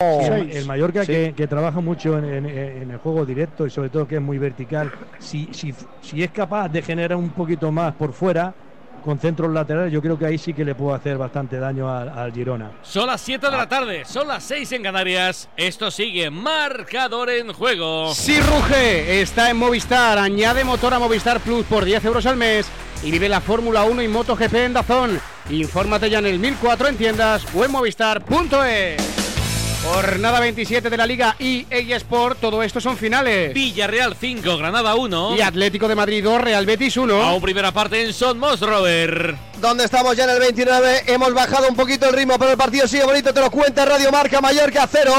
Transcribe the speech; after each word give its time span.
el 0.00 0.66
Mallorca 0.66 1.06
que, 1.06 1.46
trabaja 1.48 1.80
mucho 1.80 2.18
en, 2.18 2.46
el 2.46 2.98
juego 2.98 3.24
directo 3.24 3.66
y 3.66 3.70
sobre 3.70 3.90
todo 3.90 4.08
que 4.08 4.16
es 4.16 4.22
muy 4.22 4.38
vertical, 4.38 4.92
si, 5.18 5.48
si, 5.52 5.72
si 6.02 6.22
es 6.22 6.30
capaz 6.30 6.68
de 6.68 6.82
generar 6.82 7.16
un 7.16 7.30
poquito 7.30 7.70
más 7.70 7.94
por 7.94 8.12
fuera, 8.12 8.52
con 9.04 9.18
centros 9.18 9.52
laterales, 9.52 9.92
yo 9.92 10.00
creo 10.00 10.18
que 10.18 10.24
ahí 10.24 10.38
sí 10.38 10.54
que 10.54 10.64
le 10.64 10.74
puedo 10.74 10.94
hacer 10.94 11.18
bastante 11.18 11.58
daño 11.58 11.94
al, 11.94 12.32
Girona. 12.32 12.72
Son 12.82 13.06
las 13.06 13.20
7 13.20 13.50
de 13.50 13.56
la 13.56 13.68
tarde, 13.68 14.04
son 14.06 14.26
las 14.26 14.42
6 14.44 14.72
en 14.72 14.82
Canarias. 14.82 15.50
Esto 15.58 15.90
sigue 15.90 16.30
marcador 16.30 17.28
en 17.28 17.52
juego. 17.52 18.14
Si 18.14 18.40
ruge, 18.40 19.20
está 19.20 19.50
en 19.50 19.58
Movistar. 19.58 20.18
Añade 20.18 20.64
motor 20.64 20.94
a 20.94 20.98
Movistar 20.98 21.40
Plus 21.40 21.66
por 21.66 21.84
10 21.84 22.02
euros 22.06 22.24
al 22.24 22.36
mes 22.36 22.66
y 23.02 23.10
vive 23.10 23.28
la 23.28 23.42
Fórmula 23.42 23.84
1 23.84 24.02
y 24.02 24.08
MotoGP 24.08 24.54
en 24.54 24.72
Dazón. 24.72 25.20
Infórmate 25.50 26.08
ya 26.08 26.20
en 26.20 26.26
el 26.26 26.38
1004 26.38 26.88
en 26.88 26.96
tiendas 26.96 27.46
o 27.54 27.62
en 27.62 27.72
movistar.es. 27.72 29.23
Jornada 29.84 30.40
27 30.40 30.88
de 30.88 30.96
la 30.96 31.06
Liga 31.06 31.36
y 31.38 31.66
Sport, 31.70 32.40
todo 32.40 32.62
esto 32.62 32.80
son 32.80 32.96
finales. 32.96 33.52
Villarreal 33.52 34.16
5, 34.18 34.56
Granada 34.56 34.94
1. 34.94 35.36
Y 35.36 35.42
Atlético 35.42 35.88
de 35.88 35.94
Madrid 35.94 36.24
2, 36.24 36.40
Real 36.40 36.64
Betis 36.64 36.96
1. 36.96 37.22
Aún 37.22 37.42
primera 37.42 37.70
parte 37.70 38.02
en 38.02 38.12
Son 38.12 38.40
Robert. 38.40 39.36
Donde 39.60 39.84
estamos 39.84 40.16
ya 40.16 40.24
en 40.24 40.30
el 40.30 40.40
29, 40.40 41.04
hemos 41.06 41.32
bajado 41.32 41.68
un 41.68 41.76
poquito 41.76 42.06
el 42.06 42.14
ritmo, 42.14 42.38
pero 42.38 42.50
el 42.50 42.56
partido 42.56 42.86
sigue 42.86 43.04
bonito, 43.04 43.32
te 43.32 43.40
lo 43.40 43.50
cuenta 43.50 43.84
Radio 43.84 44.10
Marca 44.10 44.40
Mallorca 44.40 44.86
0, 44.90 45.12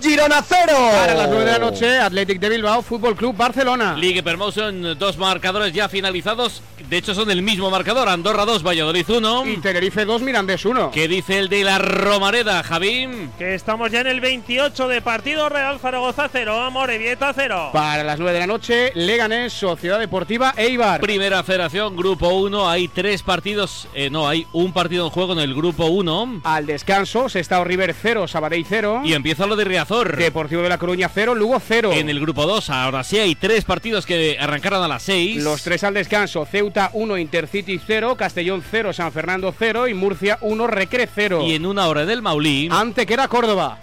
Girona 0.00 0.42
0. 0.42 0.72
Para 0.92 1.14
las 1.14 1.28
9 1.28 1.44
de 1.44 1.52
la 1.52 1.58
noche, 1.58 1.98
Athletic 1.98 2.40
de 2.40 2.48
Bilbao, 2.48 2.82
Fútbol 2.82 3.14
Club 3.14 3.36
Barcelona. 3.36 3.94
Ligue 3.96 4.22
Promotion, 4.22 4.98
dos 4.98 5.18
marcadores 5.18 5.72
ya 5.72 5.88
finalizados, 5.88 6.62
de 6.88 6.96
hecho 6.96 7.14
son 7.14 7.28
del 7.28 7.42
mismo 7.42 7.70
marcador, 7.70 8.08
Andorra 8.08 8.44
2, 8.44 8.66
Valladolid 8.66 9.08
1. 9.08 9.46
Y 9.46 9.56
Tenerife 9.58 10.04
2, 10.04 10.22
Mirandés 10.22 10.64
1. 10.64 10.90
¿Qué 10.90 11.06
dice 11.06 11.38
el 11.38 11.48
de 11.48 11.62
la 11.62 11.78
Romareda, 11.78 12.62
Javín? 12.64 13.30
Que 13.38 13.54
estamos 13.54 13.92
ya 13.92 14.00
en 14.00 14.08
el 14.08 14.11
28 14.20 14.88
de 14.88 15.00
partido 15.00 15.48
Real 15.48 15.78
Zaragoza 15.78 16.28
0, 16.30 16.70
Morevieta 16.70 17.32
0. 17.34 17.70
Para 17.72 18.04
las 18.04 18.18
9 18.18 18.32
de 18.32 18.40
la 18.40 18.46
noche, 18.46 18.92
Leganés, 18.94 19.52
Sociedad 19.52 19.98
Deportiva 19.98 20.54
Eibar. 20.56 21.00
Primera 21.00 21.42
federación, 21.42 21.96
Grupo 21.96 22.28
1, 22.28 22.68
hay 22.68 22.88
tres 22.88 23.22
partidos, 23.22 23.88
eh, 23.94 24.10
no, 24.10 24.28
hay 24.28 24.46
un 24.52 24.72
partido 24.72 25.04
en 25.04 25.10
juego 25.10 25.32
en 25.32 25.38
el 25.38 25.54
Grupo 25.54 25.86
1. 25.86 26.42
Al 26.44 26.66
descanso, 26.66 27.28
Sestao 27.28 27.64
River 27.64 27.94
0, 28.00 28.28
Sabadell 28.28 28.66
0. 28.68 29.02
Y 29.04 29.14
empieza 29.14 29.46
lo 29.46 29.56
de 29.56 29.64
Riazor. 29.64 30.16
Deportivo 30.16 30.62
de 30.62 30.68
la 30.68 30.78
Coruña 30.78 31.10
0, 31.12 31.34
Lugo 31.34 31.60
0. 31.60 31.92
En 31.92 32.08
el 32.08 32.20
Grupo 32.20 32.46
2, 32.46 32.70
ahora 32.70 33.04
sí 33.04 33.18
hay 33.18 33.34
tres 33.34 33.64
partidos 33.64 34.06
que 34.06 34.36
arrancaron 34.38 34.82
a 34.82 34.88
las 34.88 35.02
6. 35.04 35.42
Los 35.42 35.62
tres 35.62 35.84
al 35.84 35.94
descanso, 35.94 36.44
Ceuta 36.44 36.90
1, 36.92 37.18
Intercity 37.18 37.80
0, 37.84 38.16
Castellón 38.16 38.62
0, 38.68 38.92
San 38.92 39.12
Fernando 39.12 39.54
0 39.56 39.88
y 39.88 39.94
Murcia 39.94 40.38
1, 40.40 40.66
Recre 40.66 41.08
0. 41.12 41.44
Y 41.46 41.54
en 41.54 41.66
una 41.66 41.86
hora 41.88 42.04
del 42.04 42.22
Maulí. 42.22 42.68
Ante 42.70 43.06
que 43.06 43.14
era 43.14 43.28
Córdoba. 43.28 43.78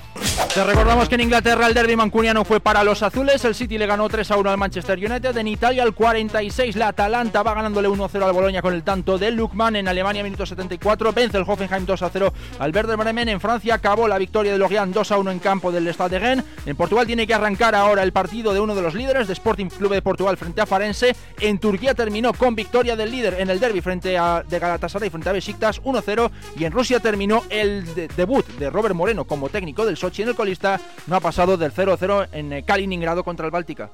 Te 0.53 0.63
recordamos 0.63 1.07
que 1.07 1.15
en 1.15 1.21
Inglaterra 1.21 1.67
el 1.67 1.73
derby 1.73 1.95
mancuniano 1.95 2.43
fue 2.43 2.59
para 2.59 2.83
los 2.83 3.03
azules. 3.03 3.45
El 3.45 3.53
City 3.53 3.77
le 3.77 3.85
ganó 3.85 4.09
3 4.09 4.31
a 4.31 4.37
1 4.37 4.49
al 4.49 4.57
Manchester 4.57 4.97
United. 4.97 5.37
En 5.37 5.47
Italia, 5.47 5.83
al 5.83 5.93
46, 5.93 6.75
la 6.75 6.89
Atalanta 6.89 7.43
va 7.43 7.53
ganándole 7.53 7.87
1-0 7.87 8.23
al 8.23 8.33
Boloña 8.33 8.61
con 8.61 8.73
el 8.73 8.83
tanto 8.83 9.17
de 9.17 9.31
Lukman. 9.31 9.75
En 9.75 9.87
Alemania, 9.87 10.23
minuto 10.23 10.45
74, 10.45 11.13
vence 11.13 11.37
el 11.37 11.43
Hoffenheim 11.45 11.85
2 11.85 12.01
a 12.01 12.09
0 12.09 12.33
al 12.57 12.75
Werder 12.75 12.97
Bremen. 12.97 13.29
En 13.29 13.39
Francia, 13.39 13.75
acabó 13.75 14.07
la 14.07 14.17
victoria 14.17 14.51
de 14.51 14.57
Lorient 14.57 14.93
2 14.93 15.11
a 15.11 15.17
1 15.19 15.31
en 15.31 15.39
campo 15.39 15.71
del 15.71 15.87
Stade 15.93 16.09
de 16.09 16.19
Rennes. 16.19 16.45
En 16.65 16.75
Portugal, 16.75 17.05
tiene 17.05 17.27
que 17.27 17.33
arrancar 17.33 17.75
ahora 17.75 18.01
el 18.01 18.11
partido 18.11 18.51
de 18.51 18.59
uno 18.59 18.73
de 18.73 18.81
los 18.81 18.95
líderes 18.95 19.27
de 19.27 19.33
Sporting 19.33 19.67
Club 19.67 19.93
de 19.93 20.01
Portugal 20.01 20.35
frente 20.35 20.61
a 20.61 20.65
Farense. 20.65 21.15
En 21.39 21.59
Turquía 21.59 21.93
terminó 21.93 22.33
con 22.33 22.55
victoria 22.55 22.95
del 22.95 23.11
líder 23.11 23.35
en 23.39 23.49
el 23.49 23.59
derby 23.59 23.81
frente 23.81 24.17
a 24.17 24.43
de 24.47 24.59
Galatasaray 24.59 25.09
frente 25.09 25.29
a 25.29 25.33
Besiktas 25.33 25.81
1-0. 25.83 26.31
Y 26.57 26.65
en 26.65 26.71
Rusia 26.71 26.99
terminó 26.99 27.43
el 27.49 27.85
debut 28.15 28.47
de 28.57 28.69
Robert 28.69 28.95
Moreno 28.95 29.25
como 29.25 29.49
técnico 29.49 29.85
del 29.85 29.95
Sochi 30.09 30.23
en 30.23 30.29
el 30.29 30.35
colista 30.35 30.81
no 31.05 31.17
ha 31.17 31.19
pasado 31.19 31.55
del 31.55 31.71
0-0 31.71 32.29
en 32.31 32.51
eh, 32.51 32.63
Kaliningrado 32.63 33.23
contra 33.23 33.45
el 33.45 33.51
Báltica. 33.51 33.91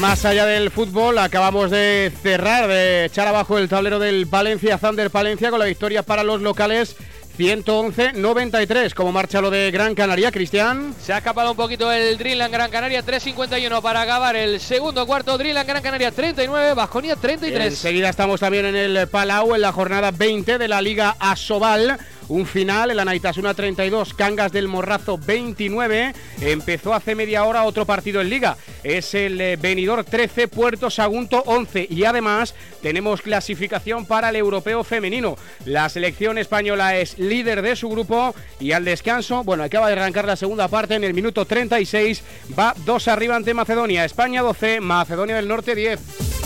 Más 0.00 0.24
allá 0.24 0.44
del 0.44 0.72
fútbol, 0.72 1.18
acabamos 1.18 1.70
de 1.70 2.12
cerrar, 2.20 2.66
de 2.66 3.04
echar 3.04 3.28
abajo 3.28 3.58
el 3.58 3.68
tablero 3.68 4.00
del 4.00 4.24
Valencia 4.24 4.76
Thunder 4.76 5.08
Palencia 5.10 5.50
con 5.50 5.60
la 5.60 5.66
victoria 5.66 6.02
para 6.02 6.24
los 6.24 6.42
locales 6.42 6.96
111-93. 7.38 8.92
como 8.94 9.12
marcha 9.12 9.40
lo 9.40 9.50
de 9.50 9.70
Gran 9.70 9.94
Canaria, 9.94 10.32
Cristian? 10.32 10.92
Se 11.00 11.12
ha 11.12 11.18
escapado 11.18 11.52
un 11.52 11.56
poquito 11.56 11.92
el 11.92 12.18
Dreamland 12.18 12.52
Gran 12.52 12.70
Canaria, 12.72 13.04
3.51 13.04 13.80
para 13.80 14.02
acabar 14.02 14.34
el 14.34 14.58
segundo 14.58 15.06
cuarto. 15.06 15.38
Dreamland 15.38 15.68
Gran 15.68 15.82
Canaria 15.82 16.10
39, 16.10 16.74
Bajonia 16.74 17.14
33. 17.14 17.66
Enseguida 17.66 18.08
estamos 18.08 18.40
también 18.40 18.66
en 18.66 18.74
el 18.74 19.06
Palau 19.06 19.54
en 19.54 19.60
la 19.60 19.70
jornada 19.70 20.10
20 20.10 20.58
de 20.58 20.66
la 20.66 20.80
Liga 20.80 21.14
Asobal. 21.20 21.98
Un 22.28 22.44
final, 22.44 22.90
el 22.90 22.98
Anaitasuna 22.98 23.54
32, 23.54 24.14
Cangas 24.14 24.50
del 24.50 24.66
Morrazo 24.66 25.16
29. 25.16 26.12
Empezó 26.40 26.92
hace 26.92 27.14
media 27.14 27.44
hora 27.44 27.64
otro 27.64 27.86
partido 27.86 28.20
en 28.20 28.30
Liga. 28.30 28.56
Es 28.82 29.14
el 29.14 29.40
eh, 29.40 29.56
Benidorm 29.56 30.04
13, 30.04 30.48
Puerto 30.48 30.90
Sagunto 30.90 31.42
11. 31.46 31.86
Y 31.88 32.04
además 32.04 32.54
tenemos 32.82 33.22
clasificación 33.22 34.06
para 34.06 34.30
el 34.30 34.36
europeo 34.36 34.82
femenino. 34.82 35.36
La 35.64 35.88
selección 35.88 36.36
española 36.38 36.96
es 36.96 37.16
líder 37.18 37.62
de 37.62 37.76
su 37.76 37.88
grupo 37.88 38.34
y 38.58 38.72
al 38.72 38.84
descanso, 38.84 39.44
bueno, 39.44 39.62
acaba 39.62 39.86
de 39.86 39.92
arrancar 39.92 40.24
la 40.24 40.36
segunda 40.36 40.66
parte 40.66 40.94
en 40.96 41.04
el 41.04 41.14
minuto 41.14 41.44
36. 41.44 42.22
Va 42.58 42.74
dos 42.84 43.06
arriba 43.06 43.36
ante 43.36 43.54
Macedonia. 43.54 44.04
España 44.04 44.42
12, 44.42 44.80
Macedonia 44.80 45.36
del 45.36 45.46
Norte 45.48 45.76
10. 45.76 46.45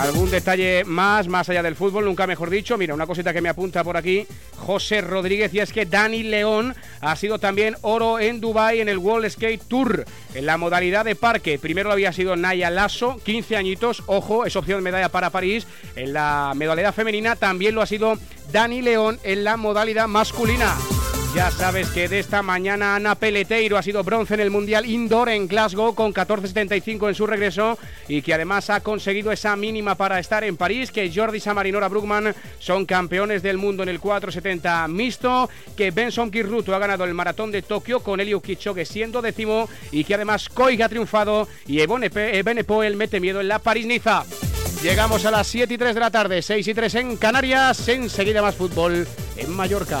¿Algún 0.00 0.30
detalle 0.30 0.84
más, 0.84 1.28
más 1.28 1.48
allá 1.48 1.62
del 1.62 1.76
fútbol? 1.76 2.04
Nunca 2.04 2.26
mejor 2.26 2.50
dicho. 2.50 2.76
Mira, 2.76 2.94
una 2.94 3.06
cosita 3.06 3.32
que 3.32 3.40
me 3.40 3.48
apunta 3.48 3.84
por 3.84 3.96
aquí 3.96 4.26
José 4.56 5.00
Rodríguez 5.00 5.52
y 5.54 5.60
es 5.60 5.72
que 5.72 5.86
Dani 5.86 6.22
León 6.22 6.74
ha 7.00 7.14
sido 7.16 7.38
también 7.38 7.76
oro 7.82 8.18
en 8.18 8.40
Dubai 8.40 8.80
en 8.80 8.88
el 8.88 8.98
World 8.98 9.30
Skate 9.30 9.62
Tour 9.68 10.04
en 10.34 10.46
la 10.46 10.56
modalidad 10.56 11.04
de 11.04 11.14
parque. 11.14 11.58
Primero 11.58 11.88
lo 11.88 11.92
había 11.92 12.12
sido 12.12 12.36
Naya 12.36 12.70
Lasso, 12.70 13.20
15 13.24 13.56
añitos, 13.56 14.02
ojo, 14.06 14.44
es 14.44 14.56
opción 14.56 14.78
de 14.78 14.82
medalla 14.82 15.08
para 15.08 15.30
París. 15.30 15.66
En 15.94 16.12
la 16.12 16.52
modalidad 16.54 16.94
femenina 16.94 17.36
también 17.36 17.74
lo 17.74 17.82
ha 17.82 17.86
sido 17.86 18.18
Dani 18.50 18.82
León 18.82 19.20
en 19.22 19.44
la 19.44 19.56
modalidad 19.56 20.08
masculina. 20.08 20.74
Ya 21.34 21.50
sabes 21.50 21.88
que 21.88 22.08
de 22.08 22.18
esta 22.18 22.42
mañana 22.42 22.94
Ana 22.94 23.14
Peleteiro 23.14 23.78
ha 23.78 23.82
sido 23.82 24.04
bronce 24.04 24.34
en 24.34 24.40
el 24.40 24.50
Mundial 24.50 24.84
Indoor 24.84 25.30
en 25.30 25.48
Glasgow 25.48 25.94
con 25.94 26.12
14.75 26.12 27.08
en 27.08 27.14
su 27.14 27.26
regreso 27.26 27.78
y 28.06 28.20
que 28.20 28.34
además 28.34 28.68
ha 28.68 28.80
conseguido 28.80 29.32
esa 29.32 29.56
mínima 29.56 29.94
para 29.94 30.18
estar 30.18 30.44
en 30.44 30.58
París, 30.58 30.92
que 30.92 31.10
Jordi 31.10 31.40
Samarinora 31.40 31.88
Brugman 31.88 32.34
son 32.58 32.84
campeones 32.84 33.42
del 33.42 33.56
mundo 33.56 33.82
en 33.82 33.88
el 33.88 33.98
4.70 33.98 34.88
mixto, 34.88 35.48
que 35.74 35.90
Benson 35.90 36.30
Kirruto 36.30 36.74
ha 36.74 36.78
ganado 36.78 37.04
el 37.04 37.14
maratón 37.14 37.50
de 37.50 37.62
Tokio 37.62 38.00
con 38.00 38.20
Elio 38.20 38.42
Kichogue 38.42 38.84
siendo 38.84 39.22
décimo 39.22 39.70
y 39.90 40.04
que 40.04 40.14
además 40.14 40.50
Koiga 40.50 40.84
ha 40.84 40.90
triunfado 40.90 41.48
y 41.66 41.80
Ebenepoel 41.80 42.96
mete 42.96 43.20
miedo 43.20 43.40
en 43.40 43.48
la 43.48 43.58
París-Niza. 43.58 44.24
Llegamos 44.82 45.24
a 45.24 45.30
las 45.30 45.46
7 45.46 45.72
y 45.72 45.78
3 45.78 45.94
de 45.94 46.00
la 46.00 46.10
tarde, 46.10 46.42
6 46.42 46.68
y 46.68 46.74
3 46.74 46.94
en 46.96 47.16
Canarias, 47.16 47.88
enseguida 47.88 48.42
más 48.42 48.54
fútbol 48.54 49.08
en 49.38 49.50
Mallorca. 49.50 50.00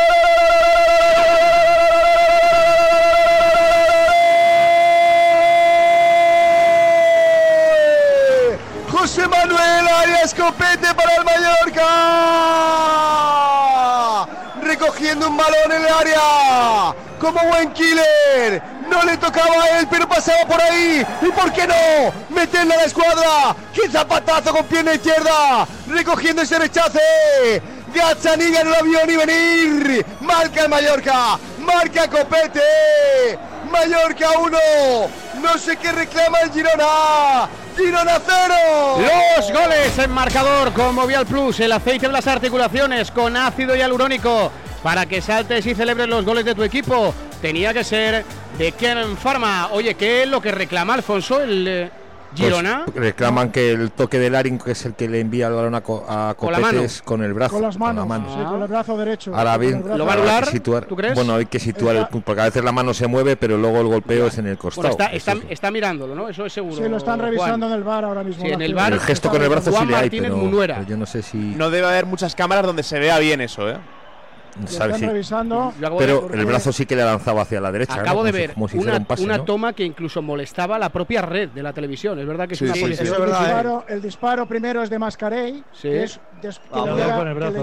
Manuel 10.21 10.29
Arias 10.29 10.33
Copete 10.33 10.93
para 10.93 11.15
el 11.15 11.25
Mallorca. 11.25 11.87
Recogiendo 14.61 15.27
un 15.27 15.37
balón 15.37 15.71
en 15.71 15.81
el 15.81 15.87
área. 15.87 16.93
Como 17.19 17.39
buen 17.47 17.71
killer. 17.73 18.61
No 18.87 19.03
le 19.03 19.17
tocaba 19.17 19.63
a 19.63 19.79
él, 19.79 19.87
pero 19.89 20.07
pasaba 20.07 20.45
por 20.47 20.61
ahí. 20.61 21.03
¿Y 21.21 21.31
por 21.31 21.51
qué 21.51 21.65
no? 21.67 22.13
Meterle 22.29 22.73
a 22.75 22.77
la 22.77 22.83
escuadra. 22.83 23.55
¡Qué 23.73 23.89
zapatazo 23.89 24.53
con 24.53 24.65
pierna 24.65 24.93
izquierda! 24.93 25.67
Recogiendo 25.87 26.43
ese 26.43 26.59
rechace. 26.59 27.61
Gazzaniga 27.93 28.63
no 28.63 28.71
lo 28.71 28.83
vio 28.83 29.05
ni 29.05 29.15
venir. 29.15 30.05
Marca 30.21 30.61
el 30.63 30.69
Mallorca. 30.69 31.39
Marca 31.59 32.07
Copete. 32.07 33.39
Mallorca 33.71 34.37
1. 34.39 34.57
No 35.41 35.57
sé 35.57 35.77
qué 35.77 35.91
reclama 35.91 36.39
el 36.41 36.51
Girona. 36.51 37.49
Girona 37.77 38.19
0. 38.25 38.53
Los 39.37 39.51
goles 39.51 39.97
en 39.97 40.11
marcador 40.11 40.73
con 40.73 40.95
Movial 40.95 41.25
Plus, 41.25 41.59
el 41.59 41.71
aceite 41.71 42.07
de 42.07 42.13
las 42.13 42.27
articulaciones 42.27 43.11
con 43.11 43.35
ácido 43.37 43.75
hialurónico 43.75 44.51
para 44.83 45.05
que 45.05 45.21
saltes 45.21 45.65
y 45.65 45.75
celebres 45.75 46.07
los 46.07 46.25
goles 46.25 46.45
de 46.45 46.55
tu 46.55 46.63
equipo. 46.63 47.13
Tenía 47.41 47.73
que 47.73 47.83
ser 47.83 48.25
de 48.57 48.71
Ken 48.73 49.17
Pharma. 49.17 49.69
Oye, 49.71 49.95
¿qué 49.95 50.23
es 50.23 50.29
lo 50.29 50.41
que 50.41 50.51
reclama 50.51 50.95
Alfonso 50.95 51.41
el 51.41 51.67
eh, 51.67 51.91
Girona? 52.35 52.83
Pues 52.85 52.95
reclaman 52.97 53.51
que 53.51 53.71
el 53.71 53.91
toque 53.91 54.17
de 54.19 54.29
Larin, 54.29 54.57
que 54.59 54.71
es 54.71 54.85
el 54.85 54.93
que 54.93 55.07
le 55.09 55.19
envía 55.19 55.47
el 55.47 55.53
balón 55.53 55.75
a, 55.75 55.81
Co- 55.81 56.05
a 56.07 56.33
Con. 56.37 56.53
Copetes, 56.53 57.01
con 57.01 57.23
el 57.23 57.33
brazo. 57.33 57.53
Con 57.55 57.61
las 57.63 57.77
manos, 57.77 58.03
la 58.03 58.05
mano. 58.05 58.25
sí, 58.33 58.43
con 58.49 58.61
el 58.61 58.67
brazo 58.67 58.97
derecho. 58.97 59.35
Ahora 59.35 59.51
Con 59.53 59.61
bien, 59.61 59.83
¿Lo 59.97 60.05
va 60.05 60.13
a 60.13 60.15
anular? 60.15 60.45
situar- 60.47 60.85
¿Tú 60.87 60.95
crees? 60.95 61.13
Bueno, 61.15 61.35
hay 61.35 61.45
que 61.45 61.59
situar 61.59 61.95
el 61.95 62.07
punto, 62.07 62.25
porque 62.25 62.41
a 62.41 62.45
veces 62.45 62.63
la 62.63 62.71
mano 62.71 62.93
se 62.93 63.07
mueve, 63.07 63.35
pero 63.35 63.57
luego 63.57 63.81
el 63.81 63.87
golpeo 63.87 64.27
es 64.27 64.37
en 64.37 64.47
el 64.47 64.57
costado. 64.57 64.95
Bueno, 64.97 65.11
está, 65.49 65.71
mirándolo, 65.71 66.15
¿no? 66.15 66.29
Eso 66.29 66.45
es 66.45 66.53
seguro. 66.53 66.75
Sí, 66.75 66.87
lo 66.89 66.97
están 66.97 67.19
Juan. 67.19 67.31
revisando 67.31 67.67
en 67.67 67.73
el 67.73 67.83
bar 67.83 68.05
ahora 68.05 68.23
mismo. 68.23 68.43
Sí, 68.45 68.51
en 68.51 68.61
el. 68.61 68.73
VAR 68.73 68.93
el 68.93 68.99
gesto 68.99 69.29
con 69.29 69.41
el 69.41 69.49
brazo 69.49 69.71
Juan 69.71 69.83
sí 69.85 69.89
le 69.91 69.95
hay, 69.97 70.09
pero, 70.09 70.49
pero 70.57 70.83
yo 70.83 70.97
no 70.97 71.05
sé 71.05 71.21
si 71.21 71.37
No 71.37 71.69
debe 71.69 71.87
haber 71.87 72.05
muchas 72.05 72.35
cámaras 72.35 72.65
donde 72.65 72.83
se 72.83 72.99
vea 72.99 73.19
bien 73.19 73.41
eso, 73.41 73.69
¿eh? 73.69 73.77
Están 74.65 74.99
revisando. 74.99 75.73
Pero 75.97 76.29
el 76.33 76.45
brazo 76.45 76.71
sí 76.73 76.85
que 76.85 76.95
le 76.95 77.03
ha 77.03 77.05
lanzado 77.05 77.39
hacia 77.39 77.61
la 77.61 77.71
derecha. 77.71 77.95
Acabo 78.01 78.23
¿no? 78.23 78.31
de 78.31 78.31
Como 78.31 78.37
si- 78.37 78.41
ver 78.47 78.53
como 78.53 78.67
si 78.67 78.77
hiciera 78.77 78.91
una, 78.93 78.99
un 78.99 79.05
pase, 79.05 79.23
una 79.23 79.37
¿no? 79.37 79.43
toma 79.45 79.73
que 79.73 79.83
incluso 79.83 80.21
molestaba 80.21 80.77
la 80.77 80.89
propia 80.89 81.21
red 81.21 81.49
de 81.49 81.63
la 81.63 81.71
televisión. 81.73 82.19
Es 82.19 82.27
verdad 82.27 82.47
que 82.47 82.55
es 82.55 82.61
una 82.61 82.73
sí, 82.73 82.81
posición. 82.81 83.05
eso 83.05 83.13
es 83.13 83.19
el, 83.19 83.25
verdad, 83.25 83.41
¿eh? 83.41 83.45
disparo, 83.47 83.85
el 83.87 84.01
disparo 84.01 84.45
primero 84.45 84.83
es 84.83 84.89
de 84.89 84.99
Mascarey, 84.99 85.63
Sí. 85.73 85.81
que 85.89 86.03
es 86.03 86.19
des- 86.41 86.59
que 86.59 86.79
le 86.81 86.95
llega- 86.95 87.17
con 87.17 87.27
el 87.27 87.33
brazo, 87.33 87.55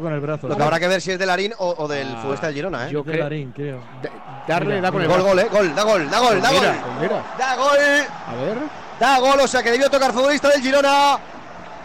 con 0.00 0.12
el 0.12 0.20
brazo. 0.20 0.48
Lo 0.48 0.56
que 0.56 0.62
habrá 0.62 0.80
que 0.80 0.88
ver 0.88 1.00
si 1.00 1.12
es 1.12 1.18
de 1.18 1.26
Larín 1.26 1.52
o, 1.58 1.74
o 1.78 1.88
del 1.88 2.08
Ah, 2.08 2.18
futbolista 2.20 2.46
del 2.48 2.56
Girona, 2.56 2.88
¿eh? 2.88 2.92
yo 2.92 3.02
De 3.02 3.12
creo- 3.12 3.24
Larín, 3.24 3.52
creo. 3.52 3.78
Da- 4.02 4.10
Darle, 4.48 4.80
da 4.80 4.90
con 4.92 5.00
el 5.02 5.08
Gol, 5.08 5.16
brazo. 5.22 5.28
gol, 5.30 5.38
¿eh? 5.40 5.48
Gol, 5.50 5.74
da 5.74 5.82
gol, 5.84 6.10
da 6.10 6.18
gol, 6.20 6.40
da 6.42 6.48
Pues 6.50 6.60
gol. 6.60 6.70
mira, 6.70 6.82
pues 6.84 7.00
mira. 7.10 7.22
Da 7.38 7.56
gol, 7.56 7.78
A 7.78 8.34
ver. 8.42 8.58
da 9.00 9.18
gol, 9.20 9.40
o 9.40 9.46
sea 9.48 9.62
que 9.62 9.70
debió 9.70 9.88
tocar 9.90 10.12
futbolista 10.12 10.48
del 10.48 10.60
Girona. 10.60 11.18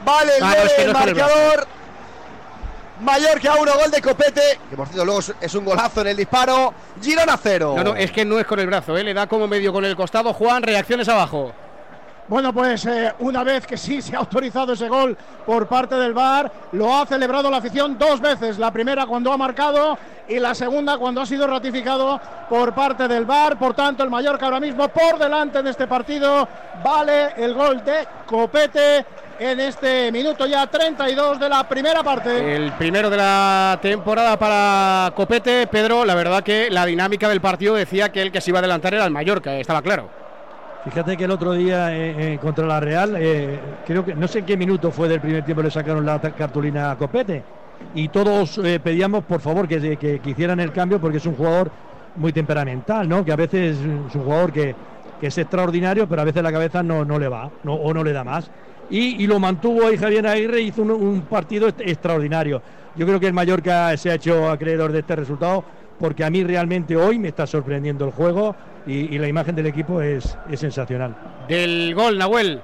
Vale, 0.06 0.32
el 0.38 0.44
Ah, 0.44 0.54
el 0.78 0.94
marcador. 0.94 1.68
Mallorca 3.02 3.56
1, 3.60 3.72
gol 3.82 3.92
de 3.92 4.02
Copete. 4.02 4.60
Que 4.70 4.76
por 4.76 4.88
cierto, 4.88 5.06
luego 5.06 5.22
es- 5.42 5.56
un 5.56 5.66
golazo 5.66 6.02
en 6.02 6.08
el 6.08 6.18
disparo. 6.18 6.74
Girona 7.02 7.38
0. 7.42 7.74
No, 7.78 7.84
no, 7.84 7.96
es 7.96 8.12
que 8.12 8.26
no 8.26 8.40
es 8.40 8.46
con 8.46 8.60
el 8.60 8.68
brazo, 8.68 8.98
¿eh? 8.98 9.04
le 9.04 9.14
da 9.14 9.28
como 9.28 9.48
medio 9.48 9.72
con 9.72 9.86
el 9.86 9.96
costado. 9.96 10.34
Juan, 10.34 10.62
reacciones 10.64 11.08
abajo. 11.08 11.52
Bueno, 12.28 12.54
pues 12.54 12.86
eh, 12.86 13.12
una 13.20 13.44
vez 13.44 13.66
que 13.66 13.76
sí 13.76 14.04
se 14.04 14.16
ha 14.16 14.20
autorizado 14.20 14.74
ese 14.74 14.88
gol 14.88 15.18
por 15.48 15.68
parte 15.68 15.96
del 15.96 16.14
VAR, 16.14 16.52
lo 16.74 16.96
ha 16.96 17.08
celebrado 17.08 17.50
la 17.50 17.58
afición 17.58 17.98
dos 17.98 18.22
veces. 18.22 18.60
La 18.60 18.70
primera 18.72 19.08
cuando 19.08 19.34
ha 19.34 19.38
marcado 19.38 19.98
y 20.28 20.38
la 20.38 20.54
segunda 20.54 21.00
cuando 21.00 21.22
ha 21.22 21.26
sido 21.26 21.48
ratificado 21.48 22.22
por 22.48 22.76
parte 22.76 23.08
del 23.08 23.26
VAR. 23.26 23.58
Por 23.58 23.74
tanto, 23.74 24.04
el 24.04 24.12
Mallorca 24.12 24.46
ahora 24.46 24.60
mismo 24.60 24.88
por 24.90 25.18
delante 25.18 25.64
de 25.64 25.72
este 25.72 25.88
partido. 25.88 26.48
Vale 26.84 27.34
el 27.38 27.56
gol 27.56 27.84
de 27.84 28.08
Copete 28.28 29.04
en 29.40 29.60
este 29.60 30.12
minuto 30.12 30.46
ya 30.46 30.68
32 30.68 31.40
de 31.40 31.50
la 31.50 31.68
primera 31.68 32.04
parte. 32.04 32.56
El 32.56 32.72
primero 32.74 33.10
de 33.10 33.18
la 33.18 33.80
temporada 33.82 34.38
para 34.38 35.12
Copete. 35.16 35.66
Pedro, 35.68 36.04
la 36.06 36.16
verdad 36.16 36.44
que 36.44 36.70
la 36.70 36.86
dinámica 36.86 37.30
del 37.30 37.40
partido 37.42 37.76
decía 37.76 38.10
que 38.10 38.22
el 38.22 38.32
que 38.32 38.42
se 38.42 38.52
iba 38.52 38.60
a 38.60 38.62
adelantar 38.62 38.94
era 38.94 39.06
el 39.06 39.12
Mallorca, 39.12 39.54
estaba 39.56 39.82
claro. 39.82 40.10
Fíjate 40.84 41.18
que 41.18 41.26
el 41.26 41.32
otro 41.32 41.54
día 41.54 41.94
eh, 41.96 42.34
eh, 42.34 42.40
contra 42.42 42.66
la 42.66 42.80
Real, 42.80 43.16
eh, 43.18 43.60
creo 43.86 44.04
que 44.06 44.16
no 44.16 44.28
sé 44.28 44.40
en 44.40 44.46
qué 44.46 44.58
minuto 44.58 44.92
fue 44.92 45.08
del 45.10 45.20
primer 45.22 45.44
tiempo 45.44 45.62
le 45.62 45.72
sacaron 45.72 46.06
la 46.06 46.20
cartulina 46.20 46.92
a 46.92 46.98
Copete 46.98 47.44
y 47.96 48.08
todos 48.10 48.58
eh, 48.60 48.80
pedíamos 48.82 49.24
por 49.26 49.42
favor 49.42 49.68
que, 49.68 49.98
que- 49.98 50.20
que 50.20 50.30
hicieran 50.30 50.60
el 50.60 50.72
cambio 50.72 51.00
porque 51.00 51.18
es 51.18 51.26
un 51.26 51.36
jugador 51.36 51.70
muy 52.16 52.32
temperamental, 52.34 53.08
¿no? 53.08 53.24
Que 53.24 53.32
a 53.32 53.36
veces 53.36 53.78
es 53.78 53.86
un 54.16 54.24
jugador 54.24 54.52
que, 54.54 54.74
que 55.20 55.28
es 55.28 55.38
extraordinario, 55.38 56.08
pero 56.08 56.22
a 56.22 56.26
veces 56.26 56.42
la 56.44 56.52
cabeza 56.52 56.82
no, 56.82 57.04
no 57.06 57.20
le 57.20 57.28
va 57.28 57.50
no- 57.64 57.76
o 57.76 57.94
no 57.94 58.04
le 58.04 58.14
da 58.14 58.24
más. 58.24 58.50
Y, 58.90 59.28
lo 59.28 59.40
mantuvo 59.40 59.86
ahí 59.86 59.98
Javier 59.98 60.26
Aguirre, 60.26 60.62
hizo 60.62 60.82
un, 60.82 61.22
partido 61.22 61.68
extraordinario. 61.68 62.62
Yo 62.96 63.06
creo 63.06 63.20
que 63.20 63.28
el 63.28 63.34
Mallorca 63.34 63.96
se 63.98 64.10
ha 64.12 64.16
hecho 64.16 64.50
acreedor 64.50 64.92
de 64.92 65.00
este 65.00 65.16
resultado 65.16 65.64
porque 66.00 66.24
a 66.24 66.30
mí 66.30 66.44
realmente 66.44 66.96
hoy 66.96 67.20
me 67.20 67.28
está 67.28 67.46
sorprendiendo 67.46 68.06
el 68.06 68.12
juego 68.12 68.56
y, 68.88 69.14
y 69.14 69.20
la 69.20 69.28
imagen 69.28 69.56
del 69.56 69.68
equipo 69.68 70.02
es, 70.02 70.38
es 70.50 70.60
sensacional. 70.60 71.16
Del 71.48 71.94
gol, 71.94 72.18
Nahuel. 72.18 72.62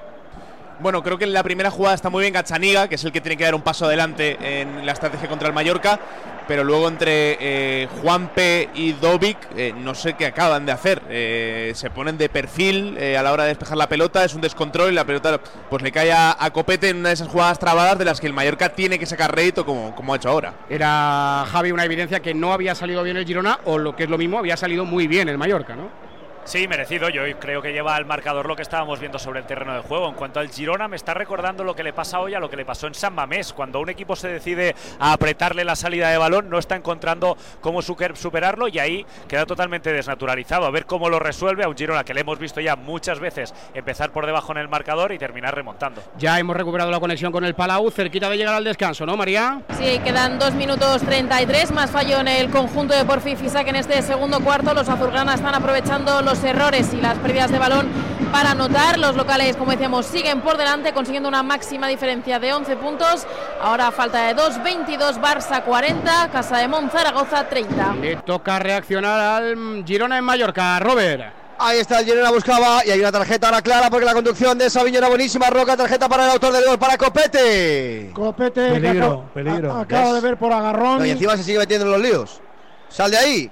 Bueno, 0.79 1.01
creo 1.01 1.17
que 1.17 1.23
en 1.23 1.33
la 1.33 1.41
primera 1.41 1.71
jugada 1.71 1.95
está 1.95 2.09
muy 2.09 2.21
bien 2.21 2.33
Gachaniga, 2.33 2.87
que 2.87 2.95
es 2.95 3.03
el 3.05 3.11
que 3.11 3.21
tiene 3.21 3.37
que 3.37 3.45
dar 3.45 3.55
un 3.55 3.61
paso 3.61 3.85
adelante 3.85 4.37
en 4.61 4.85
la 4.85 4.91
estrategia 4.91 5.29
contra 5.29 5.47
el 5.47 5.53
Mallorca. 5.53 5.99
Pero 6.47 6.63
luego 6.63 6.87
entre 6.87 7.37
eh, 7.39 7.87
Juanpe 8.01 8.69
y 8.75 8.91
Dovic, 8.91 9.37
eh, 9.57 9.73
no 9.75 9.95
sé 9.95 10.13
qué 10.13 10.27
acaban 10.27 10.63
de 10.63 10.73
hacer. 10.73 11.01
Eh, 11.09 11.71
se 11.73 11.89
ponen 11.89 12.19
de 12.19 12.29
perfil 12.29 12.95
eh, 12.99 13.17
a 13.17 13.23
la 13.23 13.31
hora 13.31 13.43
de 13.43 13.49
despejar 13.49 13.77
la 13.77 13.89
pelota, 13.89 14.23
es 14.23 14.35
un 14.35 14.41
descontrol 14.41 14.91
y 14.91 14.95
la 14.95 15.05
pelota 15.05 15.39
pues 15.71 15.81
le 15.81 15.91
cae 15.91 16.11
a, 16.11 16.37
a 16.39 16.53
Copete 16.53 16.89
en 16.89 16.97
una 16.97 17.09
de 17.09 17.15
esas 17.15 17.29
jugadas 17.29 17.57
trabadas 17.57 17.97
de 17.97 18.05
las 18.05 18.21
que 18.21 18.27
el 18.27 18.33
Mallorca 18.33 18.69
tiene 18.69 18.99
que 18.99 19.07
sacar 19.07 19.33
rédito 19.33 19.65
como, 19.65 19.95
como 19.95 20.13
ha 20.13 20.17
hecho 20.17 20.29
ahora. 20.29 20.53
Era 20.69 21.45
Javi 21.51 21.71
una 21.71 21.83
evidencia 21.85 22.19
que 22.19 22.35
no 22.35 22.53
había 22.53 22.75
salido 22.75 23.01
bien 23.01 23.17
el 23.17 23.25
Girona 23.25 23.59
o 23.65 23.79
lo 23.79 23.95
que 23.95 24.03
es 24.03 24.09
lo 24.11 24.19
mismo, 24.19 24.37
había 24.37 24.55
salido 24.55 24.85
muy 24.85 25.07
bien 25.07 25.27
el 25.29 25.39
Mallorca, 25.39 25.75
¿no? 25.75 26.04
Sí, 26.45 26.67
merecido. 26.67 27.09
Yo 27.09 27.23
creo 27.39 27.59
que 27.61 27.73
lleva 27.73 27.95
al 27.95 28.05
marcador 28.05 28.45
lo 28.45 28.55
que 28.55 28.61
estábamos 28.61 28.99
viendo 28.99 29.17
sobre 29.17 29.39
el 29.39 29.47
terreno 29.47 29.73
de 29.73 29.81
juego. 29.81 30.07
En 30.07 30.13
cuanto 30.13 30.39
al 30.39 30.49
Girona, 30.49 30.87
me 30.87 30.95
está 30.95 31.15
recordando 31.15 31.63
lo 31.63 31.75
que 31.75 31.83
le 31.83 31.91
pasa 31.91 32.19
hoy 32.19 32.35
a 32.35 32.39
lo 32.39 32.51
que 32.51 32.55
le 32.55 32.63
pasó 32.63 32.85
en 32.85 32.93
San 32.93 33.15
Mamés. 33.15 33.51
Cuando 33.51 33.79
un 33.79 33.89
equipo 33.89 34.15
se 34.15 34.27
decide 34.27 34.75
a 34.99 35.13
apretarle 35.13 35.65
la 35.65 35.75
salida 35.75 36.09
de 36.09 36.19
balón, 36.19 36.49
no 36.49 36.59
está 36.59 36.75
encontrando 36.75 37.35
cómo 37.61 37.81
superarlo 37.81 38.67
y 38.67 38.77
ahí 38.77 39.05
queda 39.27 39.47
totalmente 39.47 39.91
desnaturalizado. 39.91 40.67
A 40.67 40.69
ver 40.69 40.85
cómo 40.85 41.09
lo 41.09 41.17
resuelve 41.17 41.63
a 41.63 41.67
un 41.67 41.75
Girona 41.75 42.03
que 42.03 42.13
le 42.13 42.21
hemos 42.21 42.37
visto 42.37 42.61
ya 42.61 42.75
muchas 42.75 43.19
veces 43.19 43.51
empezar 43.73 44.11
por 44.11 44.27
debajo 44.27 44.51
en 44.51 44.59
el 44.59 44.69
marcador 44.69 45.11
y 45.13 45.17
terminar 45.17 45.55
remontando. 45.55 46.03
Ya 46.19 46.37
hemos 46.37 46.55
recuperado 46.55 46.91
la 46.91 46.99
conexión 46.99 47.31
con 47.31 47.43
el 47.43 47.55
Palau, 47.55 47.89
cerquita 47.89 48.29
de 48.29 48.37
llegar 48.37 48.53
al 48.53 48.63
descanso, 48.63 49.03
¿no, 49.05 49.17
María? 49.17 49.61
Sí, 49.79 49.99
quedan 50.03 50.37
2 50.37 50.53
minutos 50.53 51.01
33, 51.01 51.71
más 51.71 51.89
fallo 51.89 52.19
en 52.19 52.27
el 52.27 52.51
conjunto 52.51 52.95
de 52.95 53.03
Porfi 53.03 53.35
Fisac 53.35 53.67
en 53.67 53.77
este 53.77 53.99
segundo 54.03 54.39
cuarto. 54.41 54.75
Los 54.75 54.87
azulgranas 54.87 55.35
están 55.35 55.55
aprovechando 55.55 56.21
los 56.21 56.34
errores 56.43 56.93
y 56.93 56.97
las 57.01 57.17
pérdidas 57.19 57.51
de 57.51 57.59
balón 57.59 57.87
para 58.31 58.51
anotar. 58.51 58.97
Los 58.99 59.15
locales, 59.15 59.55
como 59.57 59.71
decíamos, 59.71 60.05
siguen 60.05 60.41
por 60.41 60.57
delante, 60.57 60.93
consiguiendo 60.93 61.29
una 61.29 61.43
máxima 61.43 61.87
diferencia 61.87 62.39
de 62.39 62.53
11 62.53 62.75
puntos. 62.77 63.25
Ahora 63.61 63.91
falta 63.91 64.27
de 64.27 64.33
2, 64.33 64.63
22, 64.63 65.19
Barça 65.19 65.63
40, 65.63 66.29
Casa 66.31 66.57
de 66.57 66.67
Mon, 66.67 66.89
Zaragoza 66.89 67.47
30. 67.47 67.95
Le 68.01 68.15
toca 68.17 68.59
reaccionar 68.59 69.19
al 69.19 69.83
Girona 69.85 70.17
en 70.17 70.23
Mallorca, 70.23 70.79
Robert. 70.79 71.23
Ahí 71.57 71.77
está 71.79 71.99
el 72.01 72.05
Girona 72.05 72.31
buscaba 72.31 72.85
y 72.85 72.91
hay 72.91 72.99
una 72.99 73.13
tarjeta 73.13 73.47
ahora 73.47 73.61
clara 73.61 73.89
porque 73.89 74.05
la 74.05 74.13
conducción 74.13 74.57
de 74.57 74.69
Sabiño 74.69 74.97
era 74.97 75.07
buenísima. 75.07 75.49
Roca, 75.49 75.77
tarjeta 75.77 76.09
para 76.09 76.25
el 76.25 76.31
autor 76.31 76.51
del 76.51 76.65
gol, 76.65 76.77
para 76.77 76.97
Copete. 76.97 78.11
Copete, 78.13 78.71
Peligro, 78.71 79.05
acabo- 79.05 79.29
peligro. 79.33 79.71
a- 79.73 79.81
acabo 79.81 80.13
de 80.15 80.19
ver 80.21 80.35
por 80.37 80.51
agarrón. 80.51 80.99
No, 80.99 81.05
y 81.05 81.11
encima 81.11 81.37
se 81.37 81.43
sigue 81.43 81.57
metiendo 81.59 81.85
en 81.85 81.91
los 81.93 82.01
líos. 82.01 82.41
Sal 82.89 83.09
de 83.09 83.17
ahí, 83.17 83.51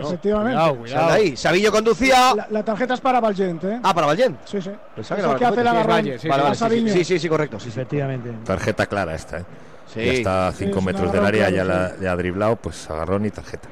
Efectivamente. 0.00 0.88
sal 0.90 1.06
de 1.06 1.12
ahí. 1.12 1.36
Sabillo 1.36 1.72
conducía. 1.72 2.34
La, 2.34 2.46
la 2.50 2.64
tarjeta 2.64 2.94
es 2.94 3.00
para 3.00 3.20
Valgent, 3.20 3.64
¿eh? 3.64 3.80
Ah, 3.82 3.94
para 3.94 4.06
Vallent. 4.06 4.38
Sí, 4.44 4.60
sí. 4.60 4.70
Pensaba 4.94 5.20
Es 5.20 5.38
que 5.38 5.44
hace 5.44 5.60
agarrón. 5.60 5.86
Valle, 5.86 6.18
sí, 6.18 6.28
Vale, 6.28 6.40
a 6.40 6.44
vale, 6.44 6.54
sí, 6.54 6.58
sí, 6.64 6.68
Sabiño. 6.68 6.92
sí, 6.92 7.04
sí, 7.04 7.18
sí, 7.18 7.28
correcto. 7.28 7.56
Efectivamente. 7.56 8.30
Tarjeta 8.44 8.86
clara 8.86 9.14
esta, 9.14 9.38
¿eh? 9.38 9.44
Sí. 9.92 10.04
Ya 10.04 10.12
está 10.12 10.48
a 10.48 10.52
5 10.52 10.78
es 10.78 10.84
metros 10.84 11.12
del 11.12 11.24
área, 11.24 11.48
ya 11.50 11.64
la, 11.64 11.92
ya 12.00 12.12
ha 12.12 12.16
driblado, 12.16 12.56
pues 12.56 12.88
agarrón 12.90 13.24
y 13.26 13.30
tarjeta. 13.30 13.68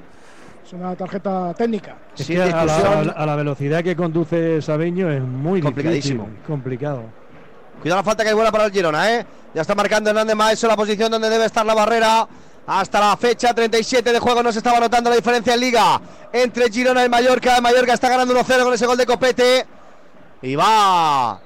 Es 0.64 0.72
una 0.72 0.94
tarjeta 0.94 1.52
técnica. 1.54 1.96
Es 2.16 2.26
que 2.26 2.40
a 2.42 2.46
la, 2.46 2.62
a 2.62 3.04
la- 3.04 3.12
a 3.12 3.26
la 3.26 3.36
velocidad 3.36 3.82
que 3.82 3.94
conduce 3.94 4.62
Sabeño 4.62 5.10
es 5.10 5.20
muy 5.22 5.60
Complicadísimo. 5.60 6.24
difícil, 6.24 6.46
complicado. 6.46 7.02
Cuidado 7.82 8.00
la 8.00 8.04
falta 8.04 8.22
que 8.22 8.30
es 8.30 8.34
buena 8.34 8.50
para 8.50 8.64
el 8.64 8.72
Girona, 8.72 9.12
¿eh? 9.14 9.26
Ya 9.54 9.60
está 9.60 9.74
marcando 9.74 10.08
Hernández 10.10 10.34
Maeso 10.36 10.66
la 10.66 10.76
posición 10.76 11.10
donde 11.10 11.28
debe 11.28 11.44
estar 11.44 11.66
la 11.66 11.74
barrera. 11.74 12.26
Hasta 12.66 12.98
la 12.98 13.16
fecha 13.16 13.52
37 13.52 14.12
de 14.12 14.18
juego 14.18 14.42
no 14.42 14.50
se 14.50 14.58
estaba 14.58 14.80
notando 14.80 15.10
la 15.10 15.16
diferencia 15.16 15.54
en 15.54 15.60
Liga 15.60 16.00
entre 16.32 16.70
Girona 16.70 17.04
y 17.04 17.08
Mallorca. 17.08 17.60
Mallorca 17.60 17.92
está 17.92 18.08
ganando 18.08 18.34
1-0 18.34 18.64
con 18.64 18.72
ese 18.72 18.86
gol 18.86 18.96
de 18.96 19.06
Copete. 19.06 19.66
Y 20.40 20.56
va. 20.56 21.40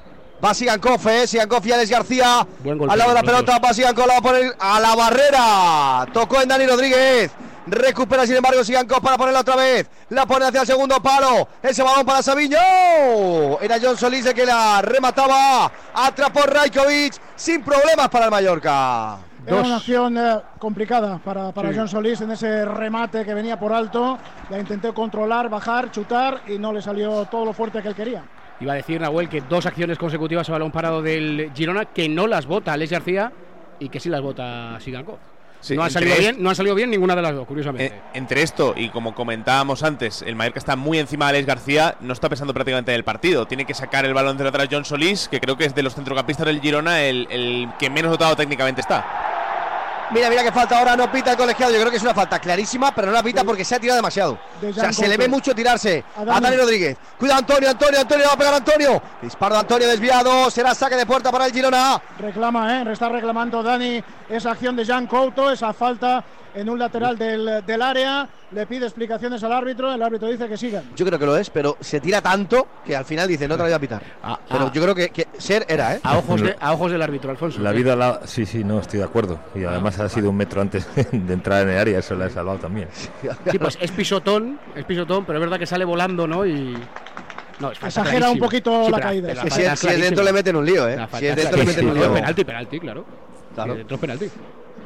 Va 0.44 0.54
Sigankov, 0.54 1.08
¿eh? 1.08 1.26
Sigankov 1.26 1.66
y 1.66 1.72
Alex 1.72 1.90
García. 1.90 2.46
Golpe, 2.62 2.86
al 2.88 2.98
lado 2.98 3.10
de 3.10 3.14
la 3.16 3.22
pelota, 3.22 3.58
va 3.58 3.74
Sigankov, 3.74 4.06
la 4.06 4.12
va 4.14 4.18
a 4.18 4.22
poner 4.22 4.56
a 4.58 4.80
la 4.80 4.94
barrera. 4.94 6.06
Tocó 6.12 6.40
en 6.40 6.48
Dani 6.48 6.66
Rodríguez. 6.66 7.32
Recupera 7.66 8.24
sin 8.24 8.36
embargo 8.36 8.64
Sigankov 8.64 9.02
para 9.02 9.18
ponerla 9.18 9.40
otra 9.40 9.56
vez. 9.56 9.88
La 10.10 10.24
pone 10.24 10.46
hacia 10.46 10.60
el 10.60 10.66
segundo 10.66 11.02
palo. 11.02 11.48
Ese 11.60 11.82
balón 11.82 12.06
para 12.06 12.22
Sabiño. 12.22 12.58
Era 13.60 13.78
John 13.82 13.96
Solís 13.96 14.24
el 14.24 14.34
que 14.34 14.46
la 14.46 14.80
remataba. 14.80 15.70
Atrapó 15.92 16.42
Rajkovic 16.42 17.14
sin 17.34 17.62
problemas 17.62 18.08
para 18.08 18.26
el 18.26 18.30
Mallorca. 18.30 19.27
Era 19.48 19.62
una 19.66 19.76
acción 19.76 20.18
eh, 20.18 20.40
complicada 20.58 21.18
para, 21.18 21.52
para 21.52 21.70
Sí. 21.70 21.76
John 21.78 21.88
Solís 21.88 22.20
en 22.20 22.30
ese 22.30 22.64
remate 22.64 23.24
que 23.24 23.34
venía 23.34 23.58
por 23.58 23.72
alto. 23.72 24.18
La 24.50 24.58
intenté 24.58 24.92
controlar, 24.92 25.48
bajar, 25.48 25.90
chutar 25.90 26.42
y 26.46 26.58
no 26.58 26.72
le 26.72 26.82
salió 26.82 27.24
todo 27.26 27.44
lo 27.44 27.52
fuerte 27.52 27.82
que 27.82 27.88
él 27.88 27.94
quería. 27.94 28.24
Iba 28.60 28.72
a 28.72 28.76
decir 28.76 29.00
Nahuel 29.00 29.28
que 29.28 29.40
dos 29.42 29.66
acciones 29.66 29.98
consecutivas 29.98 30.48
a 30.48 30.52
balón 30.52 30.72
parado 30.72 31.00
del 31.00 31.52
Girona 31.54 31.84
que 31.86 32.08
no 32.08 32.26
las 32.26 32.46
vota 32.46 32.72
Alex 32.72 32.90
García 32.90 33.32
y 33.78 33.88
que 33.88 34.00
sí 34.00 34.08
las 34.08 34.20
vota 34.20 34.78
Sigankov. 34.80 35.18
Sí, 35.60 35.74
no, 35.74 35.82
han 35.82 35.88
entre 35.88 36.02
salido 36.08 36.18
bien, 36.20 36.42
no 36.42 36.50
han 36.50 36.54
salido 36.54 36.74
bien 36.76 36.88
ninguna 36.88 37.16
de 37.16 37.22
las 37.22 37.34
dos, 37.34 37.44
curiosamente. 37.44 37.96
Eh, 37.96 38.00
entre 38.14 38.42
esto 38.42 38.74
y 38.76 38.90
como 38.90 39.12
comentábamos 39.12 39.82
antes, 39.82 40.22
el 40.22 40.36
Mallorca 40.36 40.60
está 40.60 40.76
muy 40.76 40.98
encima 41.00 41.26
de 41.26 41.30
Alex 41.30 41.46
García, 41.46 41.96
no 42.00 42.12
está 42.12 42.28
pensando 42.28 42.54
prácticamente 42.54 42.92
en 42.92 42.96
el 42.96 43.02
partido. 43.04 43.46
Tiene 43.46 43.64
que 43.64 43.74
sacar 43.74 44.04
el 44.04 44.14
balón 44.14 44.36
de 44.36 44.46
atrás 44.46 44.68
John 44.70 44.84
Solís, 44.84 45.28
que 45.28 45.40
creo 45.40 45.56
que 45.56 45.64
es 45.64 45.74
de 45.74 45.82
los 45.82 45.96
centrocampistas 45.96 46.46
del 46.46 46.60
Girona 46.60 47.02
el, 47.02 47.26
el 47.30 47.68
que 47.78 47.90
menos 47.90 48.12
dotado 48.12 48.36
técnicamente 48.36 48.80
está. 48.80 49.04
Mira, 50.10 50.30
mira 50.30 50.42
que 50.42 50.52
falta 50.52 50.78
ahora, 50.78 50.96
no 50.96 51.10
pita 51.12 51.32
el 51.32 51.36
colegiado. 51.36 51.72
Yo 51.72 51.78
creo 51.78 51.90
que 51.90 51.98
es 51.98 52.02
una 52.02 52.14
falta 52.14 52.38
clarísima, 52.38 52.94
pero 52.94 53.08
no 53.08 53.12
la 53.12 53.22
pita 53.22 53.44
porque 53.44 53.64
se 53.64 53.74
ha 53.74 53.80
tirado 53.80 53.96
demasiado. 53.96 54.38
De 54.60 54.68
O 54.70 54.72
sea, 54.72 54.84
Jan 54.84 54.94
se 54.94 55.06
le 55.08 55.16
ve 55.16 55.28
mucho 55.28 55.54
tirarse 55.54 56.02
A 56.16 56.22
a 56.22 56.40
Dani. 56.40 56.56
Rodríguez. 56.56 56.96
Cuidado, 57.18 57.40
Antonio, 57.40 57.70
Antonio, 57.70 58.00
Antonio, 58.00 58.26
va 58.26 58.32
a 58.32 58.36
pegar 58.36 58.54
Antonio. 58.54 59.02
Disparo 59.20 59.54
de 59.54 59.60
Antonio 59.60 59.88
desviado, 59.88 60.50
será 60.50 60.74
saque 60.74 60.96
de 60.96 61.04
puerta 61.04 61.30
para 61.30 61.46
el 61.46 61.52
Girona. 61.52 62.00
Reclama, 62.18 62.80
¿eh? 62.80 62.92
Está 62.92 63.08
reclamando 63.08 63.62
Dani 63.62 64.02
esa 64.28 64.52
acción 64.52 64.76
de 64.76 64.84
Jean 64.84 65.06
Couto, 65.06 65.50
esa 65.50 65.72
falta 65.72 66.24
en 66.58 66.68
un 66.68 66.78
lateral 66.78 67.16
del, 67.16 67.62
del 67.64 67.82
área. 67.82 68.28
Le 68.50 68.66
pide 68.66 68.86
explicaciones 68.86 69.42
al 69.44 69.52
árbitro. 69.52 69.92
El 69.92 70.02
árbitro 70.02 70.28
dice 70.28 70.48
que 70.48 70.56
sigan. 70.56 70.82
Yo 70.96 71.06
creo 71.06 71.18
que 71.18 71.26
lo 71.26 71.36
es, 71.36 71.50
pero 71.50 71.76
se 71.80 72.00
tira 72.00 72.20
tanto 72.20 72.66
que 72.84 72.96
al 72.96 73.04
final 73.04 73.28
dice, 73.28 73.46
no 73.46 73.54
te 73.54 73.58
la 73.58 73.64
voy 73.64 73.72
a 73.74 73.78
pitar. 73.78 74.02
pero 74.48 74.66
ah. 74.66 74.70
yo 74.72 74.82
creo 74.82 74.94
que, 74.94 75.10
que 75.10 75.28
ser 75.38 75.64
era, 75.68 75.94
¿eh? 75.94 76.00
A 76.02 76.18
ojos, 76.18 76.40
de- 76.40 76.56
a 76.60 76.72
ojos 76.72 76.90
del 76.90 77.02
árbitro, 77.02 77.30
Alfonso. 77.30 77.60
La 77.60 77.72
vida, 77.72 77.94
la... 77.94 78.22
sí, 78.24 78.44
sí, 78.44 78.64
no, 78.64 78.80
estoy 78.80 78.98
de 78.98 79.04
acuerdo. 79.04 79.38
Y 79.54 79.64
además 79.64 79.98
ha 80.00 80.08
sido 80.08 80.30
un 80.30 80.36
metro 80.36 80.60
antes 80.60 80.88
de 81.12 81.32
entrar 81.32 81.62
en 81.62 81.70
el 81.70 81.78
área, 81.78 81.98
eso 82.00 82.14
la 82.14 82.26
he 82.26 82.30
salvado 82.30 82.58
también. 82.58 82.88
Sí, 82.92 83.58
pues 83.58 83.78
es 83.80 83.90
pisotón, 83.92 84.58
es 84.74 84.84
pisotón, 84.84 85.24
pero 85.24 85.38
es 85.38 85.40
verdad 85.42 85.58
que 85.58 85.66
sale 85.66 85.84
volando, 85.84 86.26
¿no? 86.26 86.44
Y. 86.44 86.76
No, 87.60 87.72
es 87.72 87.82
Exagera 87.82 88.30
un 88.30 88.38
poquito 88.38 88.84
Sí, 88.86 88.92
la 88.92 89.00
caída, 89.00 89.34
la 89.34 89.42
Si 89.50 89.62
es, 89.62 89.78
si 89.80 89.88
es 89.88 90.00
dentro 90.00 90.22
le 90.24 90.32
meten 90.32 90.54
un 90.54 90.64
lío, 90.64 90.88
¿eh? 90.88 90.96
Si 91.18 91.26
es 91.26 91.36
dentro 91.36 91.56
le 91.58 91.64
meten 91.64 91.88
un 91.88 91.94
lío. 91.94 92.12
Penalti, 92.14 92.44
penalti, 92.44 92.80
claro. 92.80 93.04
Claro. 93.54 93.74
Dentro 93.74 93.94
es 93.96 94.00
penalti. 94.00 94.30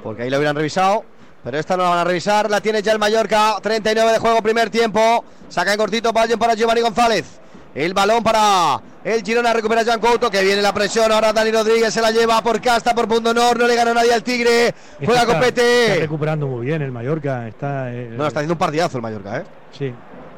Porque 0.03 0.23
ahí 0.23 0.31
lo 0.31 0.39
hubieran 0.39 0.57
revisado. 0.57 1.05
Pero 1.45 1.59
esta 1.59 1.77
no 1.77 1.83
la 1.83 1.89
van 1.91 1.99
a 1.99 2.05
revisar. 2.05 2.49
La 2.51 2.61
tiene 2.61 2.83
ya 2.83 2.93
el 2.93 2.99
Mallorca. 2.99 3.57
39 3.63 4.13
de 4.13 4.19
juego, 4.19 4.43
primer 4.43 4.71
tiempo. 4.71 5.25
Saca 5.49 5.73
en 5.73 5.79
cortito 5.79 6.13
Valle 6.13 6.37
para 6.39 6.55
Giovanni 6.55 6.81
González. 6.81 7.41
El 7.75 7.95
balón 7.95 8.23
para 8.23 8.81
el 9.03 9.23
Girona. 9.23 9.53
Recupera 9.53 9.85
Jan 9.85 9.99
Couto. 9.99 10.31
Que 10.31 10.43
viene 10.45 10.63
la 10.63 10.73
presión. 10.73 11.11
Ahora 11.11 11.33
Dani 11.33 11.51
Rodríguez 11.51 11.93
se 11.93 12.01
la 12.01 12.11
lleva 12.13 12.41
por 12.43 12.61
casta, 12.61 12.95
por 12.95 13.09
punto 13.09 13.31
honor. 13.31 13.59
No 13.59 13.67
le 13.67 13.75
gana 13.75 13.93
nadie 13.93 14.13
al 14.15 14.23
Tigre. 14.23 14.73
Juega 15.05 15.23
Está- 15.23 15.35
con 15.35 15.43
Está 15.43 15.95
recuperando 16.01 16.47
muy 16.47 16.67
bien 16.67 16.81
el 16.83 16.93
Mallorca. 16.93 17.49
Está, 17.49 17.93
eh, 17.93 18.09
No, 18.13 18.27
está 18.27 18.41
haciendo 18.41 18.55
un 18.55 18.59
partidazo 18.59 18.99
el 18.99 19.03
Mallorca, 19.03 19.39
¿eh? 19.39 19.45
Sí. 19.77 19.93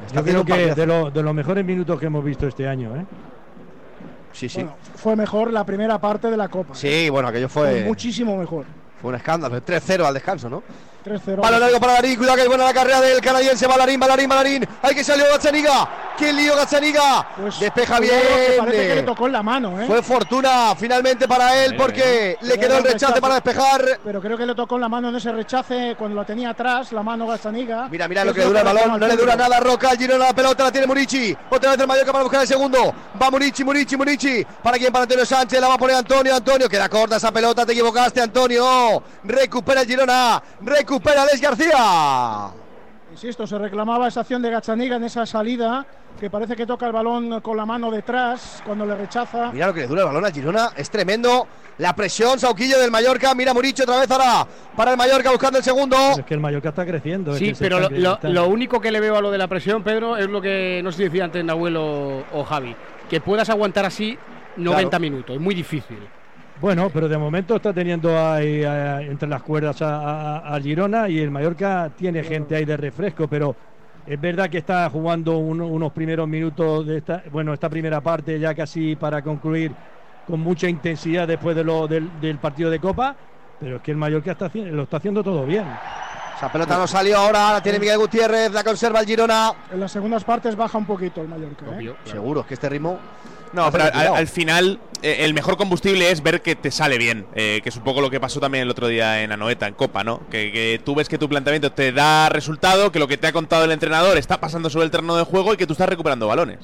Está 0.07 0.21
Yo 0.21 0.23
creo 0.23 0.45
que 0.45 0.73
de, 0.75 0.85
lo- 0.87 1.11
de 1.11 1.21
los 1.23 1.33
mejores 1.33 1.63
minutos 1.65 1.99
que 1.99 2.05
hemos 2.07 2.23
visto 2.23 2.47
este 2.47 2.67
año. 2.67 2.95
¿eh? 2.95 3.05
Sí, 4.33 4.49
sí. 4.49 4.57
Bueno, 4.63 4.75
fue 4.95 5.15
mejor 5.15 5.53
la 5.53 5.63
primera 5.65 5.99
parte 5.99 6.29
de 6.31 6.37
la 6.37 6.47
Copa. 6.47 6.73
Sí, 6.75 7.09
bueno, 7.09 7.27
aquello 7.27 7.47
Fue 7.47 7.71
fue, 7.71 7.83
muchísimo 7.83 8.35
mejor. 8.37 8.65
fue 9.01 9.09
un 9.09 9.15
escándalo. 9.15 9.61
3-0 9.61 10.05
al 10.05 10.13
descanso, 10.13 10.49
¿no? 10.49 10.63
3-0. 11.05 11.41
Balón 11.41 11.59
largo 11.59 11.79
para 11.79 11.93
Larín, 11.93 12.17
cuidado 12.17 12.35
que 12.35 12.41
es 12.41 12.47
buena 12.47 12.63
la 12.63 12.73
carrera 12.73 12.99
del 12.99 13.21
canadiense, 13.21 13.67
Balarín, 13.67 13.99
Balarín, 13.99 14.27
Balarín. 14.27 14.67
Hay 14.81 14.95
que 14.95 15.03
salió 15.03 15.25
Gazzaniga. 15.25 15.87
¡Qué 16.17 16.31
lío 16.31 16.55
Gazzaniga! 16.55 17.27
Despeja 17.59 17.97
Cuidado, 17.97 18.21
que 18.21 18.47
bien. 18.47 18.57
Parece 18.57 18.87
que 18.87 18.95
le 18.95 19.03
tocó 19.03 19.27
en 19.27 19.33
la 19.33 19.43
mano, 19.43 19.81
¿eh? 19.81 19.85
Fue 19.85 20.01
fortuna 20.01 20.73
finalmente 20.75 21.27
para 21.27 21.63
él 21.63 21.75
porque 21.75 22.37
le 22.41 22.57
quedó 22.57 22.77
el 22.77 22.85
rechace 22.85 23.21
para 23.21 23.35
despejar. 23.35 23.99
Pero 24.03 24.21
creo 24.21 24.37
que 24.37 24.45
le 24.45 24.55
tocó 24.55 24.75
en 24.75 24.81
la 24.81 24.89
mano 24.89 25.09
en 25.09 25.15
ese 25.17 25.31
rechace 25.31 25.95
cuando 25.97 26.15
la 26.15 26.25
tenía 26.25 26.51
atrás, 26.51 26.91
la 26.93 27.03
mano 27.03 27.27
Gazzaniga. 27.27 27.87
Mira, 27.89 28.07
mira 28.07 28.25
lo 28.25 28.33
que 28.33 28.39
le 28.39 28.45
dura 28.47 28.61
el 28.61 28.65
balón, 28.65 28.99
no 28.99 29.07
le 29.07 29.15
dura 29.15 29.35
nada 29.35 29.57
a 29.57 29.59
Roca, 29.59 29.91
el 29.91 29.97
Girona 29.97 30.25
la 30.25 30.33
pelota 30.33 30.63
la 30.63 30.71
tiene 30.71 30.87
Murici, 30.87 31.37
otra 31.49 31.71
vez 31.71 31.79
el 31.79 31.87
Mallorca 31.87 32.11
para 32.11 32.23
buscar 32.23 32.41
el 32.41 32.47
segundo, 32.47 32.93
va 33.21 33.29
Murici, 33.29 33.63
Murici, 33.63 33.97
Murici, 33.97 34.45
para 34.63 34.77
quien 34.77 34.91
para 34.91 35.03
Antonio 35.03 35.25
Sánchez, 35.25 35.59
la 35.59 35.67
va 35.67 35.73
a 35.75 35.77
poner 35.77 35.97
Antonio, 35.97 36.33
Antonio, 36.33 36.69
queda 36.69 36.87
corta 36.87 37.17
esa 37.17 37.31
pelota, 37.31 37.65
te 37.65 37.73
equivocaste 37.73 38.21
Antonio, 38.21 39.03
recupera 39.23 39.81
el 39.81 39.87
Girona, 39.87 40.41
recupera 40.61 40.94
Alex 41.03 41.41
García. 41.41 42.49
Insisto, 43.11 43.47
se 43.47 43.57
reclamaba 43.57 44.07
esa 44.07 44.21
acción 44.21 44.41
de 44.41 44.49
Gazzaniga 44.49 44.97
en 44.97 45.03
esa 45.05 45.25
salida, 45.25 45.85
que 46.19 46.29
parece 46.29 46.55
que 46.55 46.65
toca 46.65 46.85
el 46.87 46.91
balón 46.91 47.39
con 47.41 47.55
la 47.55 47.65
mano 47.65 47.89
detrás 47.89 48.61
cuando 48.65 48.85
le 48.85 48.95
rechaza. 48.95 49.51
Mira 49.53 49.67
lo 49.67 49.73
que 49.73 49.81
le 49.81 49.87
dura 49.87 50.01
el 50.01 50.07
balón 50.07 50.25
a 50.25 50.31
Girona, 50.31 50.71
es 50.75 50.89
tremendo, 50.89 51.47
la 51.77 51.95
presión, 51.95 52.39
Sauquillo 52.39 52.77
del 52.79 52.91
Mallorca, 52.91 53.33
mira 53.33 53.53
Murici 53.53 53.83
otra 53.83 53.99
vez 53.99 54.11
ahora 54.11 54.45
para 54.75 54.91
el 54.91 54.97
Mallorca 54.97 55.31
buscando 55.31 55.59
el 55.59 55.63
segundo. 55.63 55.95
Es 56.17 56.25
que 56.25 56.33
el 56.33 56.39
Mallorca 56.41 56.69
está 56.69 56.85
creciendo. 56.85 57.31
es 57.33 57.39
Sí, 57.39 57.47
que 57.49 57.55
se 57.55 57.63
pero 57.63 57.79
lo, 57.79 57.85
está- 57.87 57.97
lo- 57.99 58.13
está- 58.15 58.29
lo 58.29 58.47
único 58.47 58.81
que 58.81 58.91
le 58.91 58.99
veo 58.99 59.15
a 59.15 59.21
lo 59.21 59.31
de 59.31 59.37
la 59.37 59.47
presión, 59.47 59.81
Pedro, 59.83 60.17
es 60.17 60.27
lo 60.27 60.41
que 60.41 60.81
no 60.83 60.91
sé 60.91 60.97
si 60.97 61.03
decía 61.05 61.23
antes 61.25 61.43
Nahuel 61.45 61.77
o, 61.77 62.23
o 62.33 62.43
Javi. 62.43 62.75
Que 63.09 63.21
puedas 63.21 63.49
aguantar 63.49 63.85
así 63.85 64.17
90 64.57 64.89
Claro. 64.89 65.01
minutos, 65.01 65.35
es 65.35 65.41
muy 65.41 65.55
difícil. 65.55 65.99
Bueno, 66.57 66.89
pero 66.91 67.09
de 67.09 67.17
momento 67.17 67.55
está 67.57 67.73
teniendo 67.73 68.17
ahí 68.17 68.61
eh, 68.63 69.07
entre 69.09 69.27
las 69.27 69.43
cuerdas 69.43 69.77
a, 69.81 70.57
Girona 70.61 71.09
y 71.09 71.19
el 71.19 71.29
Mallorca 71.29 71.93
tiene 71.95 72.23
gente 72.23 72.55
ahí 72.55 72.63
de 72.65 72.77
refresco, 72.77 73.27
pero 73.27 73.57
es 74.05 74.19
verdad 74.19 74.49
que 74.49 74.59
está 74.59 74.89
jugando 74.89 75.37
un- 75.37 75.59
unos 75.61 75.91
primeros 75.91 76.27
minutos 76.29 76.85
de 76.87 76.97
esta, 76.99 77.23
bueno, 77.29 77.53
esta 77.53 77.69
primera 77.69 78.01
parte 78.01 78.39
ya 78.39 78.55
casi 78.55 78.95
para 78.95 79.21
concluir 79.21 79.77
con 80.23 80.39
mucha 80.39 80.69
intensidad 80.69 81.27
después 81.27 81.55
de 81.57 81.63
lo, 81.65 81.87
del, 81.89 82.19
del 82.19 82.39
partido 82.39 82.69
de 82.69 82.79
Copa, 82.79 83.17
pero 83.57 83.77
es 83.77 83.81
que 83.81 83.91
el 83.91 83.97
Mallorca 83.97 84.37
lo 84.53 84.83
está 84.83 84.97
haciendo 84.97 85.23
todo 85.23 85.45
bien. 85.45 85.81
Esa 86.35 86.51
pelota 86.51 86.77
no 86.77 86.85
salió 86.85 87.17
ahora, 87.17 87.53
la 87.53 87.63
tiene 87.63 87.79
Miguel 87.79 87.97
Gutiérrez, 87.97 88.51
la 88.51 88.63
conserva 88.63 88.99
el 88.99 89.05
Girona. 89.05 89.53
En 89.71 89.79
las 89.79 89.91
segundas 89.91 90.25
partes 90.25 90.55
baja 90.55 90.77
un 90.77 90.85
poquito 90.85 91.21
el 91.21 91.29
Mallorca. 91.29 91.65
¿eh? 91.79 91.95
Seguro, 92.03 92.41
es 92.41 92.47
que 92.47 92.53
este 92.55 92.67
ritmo. 92.67 92.99
No, 93.53 93.71
pero 93.71 93.85
al, 93.85 94.27
final 94.27 94.79
eh, 95.01 95.19
el 95.19 95.33
mejor 95.33 95.55
combustible 95.55 96.11
es 96.11 96.21
ver 96.21 96.41
que 96.41 96.57
te 96.57 96.71
sale 96.71 96.97
bien, 96.97 97.25
eh, 97.35 97.61
que 97.63 97.69
es 97.69 97.77
un 97.77 97.83
poco 97.83 98.01
lo 98.01 98.09
que 98.09 98.19
pasó 98.19 98.41
también 98.41 98.63
el 98.63 98.69
otro 98.69 98.89
día 98.89 99.23
en 99.23 99.31
Anoeta, 99.31 99.65
en 99.65 99.75
Copa, 99.75 100.03
¿no? 100.03 100.27
Que, 100.29 100.51
que 100.51 100.81
tú 100.83 100.93
ves 100.93 101.07
que 101.07 101.17
tu 101.17 101.29
planteamiento 101.29 101.71
te 101.71 101.93
da 101.93 102.27
resultado, 102.27 102.91
que 102.91 102.99
lo 102.99 103.07
que 103.07 103.17
te 103.17 103.27
ha 103.27 103.31
contado 103.31 103.63
el 103.63 103.71
entrenador 103.71 104.17
está 104.17 104.41
pasando 104.41 104.69
sobre 104.69 104.85
el 104.85 104.91
terreno 104.91 105.15
de 105.15 105.23
juego 105.23 105.53
y 105.53 105.57
que 105.57 105.65
tú 105.65 105.71
estás 105.71 105.87
recuperando 105.87 106.27
balones. 106.27 106.59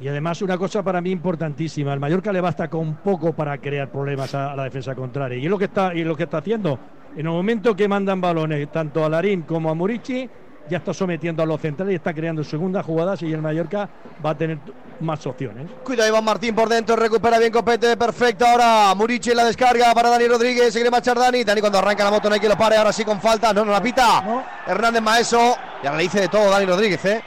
Y 0.00 0.06
además 0.06 0.40
una 0.40 0.56
cosa 0.56 0.84
para 0.84 1.00
mí 1.00 1.10
importantísima, 1.10 1.92
al 1.92 1.98
Mallorca 1.98 2.32
le 2.32 2.40
basta 2.40 2.70
con 2.70 2.94
poco 2.98 3.32
para 3.32 3.58
crear 3.58 3.90
problemas 3.90 4.32
a, 4.36 4.52
a 4.52 4.56
la 4.56 4.64
defensa 4.64 4.94
contraria. 4.94 5.36
Y 5.36 5.46
es 5.46 5.50
lo 5.50 5.58
que 5.58 5.64
está, 5.64 5.92
y 5.94 6.02
es 6.02 6.06
lo 6.06 6.16
que 6.16 6.22
está 6.22 6.38
haciendo. 6.38 6.78
En 7.12 7.26
el 7.26 7.32
momento 7.32 7.74
que 7.74 7.88
mandan 7.88 8.20
balones 8.20 8.70
tanto 8.70 9.04
a 9.04 9.08
Larín 9.08 9.42
como 9.42 9.70
a 9.70 9.74
Murici, 9.74 10.28
ya 10.68 10.78
está 10.78 10.94
sometiendo 10.94 11.42
a 11.42 11.46
los 11.46 11.60
centrales 11.60 11.92
y 11.92 11.96
está 11.96 12.14
creando 12.14 12.44
segundas 12.44 12.86
jugadas 12.86 13.20
y 13.22 13.32
el 13.32 13.42
Mallorca 13.42 13.88
va 14.24 14.30
a 14.30 14.38
tener 14.38 14.58
más 15.00 15.26
opciones. 15.26 15.66
Cuidado 15.82 16.08
Iván 16.08 16.24
Martín 16.24 16.54
por 16.54 16.68
dentro, 16.68 16.94
recupera 16.94 17.38
bien 17.38 17.50
Copete, 17.50 17.96
perfecto 17.96 18.46
ahora. 18.46 18.94
Murici 18.94 19.30
en 19.30 19.38
la 19.38 19.44
descarga 19.44 19.92
para 19.92 20.10
Dani 20.10 20.28
Rodríguez, 20.28 20.66
se 20.72 20.78
quiere 20.78 20.90
marchar 20.90 21.18
Dani. 21.18 21.42
Dani 21.42 21.60
cuando 21.60 21.78
arranca 21.78 22.04
la 22.04 22.10
moto 22.10 22.28
no 22.28 22.34
hay 22.34 22.40
que 22.40 22.48
lo 22.48 22.56
pare, 22.56 22.76
ahora 22.76 22.92
sí 22.92 23.04
con 23.04 23.20
falta, 23.20 23.52
no, 23.52 23.64
no 23.64 23.72
la 23.72 23.82
pita. 23.82 24.44
Hernández 24.66 25.02
Maeso, 25.02 25.56
y 25.82 25.86
ahora 25.86 25.98
le 25.98 26.04
dice 26.04 26.20
de 26.20 26.28
todo 26.28 26.50
Dani 26.50 26.66
Rodríguez, 26.66 27.04
¿eh? 27.04 27.22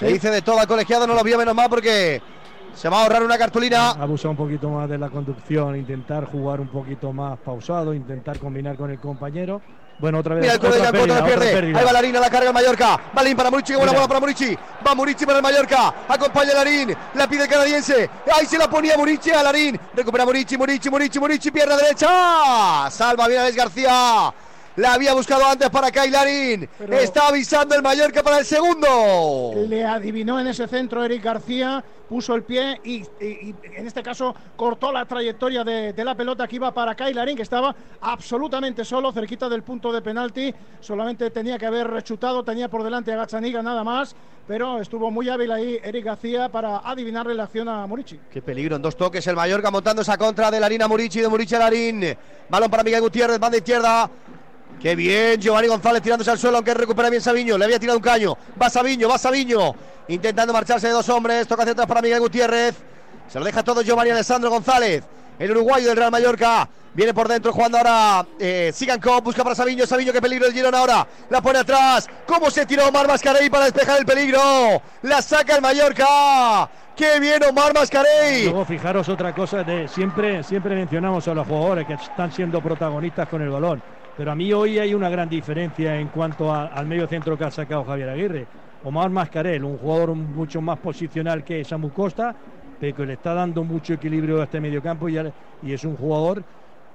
Le 0.00 0.12
dice 0.12 0.30
de 0.30 0.42
todo 0.42 0.60
al 0.60 0.66
colegiado, 0.66 1.06
no 1.06 1.14
lo 1.14 1.24
vio 1.24 1.38
menos 1.38 1.54
mal 1.54 1.68
porque 1.68 2.20
se 2.76 2.88
va 2.88 2.98
a 2.98 3.02
ahorrar 3.04 3.22
una 3.22 3.38
cartulina. 3.38 3.90
Abusar 3.90 4.30
un 4.30 4.36
poquito 4.36 4.68
más 4.70 4.88
de 4.88 4.98
la 4.98 5.08
conducción, 5.08 5.76
intentar 5.76 6.26
jugar 6.26 6.60
un 6.60 6.68
poquito 6.68 7.12
más 7.12 7.38
pausado, 7.38 7.94
intentar 7.94 8.38
combinar 8.38 8.76
con 8.76 8.90
el 8.90 9.00
compañero. 9.00 9.60
Bueno, 9.98 10.18
otra 10.18 10.34
vez. 10.34 10.42
Mira 10.42 10.54
el 10.54 11.08
de 11.08 11.22
pierde. 11.22 11.78
Ahí 11.78 11.84
va 11.84 11.92
Larín 11.92 12.14
a 12.16 12.20
la 12.20 12.28
carga 12.28 12.48
el 12.48 12.54
Mallorca. 12.54 13.00
Balín 13.14 13.34
para 13.34 13.50
Murici, 13.50 13.74
buena 13.74 13.92
bola 13.92 14.06
para 14.06 14.20
Murici. 14.20 14.54
Va 14.86 14.94
Murici 14.94 15.24
para 15.24 15.38
el 15.38 15.42
Mallorca. 15.42 15.94
Acompaña 16.06 16.52
a 16.52 16.56
Larín. 16.56 16.94
La 17.14 17.26
pide 17.26 17.44
el 17.44 17.48
canadiense. 17.48 18.10
Ahí 18.30 18.44
se 18.44 18.58
la 18.58 18.68
ponía 18.68 18.94
Murici 18.98 19.30
a 19.30 19.42
Larín. 19.42 19.80
Recupera 19.94 20.26
Murici, 20.26 20.58
Murici, 20.58 20.90
Murici, 20.90 21.18
Murici. 21.18 21.50
Pierna 21.50 21.76
derecha. 21.78 22.90
Salva 22.90 23.26
bien 23.26 23.40
Alex 23.40 23.56
García. 23.56 24.34
La 24.76 24.92
había 24.92 25.14
buscado 25.14 25.46
antes 25.46 25.70
para 25.70 25.90
Kai 25.90 26.10
Larín. 26.10 26.68
Pero- 26.78 26.92
Está 26.98 27.28
avisando 27.28 27.74
el 27.74 27.82
Mallorca 27.82 28.22
para 28.22 28.40
el 28.40 28.44
segundo. 28.44 29.52
Le 29.66 29.82
adivinó 29.82 30.38
en 30.38 30.48
ese 30.48 30.68
centro 30.68 31.02
Eric 31.02 31.24
García, 31.24 31.82
puso 32.08 32.34
el 32.34 32.42
pie 32.42 32.80
y, 32.84 33.04
en 33.20 33.86
este 33.86 34.02
caso 34.02 34.34
cortó 34.56 34.92
la 34.92 35.04
trayectoria 35.04 35.64
de, 35.64 36.04
la 36.04 36.14
pelota 36.14 36.46
que 36.46 36.56
iba 36.56 36.72
para 36.72 36.94
Kailarín, 36.94 37.36
que 37.36 37.42
estaba 37.42 37.74
absolutamente 38.00 38.84
solo, 38.84 39.12
cerquita 39.12 39.48
del 39.48 39.62
punto 39.62 39.92
de 39.92 40.02
penalti. 40.02 40.54
Solamente 40.80 41.30
tenía 41.30 41.58
que 41.58 41.66
haber 41.66 41.88
rechutado, 41.88 42.44
tenía 42.44 42.68
por 42.68 42.84
delante 42.84 43.12
a 43.12 43.16
Gazzaniga 43.16 43.62
nada 43.62 43.82
más, 43.82 44.14
pero 44.46 44.80
estuvo 44.80 45.10
muy 45.10 45.28
hábil 45.28 45.50
ahí 45.50 45.78
Eric 45.82 46.04
García 46.04 46.48
para 46.48 46.78
adivinarle 46.78 47.34
la 47.34 47.44
acción 47.44 47.68
a 47.68 47.86
Morici. 47.86 48.20
Qué 48.30 48.40
peligro 48.40 48.76
en 48.76 48.82
dos 48.82 48.96
toques 48.96 49.26
el 49.26 49.36
Mallorca 49.36 49.70
montando 49.70 50.02
esa 50.02 50.16
contra 50.16 50.50
de 50.50 50.60
Larín 50.60 50.82
a 50.82 50.88
Murici, 50.88 51.20
de 51.20 51.28
Murici 51.28 51.54
a 51.54 51.58
Larín. 51.58 52.16
Balón 52.48 52.70
para 52.70 52.84
Miguel 52.84 53.00
Gutiérrez, 53.00 53.40
banda 53.40 53.58
izquierda. 53.58 54.10
Qué 54.80 54.94
bien, 54.94 55.40
Giovanni 55.40 55.68
González 55.68 56.02
tirándose 56.02 56.30
al 56.30 56.38
suelo, 56.38 56.58
aunque 56.58 56.74
recupera 56.74 57.08
bien 57.08 57.22
Sabiño. 57.22 57.56
Le 57.56 57.64
había 57.64 57.78
tirado 57.78 57.98
un 57.98 58.04
caño. 58.04 58.36
Va 58.60 58.68
Sabiño, 58.68 59.08
va 59.08 59.18
Sabiño. 59.18 59.74
Intentando 60.08 60.52
marcharse 60.52 60.86
de 60.86 60.92
dos 60.92 61.08
hombres. 61.08 61.48
Toca 61.48 61.62
hacia 61.62 61.72
atrás 61.72 61.86
para 61.86 62.02
Miguel 62.02 62.20
Gutiérrez. 62.20 62.76
Se 63.28 63.38
lo 63.38 63.44
deja 63.44 63.62
todo 63.62 63.82
Giovanni 63.82 64.10
Alessandro 64.10 64.50
González. 64.50 65.02
El 65.38 65.50
uruguayo 65.50 65.88
del 65.88 65.96
Real 65.96 66.10
Mallorca. 66.10 66.68
Viene 66.92 67.12
por 67.12 67.28
dentro 67.28 67.52
jugando 67.52 67.78
ahora 67.78 68.26
eh, 68.38 68.70
Sigankov. 68.72 69.22
Busca 69.22 69.42
para 69.42 69.56
Sabiño. 69.56 69.86
Sabiño, 69.86 70.12
qué 70.12 70.20
peligro 70.20 70.46
el 70.46 70.52
Girona 70.52 70.78
ahora. 70.78 71.06
La 71.30 71.40
pone 71.40 71.58
atrás. 71.58 72.06
¿Cómo 72.26 72.50
se 72.50 72.66
tiró 72.66 72.88
Omar 72.88 73.08
Mascarey 73.08 73.48
para 73.48 73.64
despejar 73.64 73.98
el 73.98 74.06
peligro? 74.06 74.40
La 75.02 75.22
saca 75.22 75.56
el 75.56 75.62
Mallorca. 75.62 76.68
¡Qué 76.96 77.20
bien 77.20 77.42
Omar 77.44 77.74
Mascarey! 77.74 78.44
Luego 78.44 78.64
fijaros 78.64 79.06
otra 79.10 79.34
cosa 79.34 79.62
de 79.62 79.86
siempre 79.86 80.42
siempre 80.42 80.74
mencionamos 80.74 81.28
a 81.28 81.34
los 81.34 81.46
jugadores 81.46 81.86
que 81.86 81.92
están 81.92 82.32
siendo 82.32 82.62
protagonistas 82.62 83.28
con 83.28 83.42
el 83.42 83.50
balón. 83.50 83.82
Pero 84.16 84.32
a 84.32 84.34
mí 84.34 84.52
hoy 84.52 84.78
hay 84.78 84.94
una 84.94 85.10
gran 85.10 85.28
diferencia 85.28 85.98
en 86.00 86.08
cuanto 86.08 86.52
al 86.54 86.86
medio 86.86 87.06
centro 87.06 87.36
que 87.36 87.44
ha 87.44 87.50
sacado 87.50 87.84
Javier 87.84 88.08
Aguirre. 88.08 88.48
Omar 88.82 89.10
Mascarel, 89.10 89.64
un 89.64 89.76
jugador 89.78 90.14
mucho 90.14 90.60
más 90.62 90.78
posicional 90.78 91.44
que 91.44 91.64
Samu 91.64 91.92
Costa, 91.92 92.36
pero 92.78 92.94
que 92.94 93.06
le 93.06 93.14
está 93.14 93.34
dando 93.34 93.64
mucho 93.64 93.94
equilibrio 93.94 94.40
a 94.40 94.44
este 94.44 94.60
mediocampo 94.60 95.08
y, 95.08 95.16
y 95.60 95.72
es 95.72 95.84
un 95.84 95.96
jugador 95.96 96.46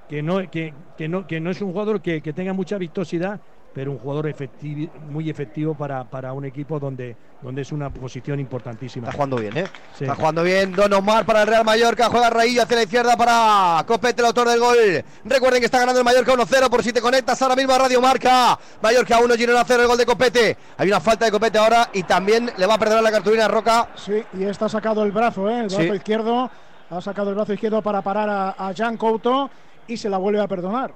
que 0.07 0.21
no 0.23 0.39
es 0.41 1.61
un 1.61 1.71
jugador 1.71 2.01
que, 2.01 2.21
que 2.21 2.33
tenga 2.33 2.53
mucha 2.53 2.77
vistosidad, 2.77 3.41
pero 3.73 3.91
un 3.91 3.99
jugador 3.99 4.25
efectivi- 4.27 4.89
muy 5.09 5.29
efectivo 5.29 5.73
para, 5.73 6.03
para 6.03 6.33
un 6.33 6.43
equipo 6.45 6.79
donde, 6.79 7.15
donde 7.41 7.61
es 7.61 7.71
una 7.71 7.89
posición 7.89 8.39
importantísima. 8.39 9.05
Está 9.07 9.15
jugando 9.15 9.37
bien, 9.37 9.57
¿eh? 9.57 9.63
Sí. 9.97 10.03
Está 10.03 10.15
jugando 10.15 10.43
bien 10.43 10.73
Don 10.73 10.91
Omar 10.93 11.25
para 11.25 11.41
el 11.43 11.47
Real 11.47 11.63
Mallorca. 11.63 12.09
Juega 12.09 12.29
Raillo 12.29 12.63
hacia 12.63 12.75
la 12.77 12.83
izquierda 12.83 13.15
para 13.15 13.83
Copete, 13.87 14.21
el 14.21 14.27
autor 14.27 14.49
del 14.49 14.59
gol. 14.59 14.77
Recuerden 15.23 15.59
que 15.61 15.65
está 15.65 15.79
ganando 15.79 15.99
el 15.99 16.05
Mallorca 16.05 16.33
1-0 16.33 16.69
por 16.69 16.83
si 16.83 16.91
te 16.91 16.99
conectas 17.01 17.41
ahora 17.41 17.55
mismo 17.55 17.73
a 17.73 17.77
Radio 17.77 18.01
Marca. 18.01 18.59
Mallorca 18.81 19.19
1, 19.19 19.35
Girona 19.35 19.63
0, 19.65 19.81
el 19.83 19.87
gol 19.87 19.97
de 19.97 20.05
Copete. 20.05 20.57
Hay 20.77 20.87
una 20.89 20.99
falta 20.99 21.25
de 21.25 21.31
Copete 21.31 21.57
ahora 21.57 21.89
y 21.93 22.03
también 22.03 22.51
le 22.57 22.65
va 22.65 22.73
a 22.73 22.77
perdonar 22.79 23.03
la 23.03 23.11
cartulina 23.11 23.45
a 23.45 23.47
Roca. 23.47 23.87
Sí, 23.95 24.21
y 24.37 24.43
está 24.43 24.67
sacado 24.67 25.03
el 25.03 25.11
brazo, 25.11 25.49
¿eh? 25.49 25.59
el 25.61 25.67
brazo 25.67 25.81
Sí. 25.81 25.89
izquierdo. 25.95 26.51
Ha 26.89 26.99
sacado 26.99 27.29
el 27.29 27.35
brazo 27.35 27.53
izquierdo 27.53 27.81
para 27.81 28.01
parar 28.01 28.27
a, 28.29 28.49
a 28.49 28.73
Jan 28.75 28.97
Couto 28.97 29.49
y 29.87 29.95
se 29.95 30.09
la 30.09 30.17
vuelve 30.17 30.41
a 30.41 30.47
perdonar. 30.47 30.93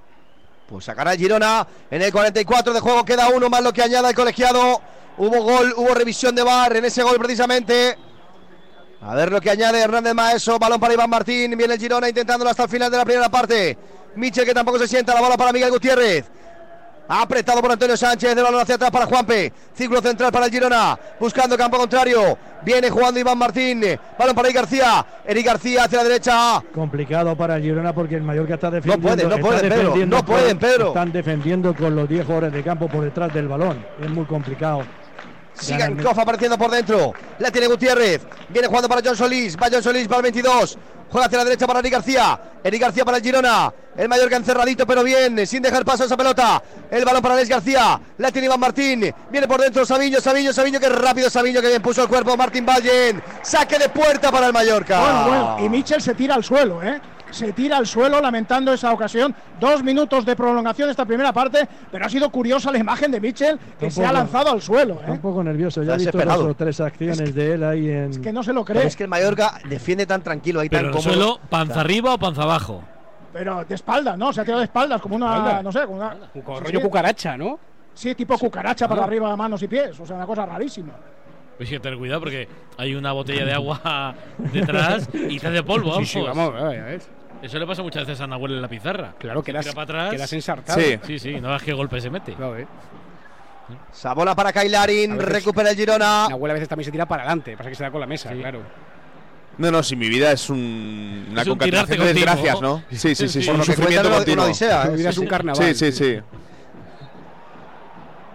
Pues 0.67 0.85
sacará 0.85 1.13
el 1.13 1.19
Girona 1.19 1.67
en 1.91 2.01
el 2.01 2.11
44 2.11 2.73
de 2.73 2.79
juego. 2.79 3.05
Queda 3.05 3.29
uno 3.29 3.49
más 3.49 3.63
lo 3.63 3.71
que 3.71 3.83
añada 3.83 4.09
el 4.09 4.15
colegiado. 4.15 4.81
Hubo 5.17 5.43
gol, 5.43 5.73
hubo 5.77 5.93
revisión 5.93 6.35
de 6.35 6.43
bar 6.43 6.75
en 6.75 6.85
ese 6.85 7.03
gol 7.03 7.17
precisamente. 7.17 7.97
A 9.01 9.13
ver 9.13 9.31
lo 9.31 9.39
que 9.39 9.51
añade 9.51 9.79
Hernández 9.79 10.13
Maeso. 10.15 10.57
Balón 10.57 10.79
para 10.79 10.93
Iván 10.93 11.09
Martín. 11.09 11.55
Viene 11.55 11.75
el 11.75 11.79
Girona 11.79 12.09
intentándolo 12.09 12.49
hasta 12.49 12.63
el 12.63 12.69
final 12.69 12.89
de 12.89 12.97
la 12.97 13.05
primera 13.05 13.29
parte. 13.29 13.77
Michel 14.15 14.45
que 14.45 14.53
tampoco 14.53 14.79
se 14.79 14.87
sienta. 14.87 15.13
La 15.13 15.21
bola 15.21 15.37
para 15.37 15.53
Miguel 15.53 15.69
Gutiérrez. 15.69 16.25
Apretado 17.07 17.61
por 17.61 17.71
Antonio 17.71 17.95
Sánchez. 17.95 18.35
El 18.35 18.43
balón 18.43 18.61
hacia 18.61 18.75
atrás 18.75 18.91
para 18.91 19.05
Juanpe. 19.05 19.51
Círculo 19.73 20.01
central 20.01 20.31
para 20.31 20.45
el 20.45 20.51
Girona. 20.51 20.97
Buscando 21.19 21.57
campo 21.57 21.77
contrario. 21.77 22.37
Viene 22.63 22.89
jugando 22.89 23.19
Iván 23.19 23.37
Martín. 23.37 23.83
Balón 24.17 24.35
para 24.35 24.47
Eric 24.47 24.61
García. 24.61 25.05
Eric 25.25 25.45
García 25.45 25.83
hacia 25.83 25.99
la 25.99 26.03
derecha. 26.03 26.63
complicado 26.73 27.35
para 27.35 27.57
el 27.57 27.63
Girona 27.63 27.93
porque 27.93 28.15
el 28.15 28.23
Mallorca 28.23 28.55
está 28.55 28.71
defendiendo. 28.71 29.07
pueden, 29.07 29.29
no 29.29 29.37
pueden, 29.37 29.61
Pedro, 29.61 29.77
defendiendo 29.77 30.17
no 30.17 30.25
pueden, 30.25 30.57
Pedro. 30.57 30.87
Están 30.87 31.11
defendiendo 31.11 31.75
con 31.75 31.95
los 31.95 32.09
10 32.09 32.25
jugadores 32.25 32.53
de 32.53 32.63
campo 32.63 32.87
por 32.87 33.03
detrás 33.03 33.33
del 33.33 33.47
balón. 33.47 33.85
Es 34.01 34.09
muy 34.09 34.25
complicado. 34.25 34.83
Koff 36.03 36.19
apareciendo 36.19 36.57
por 36.57 36.69
dentro. 36.71 37.13
La 37.39 37.51
tiene 37.51 37.67
Gutiérrez. 37.67 38.21
Viene 38.49 38.67
jugando 38.67 38.89
para 38.89 39.01
John 39.03 39.15
Solís. 39.15 39.57
Va 39.57 39.67
John 39.71 39.81
Solís 39.81 40.07
para 40.07 40.17
el 40.17 40.23
22. 40.23 40.77
Juega 41.09 41.27
hacia 41.27 41.37
la 41.37 41.43
derecha 41.45 41.67
para 41.67 41.79
Eric 41.79 41.93
García. 41.93 42.39
Eric 42.63 42.81
García 42.81 43.05
para 43.05 43.17
el 43.17 43.23
Girona. 43.23 43.73
El 43.95 44.09
Mallorca 44.09 44.35
encerradito, 44.35 44.85
pero 44.85 45.03
bien. 45.03 45.45
Sin 45.47 45.61
dejar 45.61 45.85
paso 45.85 46.03
a 46.03 46.05
esa 46.07 46.17
pelota. 46.17 46.61
El 46.91 47.05
balón 47.05 47.21
para 47.21 47.35
Alex 47.35 47.49
García. 47.49 47.99
La 48.17 48.31
tiene 48.31 48.47
Iván 48.47 48.59
Martín. 48.59 49.13
Viene 49.31 49.47
por 49.47 49.61
dentro 49.61 49.85
Sabiño, 49.85 50.19
Sabiño, 50.19 50.51
Sabiño. 50.51 50.79
Que 50.79 50.89
rápido 50.89 51.29
Sabiño 51.29 51.61
que 51.61 51.69
bien 51.69 51.81
puso 51.81 52.03
el 52.03 52.09
cuerpo. 52.09 52.35
Martín 52.35 52.65
Vallen. 52.65 53.21
Saque 53.41 53.79
de 53.79 53.89
puerta 53.89 54.31
para 54.31 54.47
el 54.47 54.53
Mallorca. 54.53 54.99
Bueno, 54.99 55.27
bueno, 55.27 55.65
y 55.65 55.69
Michel 55.69 56.01
se 56.01 56.13
tira 56.15 56.35
al 56.35 56.43
suelo, 56.43 56.83
¿eh? 56.83 56.99
Se 57.35 57.51
tira 57.51 57.75
al 57.77 57.85
suelo 57.85 58.21
lamentando 58.21 58.71
esa 58.71 58.93
ocasión. 58.93 59.35
Dos 59.59 59.83
minutos 59.83 60.25
de 60.25 60.37
prolongación 60.37 60.87
de 60.87 60.91
esta 60.91 61.05
primera 61.05 61.33
parte, 61.33 61.67
pero 61.91 62.05
ha 62.05 62.09
sido 62.09 62.29
curiosa 62.29 62.71
la 62.71 62.77
imagen 62.77 63.11
de 63.11 63.19
Michel 63.19 63.59
que 63.77 63.91
se 63.91 64.05
ha 64.05 64.13
lanzado 64.13 64.51
al 64.51 64.61
suelo, 64.61 65.01
¿eh? 65.05 65.11
un 65.11 65.19
poco 65.19 65.43
nervioso. 65.43 65.83
Ya 65.83 65.95
he 65.95 65.97
visto 65.97 66.17
dos 66.17 66.37
o 66.39 66.53
tres 66.55 66.79
acciones 66.79 67.35
de 67.35 67.53
él 67.55 67.63
ahí 67.65 67.89
en. 67.89 68.21
Que 68.21 68.31
no 68.31 68.41
se 68.41 68.53
lo 68.53 68.63
Pero 68.63 68.79
cree, 68.79 68.87
es 68.87 68.95
que 68.95 69.03
el 69.03 69.09
Mallorca 69.09 69.59
defiende 69.67 70.05
tan 70.05 70.21
tranquilo 70.21 70.61
ahí, 70.61 70.69
Pero 70.69 70.83
tan 70.83 70.87
el 70.87 70.91
cómodo. 70.95 71.13
suelo, 71.13 71.39
panza 71.49 71.81
arriba 71.81 72.13
o 72.13 72.17
panza 72.17 72.43
abajo. 72.43 72.81
pero 73.33 73.65
de 73.65 73.75
espaldas, 73.75 74.17
¿no? 74.17 74.31
Se 74.31 74.39
ha 74.39 74.43
tirado 74.45 74.59
de 74.61 74.65
espaldas 74.65 75.01
como 75.01 75.17
una, 75.17 75.35
Espalda. 75.35 75.63
no 75.63 75.71
sé, 75.73 75.79
como 75.81 75.95
una 75.97 76.09
Con 76.45 76.57
sí, 76.59 76.63
rollo 76.63 76.79
sí, 76.79 76.85
cucaracha, 76.85 77.35
¿no? 77.37 77.59
Sí, 77.93 78.15
tipo 78.15 78.37
cucaracha 78.37 78.87
para 78.87 79.01
Ah. 79.01 79.05
arriba, 79.05 79.35
manos 79.35 79.61
y 79.61 79.67
pies, 79.67 79.99
o 79.99 80.05
sea, 80.05 80.15
una 80.15 80.25
cosa 80.25 80.45
rarísima. 80.45 80.93
Pues 81.57 81.69
hay 81.69 81.75
que 81.75 81.79
tener 81.81 81.97
cuidado 81.97 82.21
porque 82.21 82.47
hay 82.77 82.95
una 82.95 83.11
botella 83.11 83.43
de 83.45 83.53
agua 83.53 84.15
detrás 84.53 85.09
y 85.13 85.37
te 85.39 85.47
hace 85.47 85.63
polvo. 85.63 85.97
Sí, 85.99 86.05
sí, 86.05 86.21
vamos. 86.21 86.53
vamos, 86.53 86.73
ya 86.73 86.83
ves. 86.85 87.09
Eso 87.45 87.59
le 87.59 87.67
pasa 87.67 87.83
muchas 87.83 88.05
veces 88.07 88.21
a 88.21 88.27
Nahuel 88.27 88.53
en 88.53 88.61
la 88.61 88.67
pizarra. 88.67 89.13
Claro, 89.19 89.41
Se 89.41 89.45
quedas, 89.51 89.67
para 89.67 89.83
atrás. 89.83 90.11
quedas 90.11 90.33
ensartado. 90.33 90.79
Sí. 90.79 90.99
Sí, 91.05 91.19
sí, 91.19 91.39
no 91.39 91.49
veas 91.49 91.61
qué 91.61 91.73
golpe 91.73 92.01
se 92.01 92.09
mete. 92.09 92.33
Claro, 92.33 92.57
eh. 92.57 92.67
Esa 93.93 94.13
bola 94.13 94.35
para 94.35 94.51
Kailarin. 94.51 95.19
Recupera 95.19 95.69
el 95.69 95.75
Girona. 95.75 96.27
La 96.27 96.33
abuela 96.35 96.53
a 96.53 96.55
veces 96.55 96.67
también 96.69 96.85
se 96.85 96.91
tira 96.91 97.05
para 97.05 97.23
adelante, 97.23 97.55
pasa 97.57 97.69
que 97.69 97.75
se 97.75 97.83
da 97.83 97.91
con 97.91 98.01
la 98.01 98.07
mesa, 98.07 98.31
claro. 98.31 98.61
No, 99.57 99.71
no, 99.71 99.81
si 99.83 99.95
mi 99.95 100.09
vida 100.09 100.31
es 100.31 100.49
un, 100.49 101.27
una 101.31 101.41
Es 101.43 101.47
un 101.47 101.51
concatenación 101.53 101.99
de 101.99 102.13
desgracias, 102.13 102.59
¿no? 102.61 102.83
Sí, 102.91 102.97
sí, 102.97 103.27
sí. 103.29 103.41
sí, 103.41 103.47
Por 103.49 103.59
que 103.59 103.65
sufrimiento 103.73 104.09
continuo. 104.11 104.45
odisea, 104.45 104.83
¿eh? 104.83 104.89
Tu 104.89 104.95
vida 104.97 105.09
es 105.09 105.15
Sí, 105.15 105.21
un 105.21 105.27
carnaval. 105.27 105.63
Sí, 105.63 105.73
sí, 105.75 105.91
sí. 105.91 106.19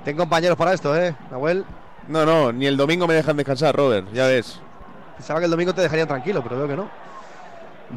Ten 0.05 0.16
compañeros 0.16 0.57
para 0.57 0.73
esto, 0.73 0.96
¿eh, 0.96 1.14
Nahuel? 1.31 1.64
No, 2.09 2.25
no, 2.25 2.53
ni 2.53 2.66
el 2.66 2.77
domingo 2.77 3.07
me 3.07 3.14
dejan 3.14 3.37
descansar, 3.37 3.77
Robert, 3.77 4.07
ya 4.14 4.27
ves. 4.27 4.61
Pensaba 5.16 5.40
que 5.40 5.44
el 5.44 5.51
domingo 5.51 5.75
te 5.75 5.83
dejarían 5.83 6.09
tranquilo, 6.09 6.42
pero 6.42 6.57
veo 6.57 6.68
que 6.68 6.77
no. 6.77 6.88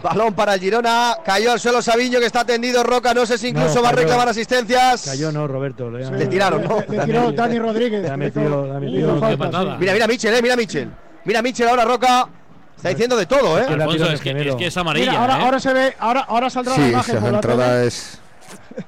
Balón 0.02 0.34
para 0.34 0.56
el 0.56 0.60
Girona. 0.60 1.18
Cayó 1.24 1.52
al 1.52 1.60
suelo 1.60 1.82
Sabiño, 1.82 2.20
que 2.20 2.26
está 2.26 2.44
tendido. 2.46 2.84
Roca, 2.84 3.14
no 3.14 3.26
sé 3.26 3.38
si 3.38 3.50
incluso 3.50 3.76
No, 3.76 3.82
va 3.84 3.90
a 3.90 3.92
reclamar 3.94 4.30
asistencias. 4.30 5.04
Cayó 5.06 5.32
no, 5.32 5.48
Roberto. 5.48 5.90
Le, 5.92 6.10
Le 6.10 6.26
tiraron, 6.28 6.64
¿no? 6.64 6.80
Le, 6.88 6.98
le 6.98 7.06
tiró 7.06 7.32
Dani 7.32 7.60
Rodríguez. 7.60 8.02
Le 8.02 8.18
metido, 8.18 8.66
le 8.74 8.80
metido 8.80 9.22
qué 9.22 9.38
falta. 9.38 9.78
Mira, 9.78 9.94
mira 9.94 10.08
Michel, 10.08 10.34
eh, 10.34 10.42
mira 10.42 10.56
Michel. 10.56 10.90
Mira 11.26 11.42
Michel 11.42 11.68
ahora, 11.68 11.86
Roca. 11.86 12.28
Está 12.76 12.90
diciendo 12.90 13.16
de 13.16 13.26
todo, 13.26 13.58
¿eh? 13.60 13.66
La 13.78 13.86
Alfonso, 13.86 14.06
es 14.06 14.12
el 14.14 14.20
que, 14.20 14.50
es 14.50 14.56
que 14.56 14.66
es 14.68 14.78
amarilla. 14.78 15.12
Mira, 15.12 15.22
ahora, 15.22 15.38
¿eh? 15.38 15.42
ahora 15.46 15.60
se 15.60 15.74
ve, 15.74 15.96
ahora, 16.00 16.22
ahora 16.22 16.50
saldrá 16.50 16.78
la 16.78 16.84
Sí, 16.84 16.90
imagen. 16.92 17.18
esa 17.18 17.30
la 17.32 17.36
entrada 17.38 17.84
es. 17.86 18.20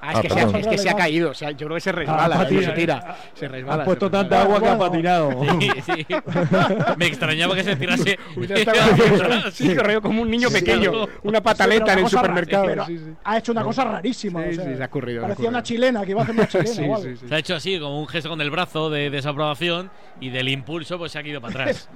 Ah, 0.01 0.11
es 0.11 0.17
Ah, 0.17 0.21
que, 0.21 0.29
se, 0.29 0.39
ha- 0.39 0.59
es 0.59 0.67
que 0.67 0.77
se 0.77 0.89
ha 0.89 0.95
caído. 0.95 1.31
O 1.31 1.33
sea, 1.33 1.51
yo 1.51 1.65
creo 1.67 1.75
que 1.75 1.81
se 1.81 1.91
resbala. 1.91 2.39
Ah, 2.41 2.45
se 2.47 2.71
tira. 2.71 3.17
Se 3.33 3.47
resbala. 3.47 3.83
Ha 3.83 3.85
puesto 3.85 4.09
tanta 4.09 4.41
agua 4.41 4.59
que 4.61 4.67
ha 4.69 4.77
patinado. 4.77 5.31
Sí, 5.59 5.69
sí. 5.85 6.05
Me 6.97 7.05
extrañaba 7.07 7.55
que 7.55 7.63
se 7.63 7.75
tirase. 7.75 8.17
Sí, 9.51 9.73
rollo 9.75 10.01
como 10.01 10.21
un 10.21 10.29
niño 10.29 10.49
Sí, 10.49 10.55
pequeño, 10.55 10.91
una 11.23 11.41
pataleta 11.41 11.93
en 11.93 11.99
el 11.99 12.07
supermercado. 12.07 12.63
rara, 12.67 12.85
pero 12.85 12.99
sí, 12.99 13.05
sí. 13.05 13.13
Ha 13.23 13.37
hecho 13.37 13.51
una 13.51 13.63
cosa 13.63 13.83
rarísima. 13.85 14.43
Sí, 14.43 14.49
o 14.49 14.53
sea, 14.55 14.65
sí, 14.65 14.75
se 14.77 14.83
ha 14.83 14.85
ocurrido, 14.85 15.21
Parecía 15.21 15.33
ocurrido. 15.33 15.49
una 15.49 15.63
chilena 15.63 16.03
que 16.05 16.11
iba 16.11 16.21
a 16.21 16.23
hacer 16.23 16.35
una 16.35 16.47
chilena. 16.47 16.69
Sí, 16.73 16.81
o 16.81 16.95
algo. 16.95 17.03
sí, 17.03 17.17
sí. 17.17 17.27
Se 17.27 17.35
ha 17.35 17.37
hecho 17.37 17.55
así, 17.55 17.79
como 17.79 17.99
un 17.99 18.07
gesto 18.07 18.29
con 18.29 18.41
el 18.41 18.51
brazo 18.51 18.89
de 18.89 19.09
desaprobación 19.09 19.89
y 20.19 20.29
del 20.29 20.49
impulso, 20.49 20.97
pues 20.97 21.11
se 21.11 21.19
ha 21.19 21.21
ido 21.27 21.41
para 21.41 21.53
atrás. 21.63 21.89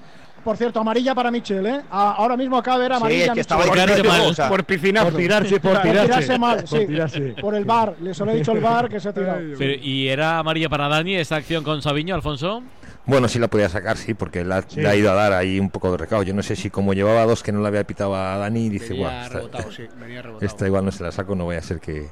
Por 0.43 0.57
cierto, 0.57 0.79
amarilla 0.79 1.13
para 1.13 1.29
Michel, 1.31 1.65
¿eh? 1.65 1.81
A- 1.91 2.13
ahora 2.13 2.37
mismo 2.37 2.57
acaba 2.57 2.77
de 2.77 2.83
ver 2.83 2.91
Sí, 2.91 2.97
amarilla. 2.97 3.25
es 3.25 3.31
que 3.33 3.39
estaba 3.41 3.63
Por 3.65 3.73
tirarse 3.73 4.03
mal, 4.03 4.35
Por 4.49 4.63
piscinazo. 4.63 5.09
Por 5.09 5.17
tirarse, 5.17 5.59
por 5.59 5.73
Por 5.73 5.81
tirarse. 5.81 6.05
tirarse 6.07 6.39
mal, 6.39 6.57
Por 6.63 6.67
sí. 6.67 6.87
tirarse. 6.87 7.19
Por 7.41 7.55
el 7.55 7.65
bar. 7.65 7.95
Le 8.01 8.13
solo 8.13 8.31
he 8.31 8.35
dicho 8.35 8.51
el 8.53 8.59
bar 8.61 8.89
que 8.89 8.99
se 8.99 9.09
ha 9.09 9.13
tirado. 9.13 9.39
Pero, 9.57 9.73
¿Y 9.81 10.07
era 10.07 10.39
amarilla 10.39 10.69
para 10.69 10.87
Dani 10.87 11.15
esta 11.15 11.35
acción 11.35 11.63
con 11.63 11.81
Sabiño, 11.81 12.15
Alfonso? 12.15 12.63
Bueno, 13.05 13.27
sí 13.27 13.39
la 13.39 13.47
podía 13.47 13.69
sacar, 13.69 13.97
sí, 13.97 14.13
porque 14.13 14.43
la- 14.43 14.61
Sí. 14.61 14.79
le 14.81 14.87
ha 14.87 14.95
ido 14.95 15.11
a 15.11 15.15
dar 15.15 15.33
ahí 15.33 15.59
un 15.59 15.69
poco 15.69 15.91
de 15.91 15.97
recado. 15.97 16.23
Yo 16.23 16.33
no 16.33 16.43
sé 16.43 16.55
si 16.55 16.69
como 16.69 16.93
llevaba 16.93 17.25
dos 17.25 17.41
que 17.43 17.51
no 17.51 17.61
le 17.61 17.67
había 17.67 17.83
pitado 17.83 18.15
a 18.15 18.37
Dani, 18.37 18.69
dice, 18.69 18.89
Venía 18.89 19.07
guau, 19.09 19.21
esta, 19.23 19.33
rebotado, 19.37 19.71
sí, 19.71 19.83
venía 19.99 20.21
rebotado. 20.21 20.45
esta 20.47 20.65
igual 20.67 20.85
no 20.85 20.91
se 20.91 21.03
la 21.03 21.11
saco, 21.11 21.35
no 21.35 21.45
voy 21.45 21.55
a 21.55 21.61
ser 21.61 21.79
que... 21.79 22.07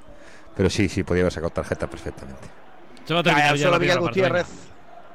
Pero 0.55 0.69
sí, 0.71 0.89
sí, 0.89 1.03
podía 1.03 1.21
haber 1.21 1.33
sacado 1.33 1.51
tarjeta 1.51 1.87
perfectamente. 1.87 2.41
Se 3.05 3.13
va 3.13 3.19
a 3.19 3.23
terminar 3.23 3.55
ya 3.55 3.69
la 3.69 3.79
Miguel 3.79 3.99
Gutiérrez. 3.99 4.47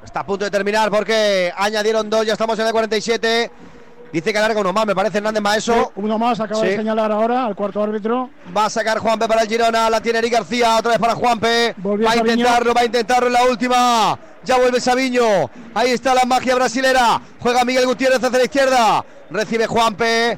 Está 0.03 0.19
a 0.21 0.25
punto 0.25 0.45
de 0.45 0.51
terminar 0.51 0.89
porque 0.89 1.51
añadieron 1.55 2.09
dos, 2.09 2.25
ya 2.25 2.33
estamos 2.33 2.57
en 2.59 2.67
el 2.67 2.71
47. 2.71 3.51
Dice 4.11 4.31
que 4.31 4.37
alarga 4.37 4.61
uno 4.61 4.71
más, 4.71 4.85
me 4.85 4.93
parece 4.93 5.17
Hernández 5.17 5.41
Maeso. 5.41 5.91
Uno 5.95 6.19
más 6.19 6.39
acaba 6.39 6.61
de 6.61 6.75
señalar 6.75 7.11
ahora 7.11 7.45
al 7.45 7.55
cuarto 7.55 7.81
árbitro. 7.81 8.29
Va 8.55 8.65
a 8.65 8.69
sacar 8.69 8.99
Juanpe 8.99 9.27
para 9.27 9.41
el 9.41 9.47
Girona, 9.47 9.89
la 9.89 10.01
tiene 10.01 10.19
Eric 10.19 10.33
García, 10.33 10.77
otra 10.77 10.91
vez 10.91 10.99
para 10.99 11.15
Juanpe. 11.15 11.73
Volvió 11.77 12.05
va 12.05 12.11
a 12.11 12.15
Sabiño. 12.17 12.33
intentarlo, 12.35 12.73
va 12.75 12.81
a 12.81 12.85
intentarlo 12.85 13.27
en 13.27 13.33
la 13.33 13.43
última. 13.45 14.19
Ya 14.43 14.57
vuelve 14.57 14.79
Sabiño. 14.79 15.49
Ahí 15.73 15.91
está 15.91 16.13
la 16.13 16.25
magia 16.25 16.53
brasilera. 16.53 17.19
Juega 17.39 17.65
Miguel 17.65 17.87
Gutiérrez 17.87 18.23
hacia 18.23 18.37
la 18.37 18.43
izquierda. 18.43 19.05
Recibe 19.31 19.65
Juanpe. 19.65 20.37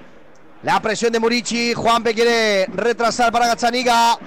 La 0.63 0.80
presión 0.80 1.12
de 1.12 1.19
Murici. 1.19 1.73
Juanpe 1.73 2.13
quiere 2.13 2.67
retrasar 2.67 3.30
para 3.30 3.47
Gachaniga. 3.47 4.17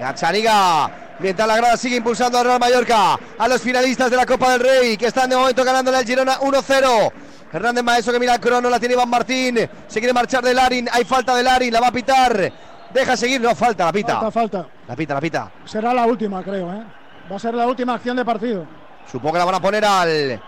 Gachaniga. 0.00 0.90
Mientras 1.22 1.46
la 1.46 1.56
grada 1.56 1.76
sigue 1.76 1.96
impulsando 1.96 2.38
al 2.38 2.44
Real 2.44 2.58
Mallorca. 2.58 3.18
A 3.38 3.48
los 3.48 3.60
finalistas 3.60 4.10
de 4.10 4.16
la 4.16 4.26
Copa 4.26 4.52
del 4.52 4.60
Rey. 4.60 4.96
Que 4.96 5.06
están 5.06 5.30
de 5.30 5.36
momento 5.36 5.64
ganándole 5.64 5.98
al 5.98 6.04
Girona 6.04 6.38
1-0. 6.40 7.12
Hernández 7.52 7.84
Maeso 7.84 8.12
que 8.12 8.18
mira 8.18 8.34
el 8.34 8.40
crono, 8.40 8.70
la 8.70 8.80
tiene 8.80 8.94
Iván 8.94 9.10
Martín. 9.10 9.56
Se 9.86 10.00
quiere 10.00 10.12
marchar 10.12 10.42
de 10.42 10.54
Larin. 10.54 10.88
Hay 10.90 11.04
falta 11.04 11.34
de 11.36 11.42
Larin, 11.42 11.72
la 11.72 11.80
va 11.80 11.88
a 11.88 11.92
pitar. 11.92 12.52
Deja 12.92 13.16
seguir, 13.16 13.40
no 13.40 13.54
falta, 13.54 13.84
la 13.84 13.92
pita. 13.92 14.14
Falta, 14.14 14.30
falta. 14.30 14.66
La 14.88 14.96
pita, 14.96 15.14
la 15.14 15.20
pita. 15.20 15.52
Será 15.64 15.94
la 15.94 16.06
última, 16.06 16.42
creo, 16.42 16.72
¿eh? 16.72 16.82
Va 17.30 17.36
a 17.36 17.38
ser 17.38 17.54
la 17.54 17.66
última 17.66 17.94
acción 17.94 18.16
de 18.16 18.24
partido. 18.24 18.66
Supongo 19.10 19.34
que 19.34 19.38
la 19.38 19.44
van 19.44 19.54
a 19.54 19.60
poner 19.60 19.84
al, 19.84 20.42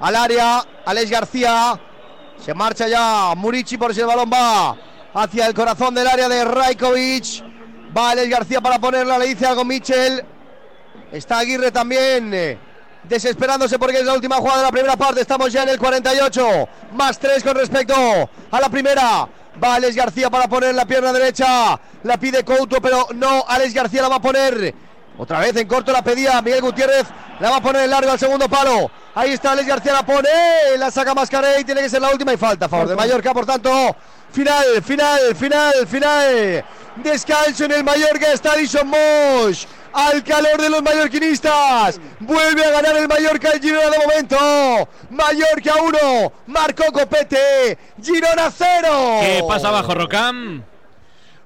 al 0.00 0.16
área. 0.16 0.62
Alex 0.86 1.10
García. 1.10 1.78
Se 2.38 2.54
marcha 2.54 2.88
ya 2.88 3.34
Murici 3.36 3.76
por 3.76 3.94
si 3.94 4.00
el 4.00 4.06
balón 4.06 4.30
va 4.32 4.76
hacia 5.14 5.46
el 5.46 5.54
corazón 5.54 5.94
del 5.94 6.06
área 6.06 6.28
de 6.28 6.44
Rajkovic. 6.44 7.53
Va 7.96 8.10
Alex 8.10 8.28
García 8.28 8.60
para 8.60 8.78
ponerla, 8.78 9.18
le 9.18 9.26
dice 9.28 9.46
algo 9.46 9.64
Michel. 9.64 10.24
Está 11.12 11.38
Aguirre 11.38 11.70
también 11.70 12.32
eh, 12.34 12.58
desesperándose 13.04 13.78
porque 13.78 13.98
es 13.98 14.04
la 14.04 14.14
última 14.14 14.36
jugada 14.36 14.58
de 14.58 14.64
la 14.64 14.72
primera 14.72 14.96
parte. 14.96 15.20
Estamos 15.20 15.52
ya 15.52 15.62
en 15.62 15.68
el 15.68 15.78
48. 15.78 16.68
Más 16.94 17.18
3 17.18 17.44
con 17.44 17.54
respecto 17.54 17.94
a 18.50 18.60
la 18.60 18.68
primera. 18.68 19.28
Va 19.62 19.74
Alex 19.76 19.94
García 19.94 20.28
para 20.28 20.48
poner 20.48 20.74
la 20.74 20.86
pierna 20.86 21.12
derecha. 21.12 21.78
La 22.02 22.16
pide 22.16 22.44
Couto, 22.44 22.80
pero 22.80 23.06
no. 23.14 23.44
Alex 23.46 23.72
García 23.72 24.02
la 24.02 24.08
va 24.08 24.16
a 24.16 24.20
poner 24.20 24.74
Otra 25.16 25.38
vez 25.38 25.54
en 25.56 25.68
corto 25.68 25.92
la 25.92 26.02
pedía 26.02 26.42
Miguel 26.42 26.62
Gutiérrez. 26.62 27.06
La 27.38 27.50
va 27.50 27.56
a 27.56 27.62
poner 27.62 27.82
en 27.82 27.90
largo 27.90 28.10
al 28.10 28.18
segundo 28.18 28.48
palo. 28.48 28.90
Ahí 29.14 29.30
está 29.30 29.52
Alex 29.52 29.68
García, 29.68 29.92
la 29.92 30.04
pone. 30.04 30.28
La 30.78 30.90
saca 30.90 31.14
Mascaré 31.14 31.60
y 31.60 31.64
tiene 31.64 31.82
que 31.82 31.88
ser 31.88 32.02
la 32.02 32.10
última 32.10 32.32
y 32.32 32.36
falta 32.36 32.66
a 32.66 32.68
favor 32.68 32.88
de 32.88 32.96
Mallorca. 32.96 33.32
Por 33.32 33.46
tanto, 33.46 33.96
final, 34.34 34.82
final, 34.82 35.34
final, 35.36 35.86
final. 35.86 36.64
Descanso 36.96 37.64
en 37.64 37.72
el 37.72 37.84
Mallorca. 37.84 38.32
Está 38.32 38.56
Dison 38.56 38.88
Mosh. 38.88 39.64
Al 39.92 40.24
calor 40.24 40.60
de 40.60 40.68
los 40.68 40.82
mallorquinistas. 40.82 42.00
Vuelve 42.18 42.64
a 42.64 42.70
ganar 42.70 42.96
el 42.96 43.06
Mallorca 43.06 43.50
el 43.52 43.60
Girona 43.60 43.90
de 43.90 43.98
momento. 43.98 44.36
Mallorca 45.10 45.74
1. 45.82 46.32
Marcó 46.48 46.84
Copete. 46.92 47.78
Girona 48.02 48.50
0. 48.50 49.18
¿Qué 49.20 49.44
pasa 49.48 49.68
abajo, 49.68 49.94
Rocam? 49.94 50.64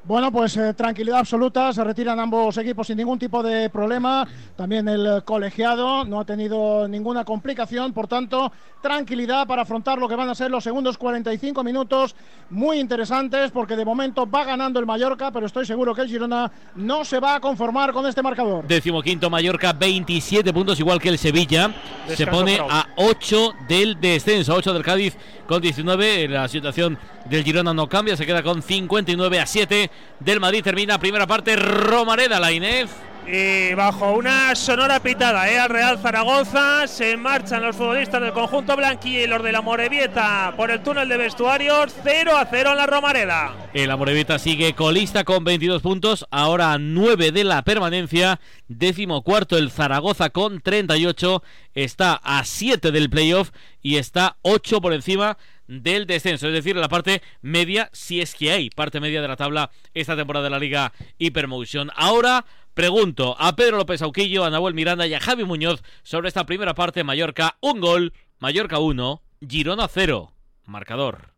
Bueno, 0.04 0.32
pues 0.32 0.56
eh, 0.56 0.72
tranquilidad 0.74 1.18
absoluta, 1.18 1.72
se 1.72 1.84
retiran 1.84 2.18
ambos 2.18 2.56
equipos 2.56 2.86
sin 2.86 2.96
ningún 2.96 3.18
tipo 3.18 3.42
de 3.42 3.68
problema. 3.68 4.26
También 4.56 4.88
el 4.88 5.22
colegiado 5.24 6.04
no 6.04 6.20
ha 6.20 6.24
tenido 6.24 6.88
ninguna 6.88 7.24
complicación, 7.24 7.92
por 7.92 8.06
tanto, 8.06 8.50
tranquilidad 8.80 9.46
para 9.46 9.62
afrontar 9.62 9.98
lo 9.98 10.08
que 10.08 10.14
van 10.14 10.30
a 10.30 10.34
ser 10.34 10.50
los 10.50 10.64
segundos 10.64 10.96
45 10.96 11.62
minutos 11.62 12.14
muy 12.50 12.78
interesantes, 12.78 13.50
porque 13.50 13.76
de 13.76 13.84
momento 13.84 14.28
va 14.28 14.44
ganando 14.44 14.80
el 14.80 14.86
Mallorca, 14.86 15.30
pero 15.30 15.46
estoy 15.46 15.66
seguro 15.66 15.94
que 15.94 16.02
el 16.02 16.08
Girona 16.08 16.50
no 16.76 17.04
se 17.04 17.20
va 17.20 17.34
a 17.34 17.40
conformar 17.40 17.92
con 17.92 18.06
este 18.06 18.22
marcador. 18.22 18.66
Décimo 18.66 19.02
quinto 19.02 19.28
Mallorca, 19.28 19.72
27 19.72 20.52
puntos, 20.52 20.80
igual 20.80 21.00
que 21.00 21.10
el 21.10 21.18
Sevilla. 21.18 21.74
se 22.06 22.26
pone 22.26 22.58
a 22.58 22.88
8 22.96 23.54
del 23.68 24.00
descenso, 24.00 24.54
8 24.54 24.72
del 24.72 24.82
Cádiz 24.82 25.16
con 25.46 25.60
19. 25.60 26.28
La 26.28 26.48
situación 26.48 26.98
del 27.28 27.44
Girona 27.44 27.74
no 27.74 27.88
cambia, 27.88 28.16
se 28.16 28.26
queda 28.26 28.42
con 28.42 28.62
59 28.62 29.40
a 29.40 29.46
7 29.46 29.90
del 30.20 30.40
Madrid. 30.40 30.62
Termina 30.62 30.98
primera 30.98 31.26
parte, 31.26 31.56
Romareda, 31.56 32.40
la 32.40 32.52
Inés. 32.52 32.90
Y 33.30 33.74
bajo 33.74 34.12
una 34.12 34.54
sonora 34.54 35.00
pitada 35.00 35.50
¿eh? 35.50 35.58
al 35.58 35.68
Real 35.68 35.98
Zaragoza 35.98 36.86
se 36.86 37.14
marchan 37.18 37.62
los 37.62 37.76
futbolistas 37.76 38.22
del 38.22 38.32
conjunto 38.32 38.74
blanquillo 38.74 39.20
y 39.20 39.26
los 39.26 39.42
de 39.42 39.52
la 39.52 39.60
Morevieta 39.60 40.54
por 40.56 40.70
el 40.70 40.82
túnel 40.82 41.10
de 41.10 41.18
vestuarios 41.18 41.94
0 42.02 42.34
a 42.34 42.46
0 42.46 42.70
en 42.70 42.76
la 42.78 42.86
Romareda. 42.86 43.54
El 43.74 43.90
Amorevita 43.90 44.38
sigue 44.38 44.72
colista 44.72 45.24
con 45.24 45.44
22 45.44 45.82
puntos, 45.82 46.26
ahora 46.30 46.72
a 46.72 46.78
9 46.78 47.30
de 47.30 47.44
la 47.44 47.60
permanencia. 47.64 48.40
Décimo 48.66 49.22
cuarto 49.22 49.58
el 49.58 49.70
Zaragoza 49.70 50.30
con 50.30 50.62
38, 50.62 51.42
está 51.74 52.14
a 52.14 52.46
7 52.46 52.92
del 52.92 53.10
playoff 53.10 53.50
y 53.82 53.96
está 53.96 54.38
8 54.40 54.80
por 54.80 54.94
encima 54.94 55.36
del 55.68 56.06
descenso, 56.06 56.48
es 56.48 56.54
decir, 56.54 56.74
la 56.74 56.88
parte 56.88 57.22
media, 57.42 57.90
si 57.92 58.20
es 58.20 58.34
que 58.34 58.50
hay 58.50 58.70
parte 58.70 59.00
media 59.00 59.22
de 59.22 59.28
la 59.28 59.36
tabla 59.36 59.70
esta 59.94 60.16
temporada 60.16 60.44
de 60.44 60.50
la 60.50 60.58
Liga 60.58 60.92
Hypermotion. 61.18 61.90
Ahora 61.94 62.44
pregunto 62.74 63.36
a 63.38 63.54
Pedro 63.54 63.76
López 63.76 64.02
Auquillo, 64.02 64.44
a 64.44 64.50
Nahuel 64.50 64.74
Miranda 64.74 65.06
y 65.06 65.14
a 65.14 65.20
Javi 65.20 65.44
Muñoz 65.44 65.82
sobre 66.02 66.28
esta 66.28 66.46
primera 66.46 66.74
parte. 66.74 67.04
Mallorca, 67.04 67.56
un 67.60 67.80
gol, 67.80 68.12
Mallorca 68.38 68.78
1, 68.78 69.22
Girona 69.46 69.88
0. 69.88 70.32
Marcador. 70.64 71.34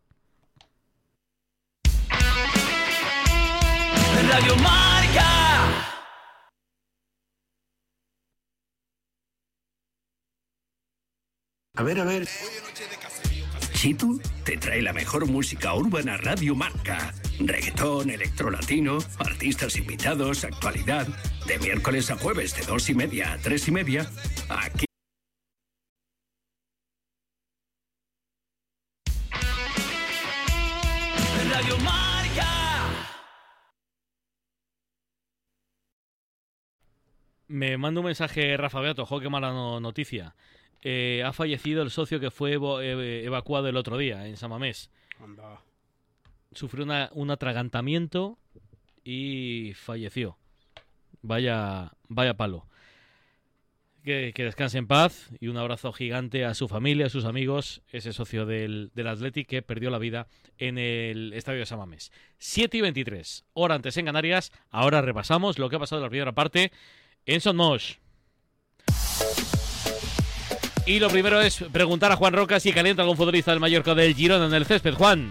Radio 4.29 4.57
Marca. 4.57 5.90
A 11.75 11.83
ver, 11.83 11.99
a 11.99 12.05
ver. 12.05 12.29
Chitu 13.81 14.21
te 14.45 14.59
trae 14.59 14.83
la 14.83 14.93
mejor 14.93 15.25
música 15.27 15.73
urbana 15.75 16.19
Radio 16.19 16.55
Marca. 16.55 17.14
Reggaetón, 17.38 18.11
electrolatino, 18.11 18.99
artistas 19.19 19.75
invitados, 19.79 20.45
actualidad. 20.45 21.07
De 21.47 21.59
miércoles 21.59 22.11
a 22.11 22.19
jueves 22.19 22.55
de 22.55 22.62
dos 22.66 22.90
y 22.90 22.95
media 22.95 23.33
a 23.33 23.38
tres 23.38 23.69
y 23.69 23.71
media. 23.71 24.07
Aquí. 24.51 24.85
Radio 31.51 31.79
Marca. 31.79 32.47
Me 37.49 37.77
manda 37.77 38.01
un 38.01 38.07
mensaje 38.07 38.57
Rafa 38.57 38.81
Beato, 38.81 39.05
jo, 39.07 39.21
qué 39.21 39.29
mala 39.29 39.51
no- 39.51 39.81
noticia. 39.81 40.35
Eh, 40.83 41.23
ha 41.25 41.33
fallecido 41.33 41.83
el 41.83 41.90
socio 41.90 42.21
que 42.21 42.31
fue 42.31 42.57
evo- 42.57 42.81
eh, 42.83 43.25
evacuado 43.25 43.69
el 43.69 43.77
otro 43.77 43.99
día 43.99 44.27
en 44.27 44.37
Samamés. 44.37 44.90
Sufrió 46.53 46.85
una- 46.85 47.11
un 47.12 47.31
atragantamiento 47.31 48.38
y 49.05 49.73
falleció. 49.75 50.37
Vaya, 51.23 51.93
vaya 52.09 52.35
palo. 52.35 52.66
Que, 54.03 54.33
que 54.35 54.45
descanse 54.45 54.79
en 54.79 54.87
paz 54.87 55.29
y 55.40 55.49
un 55.49 55.59
abrazo 55.59 55.93
gigante 55.93 56.47
a 56.47 56.55
su 56.55 56.69
familia, 56.69 57.07
a 57.07 57.11
sus 57.11 57.27
amigos, 57.27 57.83
ese 57.93 58.14
socio 58.14 58.47
del, 58.47 58.90
del 58.95 59.07
Athletic 59.09 59.47
que 59.47 59.61
perdió 59.61 59.90
la 59.90 59.99
vida 59.99 60.27
en 60.57 60.79
el 60.79 61.35
estadio 61.35 61.59
de 61.61 61.66
Samamés. 61.66 62.11
7 62.38 62.79
y 62.79 62.81
23, 62.81 63.45
hora 63.53 63.75
antes 63.75 63.99
en 63.99 64.07
Canarias. 64.07 64.53
Ahora 64.71 65.03
repasamos 65.03 65.59
lo 65.59 65.69
que 65.69 65.77
ha 65.77 65.81
pasado 65.81 66.01
en 66.01 66.05
la 66.05 66.09
primera 66.09 66.33
parte 66.33 66.73
en 67.27 67.43
Son 67.43 67.57
Mosh. 67.57 67.97
Y 70.90 70.98
lo 70.98 71.09
primero 71.09 71.40
es 71.40 71.62
preguntar 71.70 72.11
a 72.11 72.16
Juan 72.16 72.33
Roca 72.33 72.59
si 72.59 72.72
calienta 72.72 73.03
algún 73.03 73.16
futbolista 73.16 73.53
del 73.53 73.61
Mallorca 73.61 73.94
del 73.94 74.12
Girona 74.12 74.46
en 74.46 74.55
el 74.55 74.66
césped. 74.66 74.94
Juan. 74.94 75.29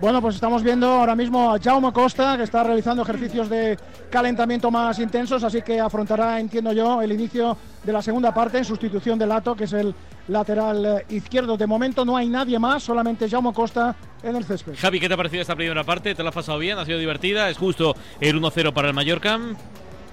Bueno, 0.00 0.22
pues 0.22 0.36
estamos 0.36 0.62
viendo 0.62 0.88
ahora 0.88 1.14
mismo 1.14 1.52
a 1.52 1.58
Jaume 1.58 1.92
Costa, 1.92 2.38
que 2.38 2.44
está 2.44 2.64
realizando 2.64 3.02
ejercicios 3.02 3.50
de 3.50 3.78
calentamiento 4.08 4.70
más 4.70 4.98
intensos, 5.00 5.44
así 5.44 5.60
que 5.60 5.78
afrontará, 5.78 6.40
entiendo 6.40 6.72
yo, 6.72 7.02
el 7.02 7.12
inicio 7.12 7.58
de 7.82 7.92
la 7.92 8.00
segunda 8.00 8.32
parte 8.32 8.56
en 8.56 8.64
sustitución 8.64 9.18
de 9.18 9.26
Lato, 9.26 9.54
que 9.54 9.64
es 9.64 9.72
el 9.74 9.94
lateral 10.28 10.86
eh, 10.86 11.14
izquierdo. 11.14 11.58
De 11.58 11.66
momento 11.66 12.06
no 12.06 12.16
hay 12.16 12.30
nadie 12.30 12.58
más, 12.58 12.82
solamente 12.82 13.28
Jaume 13.28 13.52
Costa 13.52 13.94
en 14.22 14.34
el 14.34 14.44
césped. 14.44 14.76
Javi, 14.78 14.98
¿qué 14.98 15.08
te 15.08 15.14
ha 15.14 15.18
parecido 15.18 15.42
esta 15.42 15.56
primera 15.56 15.84
parte? 15.84 16.14
¿Te 16.14 16.22
la 16.22 16.30
has 16.30 16.34
pasado 16.34 16.58
bien? 16.58 16.78
¿Ha 16.78 16.86
sido 16.86 16.98
divertida? 16.98 17.50
¿Es 17.50 17.58
justo 17.58 17.94
el 18.18 18.40
1-0 18.40 18.72
para 18.72 18.88
el 18.88 18.94
Mallorca? 18.94 19.38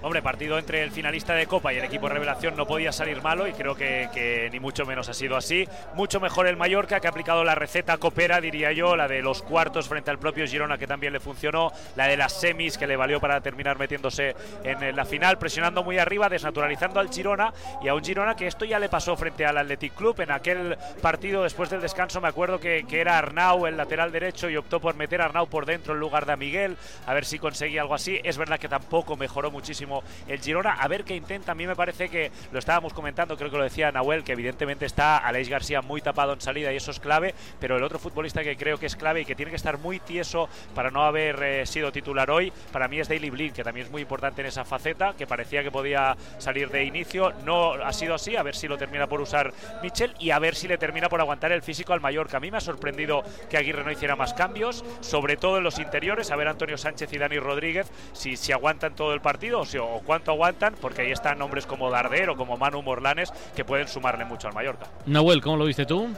Hombre, 0.03 0.23
partido 0.23 0.57
entre 0.57 0.81
el 0.81 0.89
finalista 0.89 1.35
de 1.35 1.45
Copa 1.45 1.71
y 1.71 1.77
el 1.77 1.83
equipo 1.83 2.09
revelación 2.09 2.55
no 2.55 2.65
podía 2.65 2.91
salir 2.91 3.21
malo 3.21 3.45
y 3.45 3.53
creo 3.53 3.75
que, 3.75 4.49
ni 4.51 4.59
mucho 4.59 4.83
menos 4.83 5.07
ha 5.09 5.13
sido 5.13 5.37
así. 5.37 5.67
Mucho 5.93 6.19
mejor 6.19 6.47
el 6.47 6.57
Mallorca 6.57 6.99
que 6.99 7.05
ha 7.05 7.11
aplicado 7.11 7.43
la 7.43 7.53
receta 7.53 7.97
copera, 7.97 8.41
diría 8.41 8.71
yo, 8.71 8.95
la 8.95 9.07
de 9.07 9.21
los 9.21 9.43
cuartos 9.43 9.87
frente 9.87 10.09
al 10.09 10.17
propio 10.17 10.47
Girona 10.47 10.79
que 10.79 10.87
también 10.87 11.13
le 11.13 11.19
funcionó, 11.19 11.71
la 11.95 12.07
de 12.07 12.17
las 12.17 12.33
semis 12.33 12.79
que 12.79 12.87
le 12.87 12.95
valió 12.95 13.19
para 13.19 13.41
terminar 13.41 13.77
metiéndose 13.77 14.35
en 14.63 14.95
la 14.95 15.05
final, 15.05 15.37
presionando 15.37 15.83
muy 15.83 15.99
arriba, 15.99 16.29
desnaturalizando 16.29 16.99
al 16.99 17.13
Girona 17.13 17.53
y 17.83 17.87
a 17.87 17.93
un 17.93 18.03
Girona 18.03 18.35
que 18.35 18.47
esto 18.47 18.65
ya 18.65 18.79
le 18.79 18.89
pasó 18.89 19.15
frente 19.15 19.45
al 19.45 19.59
Athletic 19.59 19.93
Club 19.93 20.19
en 20.21 20.31
aquel 20.31 20.77
partido 21.03 21.43
después 21.43 21.69
del 21.69 21.79
descanso. 21.79 22.19
Me 22.21 22.27
acuerdo 22.27 22.59
que, 22.59 22.85
que 22.87 23.01
era 23.01 23.19
Arnau 23.19 23.67
el 23.67 23.77
lateral 23.77 24.11
derecho 24.11 24.49
y 24.49 24.57
optó 24.57 24.79
por 24.79 24.95
meter 24.95 25.21
a 25.21 25.25
Arnau 25.25 25.45
por 25.45 25.67
dentro 25.67 25.93
en 25.93 25.99
lugar 25.99 26.25
de 26.25 26.33
a 26.33 26.37
Miguel, 26.37 26.75
a 27.05 27.13
ver 27.13 27.25
si 27.25 27.37
conseguía 27.37 27.81
algo 27.81 27.93
así. 27.93 28.19
Es 28.23 28.39
verdad 28.39 28.57
que 28.57 28.67
tampoco 28.67 29.15
mejoró 29.15 29.51
muchísimo 29.51 29.90
el 30.27 30.39
Girona, 30.39 30.73
a 30.73 30.87
ver 30.87 31.03
qué 31.03 31.15
intenta. 31.15 31.51
A 31.51 31.55
mí 31.55 31.67
me 31.67 31.75
parece 31.75 32.09
que 32.09 32.31
lo 32.51 32.59
estábamos 32.59 32.93
comentando, 32.93 33.37
creo 33.37 33.49
que 33.51 33.57
lo 33.57 33.63
decía 33.63 33.91
Nahuel, 33.91 34.23
que 34.23 34.33
evidentemente 34.33 34.85
está 34.85 35.17
Aleix 35.17 35.49
García 35.49 35.81
muy 35.81 36.01
tapado 36.01 36.33
en 36.33 36.41
salida 36.41 36.71
y 36.71 36.77
eso 36.77 36.91
es 36.91 36.99
clave, 36.99 37.33
pero 37.59 37.77
el 37.77 37.83
otro 37.83 37.99
futbolista 37.99 38.43
que 38.43 38.55
creo 38.57 38.77
que 38.77 38.85
es 38.85 38.95
clave 38.95 39.21
y 39.21 39.25
que 39.25 39.35
tiene 39.35 39.49
que 39.51 39.55
estar 39.57 39.77
muy 39.77 39.99
tieso 39.99 40.49
para 40.75 40.91
no 40.91 41.03
haber 41.03 41.41
eh, 41.43 41.65
sido 41.65 41.91
titular 41.91 42.29
hoy, 42.31 42.51
para 42.71 42.87
mí 42.87 42.99
es 42.99 43.07
Daily 43.09 43.29
Blind, 43.29 43.53
que 43.55 43.63
también 43.63 43.85
es 43.87 43.91
muy 43.91 44.01
importante 44.03 44.41
en 44.41 44.47
esa 44.47 44.63
faceta, 44.65 45.13
que 45.17 45.27
parecía 45.27 45.63
que 45.63 45.71
podía 45.71 46.15
salir 46.37 46.69
de 46.69 46.83
inicio. 46.83 47.33
No 47.43 47.73
ha 47.73 47.93
sido 47.93 48.15
así, 48.15 48.35
a 48.35 48.43
ver 48.43 48.55
si 48.55 48.67
lo 48.67 48.77
termina 48.77 49.07
por 49.07 49.21
usar 49.21 49.53
Michel 49.81 50.13
y 50.19 50.31
a 50.31 50.39
ver 50.39 50.55
si 50.55 50.67
le 50.67 50.77
termina 50.77 51.09
por 51.09 51.19
aguantar 51.21 51.51
el 51.51 51.61
físico 51.61 51.93
al 51.93 52.01
Mallorca. 52.01 52.37
A 52.37 52.39
mí 52.39 52.51
me 52.51 52.57
ha 52.57 52.61
sorprendido 52.61 53.23
que 53.49 53.57
Aguirre 53.57 53.83
no 53.83 53.91
hiciera 53.91 54.15
más 54.15 54.33
cambios, 54.33 54.83
sobre 55.01 55.37
todo 55.37 55.57
en 55.57 55.63
los 55.63 55.79
interiores, 55.79 56.31
a 56.31 56.35
ver 56.35 56.47
Antonio 56.47 56.77
Sánchez 56.77 57.11
y 57.13 57.17
Dani 57.17 57.39
Rodríguez 57.39 57.91
si, 58.13 58.37
si 58.37 58.51
aguantan 58.51 58.95
todo 58.95 59.13
el 59.13 59.21
partido 59.21 59.61
o, 59.61 59.65
si- 59.65 59.77
o 59.87 60.01
cuánto 60.05 60.31
aguantan, 60.31 60.75
porque 60.79 61.01
ahí 61.01 61.11
están 61.11 61.39
nombres 61.39 61.65
como 61.65 61.89
Darder 61.89 62.29
o 62.29 62.35
como 62.37 62.57
Manu 62.57 62.81
Morlanes 62.81 63.31
que 63.55 63.65
pueden 63.65 63.87
sumarle 63.87 64.25
mucho 64.25 64.47
al 64.47 64.53
Mallorca. 64.53 64.85
Nahuel, 65.05 65.41
¿cómo 65.41 65.57
lo 65.57 65.65
viste 65.65 65.85
tú? 65.85 66.09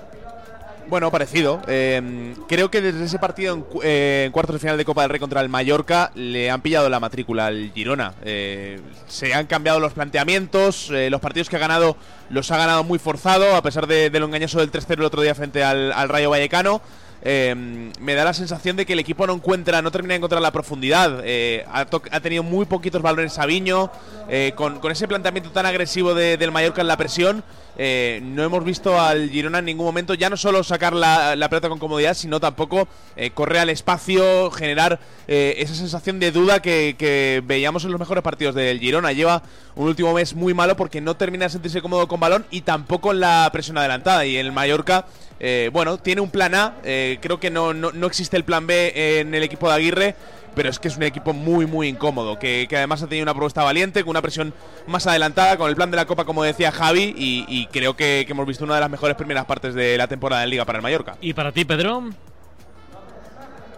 Bueno, 0.85 1.09
parecido. 1.11 1.61
Eh, 1.67 2.33
creo 2.49 2.69
que 2.69 2.81
desde 2.81 3.05
ese 3.05 3.17
partido 3.17 3.53
en, 3.55 3.61
cu- 3.61 3.79
eh, 3.81 4.23
en 4.25 4.33
cuartos 4.33 4.55
de 4.55 4.59
final 4.59 4.75
de 4.77 4.83
Copa 4.83 5.01
del 5.03 5.11
Rey 5.11 5.19
contra 5.19 5.39
el 5.39 5.47
Mallorca 5.47 6.11
le 6.13 6.51
han 6.51 6.59
pillado 6.61 6.89
la 6.89 6.99
matrícula 6.99 7.45
al 7.47 7.71
Girona. 7.73 8.13
Eh, 8.25 8.81
se 9.07 9.33
han 9.33 9.47
cambiado 9.47 9.79
los 9.79 9.93
planteamientos, 9.93 10.89
eh, 10.91 11.09
los 11.09 11.21
partidos 11.21 11.49
que 11.49 11.55
ha 11.55 11.59
ganado 11.59 11.95
los 12.29 12.51
ha 12.51 12.57
ganado 12.57 12.83
muy 12.83 12.99
forzado, 12.99 13.55
a 13.55 13.61
pesar 13.61 13.87
de, 13.87 14.09
de 14.09 14.19
lo 14.19 14.25
engañoso 14.25 14.59
del 14.59 14.71
3-0 14.73 14.91
el 14.99 15.03
otro 15.05 15.21
día 15.21 15.33
frente 15.35 15.63
al, 15.63 15.93
al 15.93 16.09
Rayo 16.09 16.29
Vallecano. 16.29 16.81
Eh, 17.25 17.55
me 17.99 18.15
da 18.15 18.25
la 18.25 18.33
sensación 18.33 18.75
de 18.75 18.85
que 18.85 18.93
el 18.93 18.99
equipo 18.99 19.25
no 19.25 19.33
encuentra, 19.33 19.81
no 19.81 19.91
termina 19.91 20.13
de 20.13 20.17
encontrar 20.17 20.41
la 20.41 20.51
profundidad. 20.51 21.21
Eh, 21.23 21.65
ha, 21.71 21.85
tenido 22.19 22.43
muy 22.43 22.65
poquitos 22.65 23.01
balones 23.01 23.33
Sabiño, 23.33 23.89
eh, 24.27 24.51
con, 24.55 24.79
ese 24.91 25.07
planteamiento 25.07 25.49
tan 25.51 25.65
agresivo 25.65 26.13
de- 26.13 26.35
del 26.37 26.51
Mallorca 26.51 26.81
en 26.81 26.87
la 26.87 26.97
presión. 26.97 27.43
Eh, 27.77 28.19
no 28.23 28.43
hemos 28.43 28.63
visto 28.63 28.99
al 28.99 29.29
Girona 29.29 29.59
en 29.59 29.65
ningún 29.65 29.85
momento 29.85 30.13
ya 30.13 30.29
no 30.29 30.37
solo 30.37 30.63
sacar 30.63 30.93
la, 30.93 31.35
la 31.35 31.49
pelota 31.49 31.69
con 31.69 31.79
comodidad, 31.79 32.13
sino 32.13 32.39
tampoco 32.39 32.87
eh, 33.15 33.31
correr 33.31 33.59
al 33.59 33.69
espacio, 33.69 34.51
generar 34.51 34.99
eh, 35.27 35.55
esa 35.57 35.75
sensación 35.75 36.19
de 36.19 36.31
duda 36.31 36.61
que, 36.61 37.41
veíamos 37.45 37.85
en 37.85 37.91
los 37.91 37.99
mejores 37.99 38.23
partidos 38.23 38.55
del 38.55 38.79
Girona. 38.79 39.11
Lleva 39.11 39.43
un 39.75 39.87
último 39.87 40.13
mes 40.13 40.35
muy 40.35 40.53
malo 40.53 40.75
porque 40.75 41.01
no 41.01 41.15
termina 41.15 41.45
de 41.45 41.49
sentirse 41.49 41.81
cómodo 41.81 42.07
con 42.07 42.19
balón 42.19 42.45
y 42.51 42.61
tampoco 42.61 43.11
en 43.11 43.19
la 43.19 43.49
presión 43.51 43.77
adelantada. 43.77 44.25
Y 44.25 44.37
el 44.37 44.51
Mallorca, 44.51 45.05
eh, 45.39 45.69
bueno, 45.73 45.97
tiene 45.97 46.21
un 46.21 46.29
plan 46.29 46.55
A. 46.55 46.75
creo 46.83 47.39
que 47.39 47.49
no, 47.49 47.73
no, 47.73 47.91
no 47.91 48.07
existe 48.07 48.37
el 48.37 48.43
plan 48.43 48.67
B 48.67 49.19
en 49.19 49.33
el 49.33 49.43
equipo 49.43 49.67
de 49.67 49.75
Aguirre. 49.75 50.15
Pero 50.55 50.69
es 50.69 50.77
que 50.79 50.87
es 50.87 50.97
un 50.97 51.03
equipo 51.03 51.33
muy, 51.33 51.65
muy 51.65 51.87
incómodo. 51.87 52.37
Que, 52.37 52.67
que 52.69 52.77
además 52.77 53.01
ha 53.01 53.07
tenido 53.07 53.23
una 53.23 53.33
propuesta 53.33 53.63
valiente, 53.63 54.01
con 54.03 54.11
una 54.11 54.21
presión 54.21 54.53
más 54.87 55.07
adelantada, 55.07 55.57
con 55.57 55.69
el 55.69 55.75
plan 55.75 55.89
de 55.89 55.97
la 55.97 56.05
Copa, 56.05 56.25
como 56.25 56.43
decía 56.43 56.71
Javi. 56.71 57.13
Y, 57.17 57.45
y 57.47 57.65
creo 57.67 57.95
que, 57.95 58.23
que 58.25 58.31
hemos 58.33 58.45
visto 58.45 58.63
una 58.63 58.75
de 58.75 58.81
las 58.81 58.89
mejores 58.89 59.15
primeras 59.17 59.45
partes 59.45 59.73
de 59.73 59.97
la 59.97 60.07
temporada 60.07 60.43
en 60.43 60.49
Liga 60.51 60.65
para 60.65 60.77
el 60.79 60.83
Mallorca. 60.83 61.15
¿Y 61.21 61.33
para 61.33 61.51
ti, 61.51 61.65
Pedro? 61.65 62.03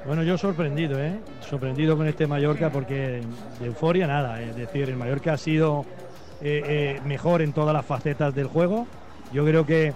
Bueno, 0.05 0.21
yo 0.23 0.38
sorprendido, 0.38 0.99
¿eh? 0.99 1.19
Sorprendido 1.49 1.97
con 1.97 2.07
este 2.07 2.27
Mallorca 2.27 2.69
porque 2.69 3.21
de 3.59 3.65
euforia 3.65 4.05
nada. 4.05 4.39
Es 4.41 4.55
decir, 4.55 4.89
el 4.89 4.95
Mallorca 4.97 5.33
ha 5.33 5.38
sido 5.38 5.83
eh, 6.41 6.61
eh, 6.97 7.01
mejor 7.05 7.41
en 7.41 7.53
todas 7.53 7.73
las 7.73 7.85
facetas 7.85 8.35
del 8.35 8.45
juego. 8.47 8.85
Yo 9.33 9.43
creo 9.45 9.65
que, 9.65 9.93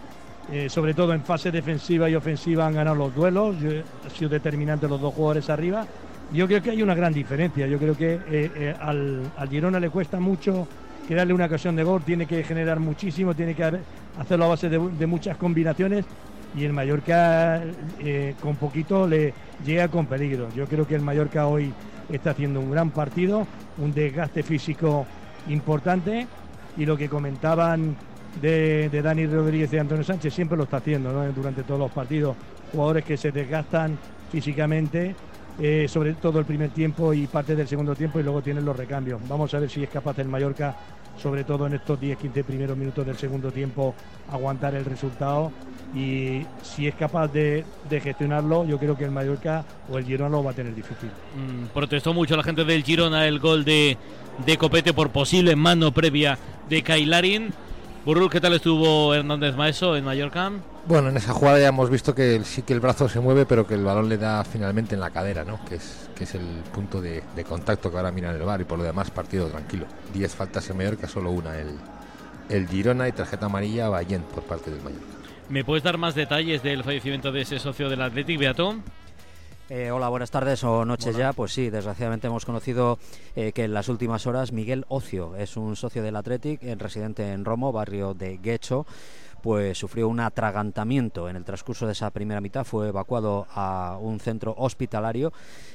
eh, 0.52 0.68
sobre 0.70 0.96
todo 0.96 1.14
en 1.14 1.24
fase 1.24 1.52
defensiva 1.52 2.10
y 2.10 2.16
ofensiva, 2.16 2.66
han 2.66 2.74
ganado 2.74 2.96
los 2.96 3.14
duelos. 3.14 3.56
Yo- 3.60 3.70
ha 4.08 4.10
sido 4.10 4.30
determinante 4.30 4.88
los 4.88 5.00
dos 5.00 5.14
jugadores 5.14 5.48
arriba. 5.52 5.86
Yo 6.32 6.48
creo 6.48 6.62
que 6.62 6.72
hay 6.72 6.82
una 6.84 6.96
gran 6.96 7.14
diferencia. 7.14 7.68
Yo 7.68 7.80
creo 7.80 7.96
que 7.96 8.14
eh, 8.14 8.52
eh, 8.56 8.76
al, 8.80 9.22
al 9.36 9.50
Girona 9.50 9.80
le 9.80 9.90
cuesta 9.90 10.20
mucho 10.20 10.68
crearle 11.08 11.34
una 11.34 11.46
ocasión 11.46 11.76
de 11.76 11.84
gol. 11.84 12.04
Tiene 12.04 12.26
que 12.28 12.44
generar 12.44 12.80
muchísimo, 12.80 13.34
tiene 13.34 13.56
que 13.56 13.64
hacerlo 14.18 14.46
a 14.46 14.50
base 14.50 14.70
de, 14.70 14.78
de 14.78 15.08
muchas 15.08 15.38
combinaciones 15.38 16.06
y 16.56 16.66
el 16.66 16.74
Mallorca 16.74 17.62
eh, 18.00 18.36
con 18.42 18.56
poquito 18.56 19.08
le 19.08 19.34
llega 19.66 19.88
con 19.88 20.06
peligro. 20.06 20.50
Yo 20.56 20.68
creo 20.68 20.86
que 20.88 20.96
el 20.96 21.02
Mallorca 21.02 21.48
hoy 21.48 21.74
está 22.12 22.32
haciendo 22.32 22.60
un 22.60 22.72
gran 22.72 22.92
partido, 22.92 23.48
un 23.78 23.94
desgaste 23.94 24.44
físico 24.44 25.06
importante 25.48 26.28
y 26.78 26.86
lo 26.86 26.96
que 26.98 27.10
comentaban 27.10 27.96
de, 28.42 28.90
de 28.90 29.02
Dani 29.02 29.26
Rodríguez 29.26 29.74
y 29.74 29.78
Antonio 29.78 30.04
Sánchez 30.04 30.34
siempre 30.34 30.58
lo 30.58 30.64
está 30.64 30.78
haciendo 30.78 31.12
durante 31.34 31.64
todos 31.64 31.80
los 31.80 31.92
partidos. 31.92 32.36
Jugadores 32.72 33.04
que 33.04 33.18
se 33.18 33.32
desgastan 33.32 33.98
físicamente, 34.32 35.16
eh, 35.60 35.88
sobre 35.90 36.14
todo 36.14 36.40
el 36.40 36.46
primer 36.46 36.70
tiempo 36.70 37.14
y 37.14 37.28
parte 37.28 37.56
del 37.56 37.68
segundo 37.68 37.96
tiempo 37.96 38.20
y 38.20 38.24
luego 38.24 38.42
tienen 38.42 38.66
los 38.66 38.76
recambios. 38.76 39.20
Vamos 39.28 39.54
a 39.54 39.60
ver 39.60 39.70
si 39.70 39.84
es 39.84 39.90
capaz 39.90 40.18
el 40.20 40.28
Mallorca, 40.28 40.76
sobre 41.22 41.44
todo 41.44 41.68
en 41.68 41.74
estos 41.74 42.00
10-15 42.00 42.44
primeros 42.44 42.78
minutos 42.78 43.06
del 43.06 43.18
segundo 43.18 43.52
tiempo, 43.52 43.94
aguantar 44.32 44.76
el 44.76 44.86
resultado 44.86 45.52
y 45.96 46.46
si 46.62 46.88
es 46.88 46.96
capaz 46.96 47.28
de, 47.30 47.66
de 47.90 48.00
gestionarlo, 48.00 48.66
yo 48.66 48.78
creo 48.78 48.96
que 48.98 49.06
el 49.06 49.12
Mallorca 49.12 49.66
o 49.92 49.98
el 49.98 50.06
Girona 50.06 50.30
lo 50.30 50.44
va 50.44 50.52
a 50.52 50.54
tener 50.54 50.76
difícil. 50.76 51.10
Mm, 51.10 51.68
protestó 51.74 52.14
mucho 52.14 52.38
la 52.38 52.44
gente 52.44 52.64
del 52.64 52.84
Girona 52.84 53.28
el 53.28 53.40
gol 53.40 53.66
de, 53.66 53.98
de 54.46 54.58
Copete 54.58 54.94
por 54.94 55.10
posible 55.10 55.56
mano 55.56 55.92
previa 55.92 56.38
de 56.70 56.84
Kailarin. 56.84 57.52
Burrul, 58.06 58.30
¿qué 58.30 58.40
tal 58.40 58.54
estuvo 58.54 59.14
Hernández 59.14 59.56
Maeso 59.56 59.98
en 59.98 60.06
Mallorca? 60.06 60.52
Bueno, 60.90 61.10
en 61.10 61.18
esa 61.18 61.34
jugada 61.34 61.60
ya 61.60 61.68
hemos 61.68 61.90
visto 61.92 62.16
que 62.16 62.36
el- 62.36 62.46
sí 62.46 62.64
que 62.64 62.74
el 62.74 62.80
brazo 62.80 63.08
se 63.08 63.20
mueve, 63.20 63.46
pero 63.46 63.68
que 63.68 63.76
el 63.76 63.84
balón 63.84 64.10
le 64.10 64.18
da 64.18 64.44
finalmente 64.44 64.96
en 64.96 65.02
la 65.02 65.12
cadera, 65.12 65.46
¿no? 65.46 65.64
Que 65.66 65.76
es, 65.76 66.10
que 66.16 66.24
es 66.24 66.34
el 66.34 66.42
punto 66.74 67.00
de, 67.00 67.24
de 67.36 67.44
contacto 67.44 67.92
que 67.92 67.98
ahora 67.98 68.12
mira 68.12 68.32
en 68.32 68.38
el 68.38 68.42
bar 68.42 68.60
y 68.60 68.64
por 68.64 68.80
lo 68.80 68.84
demás 68.84 69.12
partido 69.12 69.48
tranquilo. 69.50 69.86
10 70.14 70.34
faltas 70.34 70.68
en 70.72 70.78
Mallorca, 70.78 71.08
solo 71.08 71.30
una 71.30 71.60
el, 71.60 71.76
el 72.50 72.68
Girona 72.68 73.08
y 73.08 73.12
tarjeta 73.12 73.46
amarilla 73.46 73.86
a 73.86 73.90
Ballén 73.90 74.24
por 74.24 74.42
parte 74.44 74.72
del 74.72 74.82
Mallorca. 74.82 75.06
¿Me 75.50 75.64
puedes 75.64 75.84
dar 75.84 76.00
más 76.00 76.16
detalles 76.16 76.64
del 76.64 76.84
fallecimiento 76.84 77.32
de 77.32 77.42
ese 77.42 77.60
socio 77.60 77.88
del 77.88 78.02
Athletic, 78.02 78.40
Beato? 78.40 78.76
Eh, 79.72 79.92
hola, 79.92 80.10
buenas 80.10 80.32
tardes 80.32 80.64
o 80.64 80.84
noches 80.86 81.14
Hola. 81.16 81.26
ya. 81.26 81.34
Pues 81.34 81.54
sí, 81.54 81.70
desgraciadamente 81.70 82.26
hemos 82.26 82.46
conocido 82.46 82.98
eh, 83.36 83.52
que 83.52 83.66
en 83.66 83.76
las 83.76 83.88
últimas 83.90 84.26
horas 84.26 84.52
Miguel 84.52 84.86
Ocio 84.88 85.36
es 85.36 85.56
un 85.58 85.76
socio 85.76 86.02
del 86.02 86.16
Athletic, 86.16 86.64
eh, 86.64 86.74
residente 86.74 87.32
en 87.32 87.46
Romo, 87.46 87.72
barrio 87.72 88.16
de 88.16 88.38
Guecho. 88.38 88.88
Pues 89.42 89.78
sufrió 89.78 90.08
un 90.08 90.20
atragantamiento 90.20 91.30
en 91.30 91.36
el 91.36 91.46
transcurso 91.46 91.86
de 91.86 91.94
esa 91.94 92.10
primera 92.12 92.42
mitad, 92.42 92.66
fue 92.66 92.90
evacuado 92.90 93.48
a 93.54 93.98
un 94.02 94.20
centro 94.20 94.54
hospitalario 94.58 95.32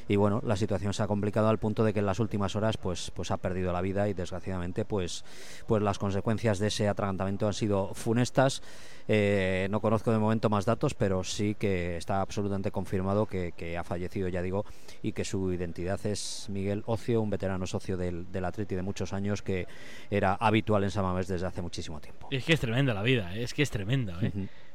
y 0.09 0.17
bueno, 0.17 0.41
la 0.45 0.57
situación 0.57 0.93
se 0.93 1.03
ha 1.03 1.07
complicado 1.07 1.49
al 1.49 1.59
punto 1.59 1.85
de 1.85 1.93
que 1.93 2.01
en 2.01 2.07
las 2.07 2.21
últimas 2.21 2.57
horas 2.57 2.77
pues, 2.77 3.11
pues 3.15 3.31
ha 3.31 3.37
perdido 3.37 3.73
la 3.73 3.81
vida 3.81 4.09
y 4.09 4.15
desgraciadamente 4.15 4.85
pues, 4.85 5.25
pues 5.67 5.83
las 5.83 5.99
consecuencias 5.99 6.59
de 6.59 6.69
ese 6.69 6.89
atragantamiento 6.89 7.47
han 7.47 7.55
sido 7.55 7.95
funestas. 7.95 8.63
Eh, 9.07 9.69
no 9.71 9.81
conozco 9.81 10.11
de 10.13 10.19
momento 10.19 10.49
más 10.49 10.65
datos, 10.65 10.95
pero 10.95 11.25
sí 11.25 11.55
que 11.59 11.97
está 11.97 12.23
absolutamente 12.23 12.71
confirmado 12.71 13.27
que, 13.27 13.53
que 13.53 13.77
ha 13.77 13.85
fallecido, 13.85 14.29
ya 14.29 14.41
digo, 14.41 14.65
y 15.03 15.13
que 15.13 15.25
su 15.25 15.53
identidad 15.53 16.05
es 16.07 16.47
Miguel 16.51 16.83
Ocio, 16.87 17.21
un 17.21 17.31
veterano 17.31 17.67
socio 17.67 17.97
del, 17.97 18.31
del 18.33 18.45
Atleti 18.45 18.75
de 18.75 18.83
muchos 18.83 19.13
años 19.13 19.43
que 19.43 19.67
era 20.11 20.35
habitual 20.35 20.85
en 20.85 20.91
Samamés 20.91 21.29
desde 21.29 21.47
hace 21.47 21.63
muchísimo 21.63 22.01
tiempo. 22.01 22.29
Es 22.31 22.45
que 22.45 22.55
es 22.55 22.61
tremenda 22.61 22.95
la 22.95 23.03
vida, 23.03 23.37
¿eh? 23.37 23.43
es 23.43 23.53
que 23.53 23.63
es 23.63 23.71
tremenda. 23.71 24.19
¿eh? 24.23 24.33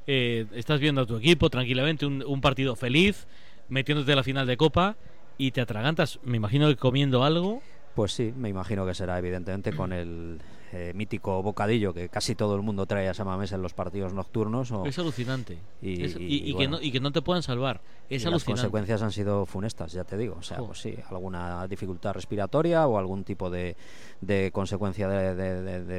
Eh, 0.08 0.46
estás 0.54 0.80
viendo 0.80 1.02
a 1.02 1.06
tu 1.06 1.18
equipo 1.18 1.50
tranquilamente, 1.50 2.06
un, 2.06 2.24
un 2.26 2.42
partido 2.42 2.76
feliz, 2.76 3.28
metiéndote 3.68 4.12
a 4.14 4.16
la 4.16 4.24
final 4.24 4.48
de 4.48 4.58
Copa 4.58 4.96
y 5.40 5.50
te 5.52 5.62
atragantas, 5.62 6.20
me 6.24 6.38
imagino 6.38 6.68
que 6.68 6.76
comiendo 6.76 7.24
algo. 7.24 7.62
Pues 7.96 8.12
sí, 8.14 8.32
me 8.38 8.50
imagino 8.50 8.86
que 8.86 8.94
será 8.94 9.18
evidentemente 9.18 9.74
con 9.76 9.92
el 9.92 10.40
eh, 10.72 10.94
mítico 10.94 11.42
bocadillo 11.42 11.92
que 11.94 12.08
casi 12.08 12.36
todo 12.36 12.56
el 12.56 12.62
mundo 12.62 12.86
trae 12.86 13.10
a 13.10 13.14
Samamés 13.16 13.52
en 13.52 13.62
los 13.64 13.74
partidos 13.74 14.14
nocturnos. 14.14 14.72
o- 14.72 14.86
Es 14.86 15.00
alucinante. 15.00 15.58
Y, 15.82 16.04
Es- 16.04 16.16
y, 16.16 16.20
y- 16.24 16.36
y 16.46 16.52
y 16.52 16.56
que 16.56 16.68
no, 16.68 16.80
y 16.80 16.92
que 16.92 17.00
no 17.00 17.12
te 17.12 17.22
puedan 17.24 17.42
salvar. 17.42 17.82
Es 18.10 18.22
y 18.22 18.26
las 18.26 18.34
alucinante. 18.34 18.46
consecuencias 18.62 19.02
han 19.02 19.12
sido 19.12 19.46
funestas, 19.48 19.92
ya 19.92 20.04
te 20.04 20.18
digo. 20.18 20.36
O 20.40 20.44
sea, 20.44 20.60
pues 20.60 20.80
sí, 20.80 20.96
alguna 21.10 21.68
dificultad 21.68 22.14
respiratoria 22.14 22.86
o 22.88 22.98
algún 23.00 23.24
tipo 23.24 23.50
de, 23.50 23.76
de 24.22 24.52
consecuencia 24.54 25.08
de, 25.08 25.36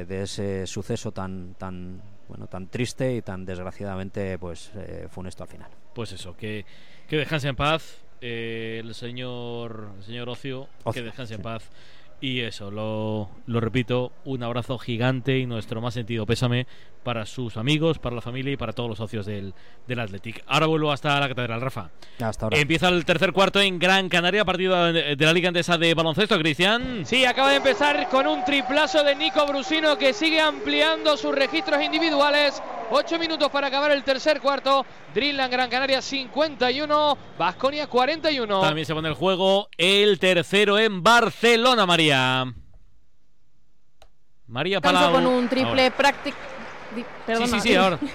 de- 0.05 0.23
ese 0.23 0.65
suceso 0.67 1.11
tan 1.11 1.55
tan 1.55 2.01
bueno 2.29 2.47
tan 2.47 2.67
triste 2.67 3.13
y 3.15 3.21
tan 3.21 3.43
desgraciadamente 3.45 4.39
pues 4.39 4.71
eh, 4.75 5.07
funesto 5.11 5.43
al 5.43 5.49
final. 5.49 5.69
Pues 5.93 6.13
eso, 6.13 6.35
que, 6.37 6.65
que 7.09 7.17
descanse 7.17 7.49
en 7.49 7.55
paz 7.57 8.05
eh, 8.21 8.81
el 8.83 8.93
señor 8.93 9.89
el 9.97 10.03
señor 10.03 10.29
Ocio, 10.29 10.67
que 10.93 11.01
descanse 11.01 11.35
en 11.35 11.41
paz. 11.41 11.69
Y 12.21 12.41
eso, 12.41 12.69
lo, 12.69 13.29
lo 13.47 13.59
repito, 13.59 14.11
un 14.25 14.43
abrazo 14.43 14.77
gigante 14.77 15.39
y 15.39 15.47
nuestro 15.47 15.81
más 15.81 15.95
sentido 15.95 16.27
pésame 16.27 16.67
para 17.03 17.25
sus 17.25 17.57
amigos, 17.57 17.99
para 17.99 18.15
la 18.15 18.21
familia 18.21 18.53
y 18.53 18.57
para 18.57 18.73
todos 18.73 18.89
los 18.89 18.97
socios 18.97 19.25
del, 19.25 19.53
del 19.87 19.99
Athletic. 19.99 20.43
Ahora 20.47 20.67
vuelvo 20.67 20.91
hasta 20.91 21.19
la 21.19 21.27
catedral, 21.27 21.61
Rafa. 21.61 21.89
Hasta 22.19 22.45
ahora. 22.45 22.57
Empieza 22.57 22.89
el 22.89 23.05
tercer 23.05 23.33
cuarto 23.33 23.59
en 23.59 23.79
Gran 23.79 24.09
Canaria, 24.09 24.45
partido 24.45 24.91
de, 24.91 25.15
la 25.17 25.33
Liga 25.33 25.49
Andesa 25.49 25.77
de 25.77 25.93
Baloncesto, 25.93 26.37
Cristian. 26.37 27.05
Sí, 27.05 27.25
acaba 27.25 27.49
de 27.49 27.57
empezar 27.57 28.07
con 28.09 28.27
un 28.27 28.43
triplazo 28.45 29.03
de 29.03 29.15
Nico 29.15 29.45
Brusino 29.47 29.97
que 29.97 30.13
sigue 30.13 30.39
ampliando 30.39 31.17
sus 31.17 31.33
registros 31.33 31.81
individuales. 31.83 32.61
Ocho 32.91 33.17
minutos 33.17 33.49
para 33.49 33.67
acabar 33.67 33.91
el 33.91 34.03
tercer 34.03 34.41
cuarto. 34.41 34.85
Dreamland 35.13 35.51
Gran 35.51 35.69
Canaria 35.69 36.01
51, 36.01 37.17
Vasconia 37.37 37.87
41. 37.87 38.61
También 38.61 38.85
se 38.85 38.93
pone 38.93 39.09
el 39.09 39.15
juego 39.15 39.69
el 39.77 40.19
tercero 40.19 40.77
en 40.77 41.01
Barcelona, 41.01 41.85
María. 41.85 42.45
María 44.47 44.81
Palau. 44.81 45.13
con 45.13 45.25
un 45.25 45.47
triple 45.47 45.91
Sí, 46.95 47.47
sí, 47.47 47.59
sí, 47.61 47.75
ahora. 47.75 47.97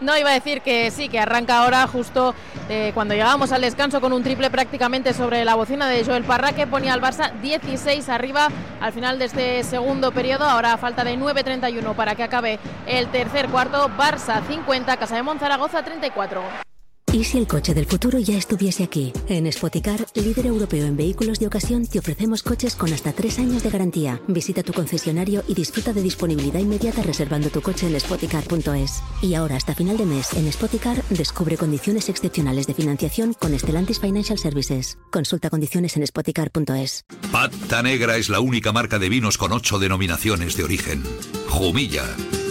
No, 0.00 0.18
iba 0.18 0.30
a 0.30 0.34
decir 0.34 0.60
que 0.60 0.90
sí, 0.90 1.08
que 1.08 1.20
arranca 1.20 1.58
ahora 1.58 1.86
justo 1.86 2.34
eh, 2.68 2.90
cuando 2.94 3.14
llegamos 3.14 3.52
al 3.52 3.62
descanso 3.62 4.00
con 4.00 4.12
un 4.12 4.22
triple 4.22 4.50
prácticamente 4.50 5.14
sobre 5.14 5.44
la 5.44 5.54
bocina 5.54 5.88
de 5.88 6.04
Joel 6.04 6.24
Parra 6.24 6.52
que 6.52 6.66
ponía 6.66 6.92
al 6.92 7.00
Barça 7.00 7.32
16 7.40 8.08
arriba 8.08 8.48
al 8.80 8.92
final 8.92 9.18
de 9.18 9.24
este 9.26 9.62
segundo 9.62 10.12
periodo. 10.12 10.44
Ahora 10.44 10.76
falta 10.78 11.04
de 11.04 11.16
9.31 11.16 11.94
para 11.94 12.14
que 12.16 12.24
acabe 12.24 12.58
el 12.86 13.08
tercer 13.08 13.48
cuarto. 13.48 13.88
Barça 13.96 14.44
50, 14.46 14.96
Casa 14.96 15.16
de 15.16 15.22
Monzaragoza 15.22 15.82
34. 15.82 16.73
¿Y 17.14 17.22
si 17.22 17.38
el 17.38 17.46
coche 17.46 17.74
del 17.74 17.86
futuro 17.86 18.18
ya 18.18 18.36
estuviese 18.36 18.82
aquí? 18.82 19.12
En 19.28 19.50
Spoticar, 19.52 20.04
líder 20.14 20.46
europeo 20.46 20.84
en 20.84 20.96
vehículos 20.96 21.38
de 21.38 21.46
ocasión, 21.46 21.86
te 21.86 22.00
ofrecemos 22.00 22.42
coches 22.42 22.74
con 22.74 22.92
hasta 22.92 23.12
tres 23.12 23.38
años 23.38 23.62
de 23.62 23.70
garantía. 23.70 24.20
Visita 24.26 24.64
tu 24.64 24.72
concesionario 24.72 25.44
y 25.46 25.54
disfruta 25.54 25.92
de 25.92 26.02
disponibilidad 26.02 26.58
inmediata 26.58 27.04
reservando 27.04 27.50
tu 27.50 27.62
coche 27.62 27.86
en 27.86 28.00
spoticar.es. 28.00 29.00
Y 29.22 29.34
ahora, 29.34 29.54
hasta 29.54 29.76
final 29.76 29.96
de 29.96 30.06
mes, 30.06 30.32
en 30.32 30.52
Spoticar, 30.52 31.04
descubre 31.08 31.56
condiciones 31.56 32.08
excepcionales 32.08 32.66
de 32.66 32.74
financiación 32.74 33.32
con 33.34 33.56
Stellantis 33.56 34.00
Financial 34.00 34.36
Services. 34.36 34.98
Consulta 35.12 35.50
condiciones 35.50 35.96
en 35.96 36.04
spoticar.es. 36.04 37.04
Pata 37.30 37.84
Negra 37.84 38.16
es 38.16 38.28
la 38.28 38.40
única 38.40 38.72
marca 38.72 38.98
de 38.98 39.08
vinos 39.08 39.38
con 39.38 39.52
ocho 39.52 39.78
denominaciones 39.78 40.56
de 40.56 40.64
origen. 40.64 41.04
Jumilla, 41.48 42.06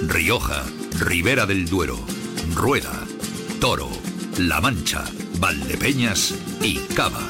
Rioja, 0.07 0.63
Ribera 1.01 1.45
del 1.45 1.67
Duero, 1.67 1.99
Rueda, 2.55 3.05
Toro, 3.59 3.89
La 4.37 4.59
Mancha, 4.59 5.03
Valdepeñas 5.39 6.33
y 6.61 6.77
Cava. 6.95 7.21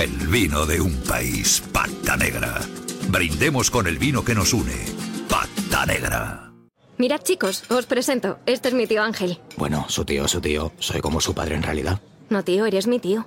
El 0.00 0.10
vino 0.28 0.66
de 0.66 0.80
un 0.80 0.96
país, 1.02 1.62
Pata 1.72 2.16
Negra. 2.16 2.60
Brindemos 3.08 3.70
con 3.70 3.86
el 3.86 3.98
vino 3.98 4.24
que 4.24 4.34
nos 4.34 4.52
une, 4.52 4.74
Pata 5.28 5.86
Negra. 5.86 6.52
Mirad 6.98 7.22
chicos, 7.22 7.64
os 7.70 7.86
presento. 7.86 8.38
Este 8.46 8.68
es 8.68 8.74
mi 8.74 8.86
tío 8.86 9.02
Ángel. 9.02 9.38
Bueno, 9.56 9.86
su 9.88 10.04
tío, 10.04 10.26
su 10.26 10.40
tío. 10.40 10.72
Soy 10.80 11.00
como 11.00 11.20
su 11.20 11.34
padre 11.34 11.54
en 11.54 11.62
realidad. 11.62 12.00
No 12.28 12.42
tío, 12.42 12.66
eres 12.66 12.86
mi 12.86 12.98
tío. 12.98 13.26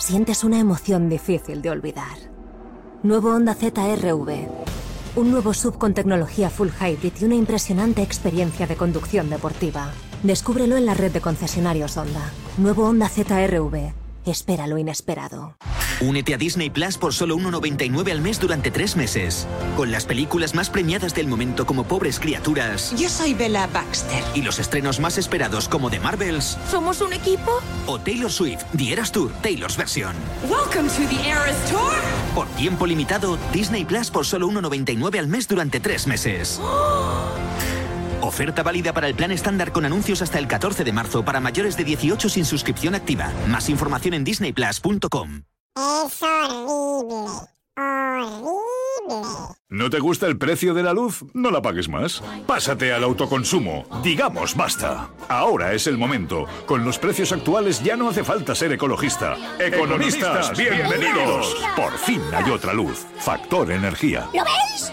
sientes 0.00 0.44
una 0.44 0.58
emoción 0.58 1.08
difícil 1.08 1.62
de 1.62 1.70
olvidar. 1.70 2.16
Nuevo 3.02 3.34
Honda 3.34 3.54
ZRV. 3.54 4.48
Un 5.16 5.30
nuevo 5.30 5.52
sub 5.52 5.76
con 5.78 5.92
tecnología 5.92 6.50
full 6.50 6.68
hybrid 6.68 7.12
y 7.20 7.24
una 7.24 7.34
impresionante 7.34 8.02
experiencia 8.02 8.66
de 8.66 8.76
conducción 8.76 9.28
deportiva. 9.28 9.90
Descúbrelo 10.22 10.76
en 10.76 10.86
la 10.86 10.94
red 10.94 11.12
de 11.12 11.20
concesionarios 11.20 11.96
Honda. 11.96 12.32
Nuevo 12.56 12.86
Honda 12.86 13.08
ZRV. 13.08 13.99
Espera 14.26 14.66
lo 14.66 14.78
inesperado. 14.78 15.56
Únete 16.00 16.32
a 16.32 16.38
Disney 16.38 16.70
Plus 16.70 16.96
por 16.96 17.12
solo 17.12 17.36
1,99 17.36 18.10
al 18.10 18.22
mes 18.22 18.40
durante 18.40 18.70
tres 18.70 18.96
meses. 18.96 19.46
Con 19.76 19.90
las 19.92 20.06
películas 20.06 20.54
más 20.54 20.70
premiadas 20.70 21.14
del 21.14 21.26
momento 21.26 21.66
como 21.66 21.84
Pobres 21.84 22.18
Criaturas. 22.18 22.94
Yo 22.98 23.08
soy 23.10 23.34
Bella 23.34 23.66
Baxter. 23.66 24.22
Y 24.34 24.40
los 24.40 24.58
estrenos 24.58 24.98
más 24.98 25.18
esperados 25.18 25.68
como 25.68 25.90
The 25.90 26.00
Marvels. 26.00 26.56
¿Somos 26.70 27.02
un 27.02 27.12
equipo? 27.12 27.60
O 27.86 27.98
Taylor 27.98 28.32
Swift, 28.32 28.64
The 28.76 28.92
Eras 28.92 29.12
Tour, 29.12 29.30
Taylor's 29.42 29.76
versión. 29.76 30.14
Welcome 30.48 30.88
to 30.88 31.14
the 31.14 31.28
Eras 31.28 31.70
Tour. 31.70 31.92
Por 32.34 32.48
tiempo 32.56 32.86
limitado, 32.86 33.36
Disney 33.52 33.84
Plus 33.84 34.10
por 34.10 34.24
solo 34.24 34.48
1,99 34.48 35.18
al 35.18 35.28
mes 35.28 35.48
durante 35.48 35.80
tres 35.80 36.06
meses. 36.06 36.60
Oferta 38.22 38.62
válida 38.62 38.92
para 38.92 39.08
el 39.08 39.14
plan 39.14 39.30
estándar 39.30 39.72
con 39.72 39.84
anuncios 39.84 40.22
hasta 40.22 40.38
el 40.38 40.46
14 40.46 40.84
de 40.84 40.92
marzo 40.92 41.24
para 41.24 41.40
mayores 41.40 41.76
de 41.76 41.84
18 41.84 42.28
sin 42.28 42.44
suscripción 42.44 42.94
activa. 42.94 43.32
Más 43.48 43.68
información 43.68 44.14
en 44.14 44.24
disneyplus.com. 44.24 45.42
Es 45.76 46.22
horrible. 46.22 47.30
Horrible. 47.76 48.60
¿No 49.68 49.88
te 49.88 50.00
gusta 50.00 50.26
el 50.26 50.36
precio 50.36 50.74
de 50.74 50.82
la 50.82 50.92
luz? 50.92 51.24
No 51.32 51.50
la 51.50 51.62
pagues 51.62 51.88
más. 51.88 52.22
Pásate 52.46 52.92
al 52.92 53.04
autoconsumo. 53.04 53.86
Digamos 54.02 54.56
basta. 54.56 55.10
Ahora 55.28 55.72
es 55.72 55.86
el 55.86 55.96
momento. 55.96 56.46
Con 56.66 56.84
los 56.84 56.98
precios 56.98 57.32
actuales 57.32 57.82
ya 57.82 57.96
no 57.96 58.08
hace 58.08 58.24
falta 58.24 58.54
ser 58.54 58.72
ecologista. 58.72 59.36
Economistas, 59.58 60.56
bienvenidos. 60.58 61.56
Por 61.76 61.96
fin 61.98 62.20
hay 62.34 62.50
otra 62.50 62.74
luz. 62.74 63.06
Factor 63.18 63.70
energía. 63.70 64.28
¿Lo 64.34 64.44
veis? 64.44 64.92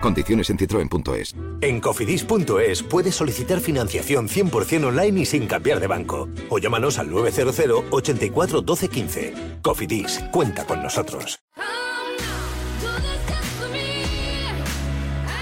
Condiciones 0.00 0.50
en 0.50 0.58
citroen.es. 0.58 1.34
En 1.60 1.80
cofidis.es 1.80 2.82
puedes 2.82 3.14
solicitar 3.14 3.60
financiación 3.60 4.28
100% 4.28 4.86
online 4.86 5.20
y 5.20 5.26
sin 5.26 5.46
cambiar 5.46 5.80
de 5.80 5.86
banco. 5.86 6.28
O 6.48 6.58
llámanos 6.58 6.98
al 6.98 7.10
900 7.10 7.84
84 7.90 8.60
12 8.62 8.88
15. 8.88 9.34
Cofidis, 9.62 10.20
cuenta 10.32 10.64
con 10.64 10.82
nosotros. 10.82 11.40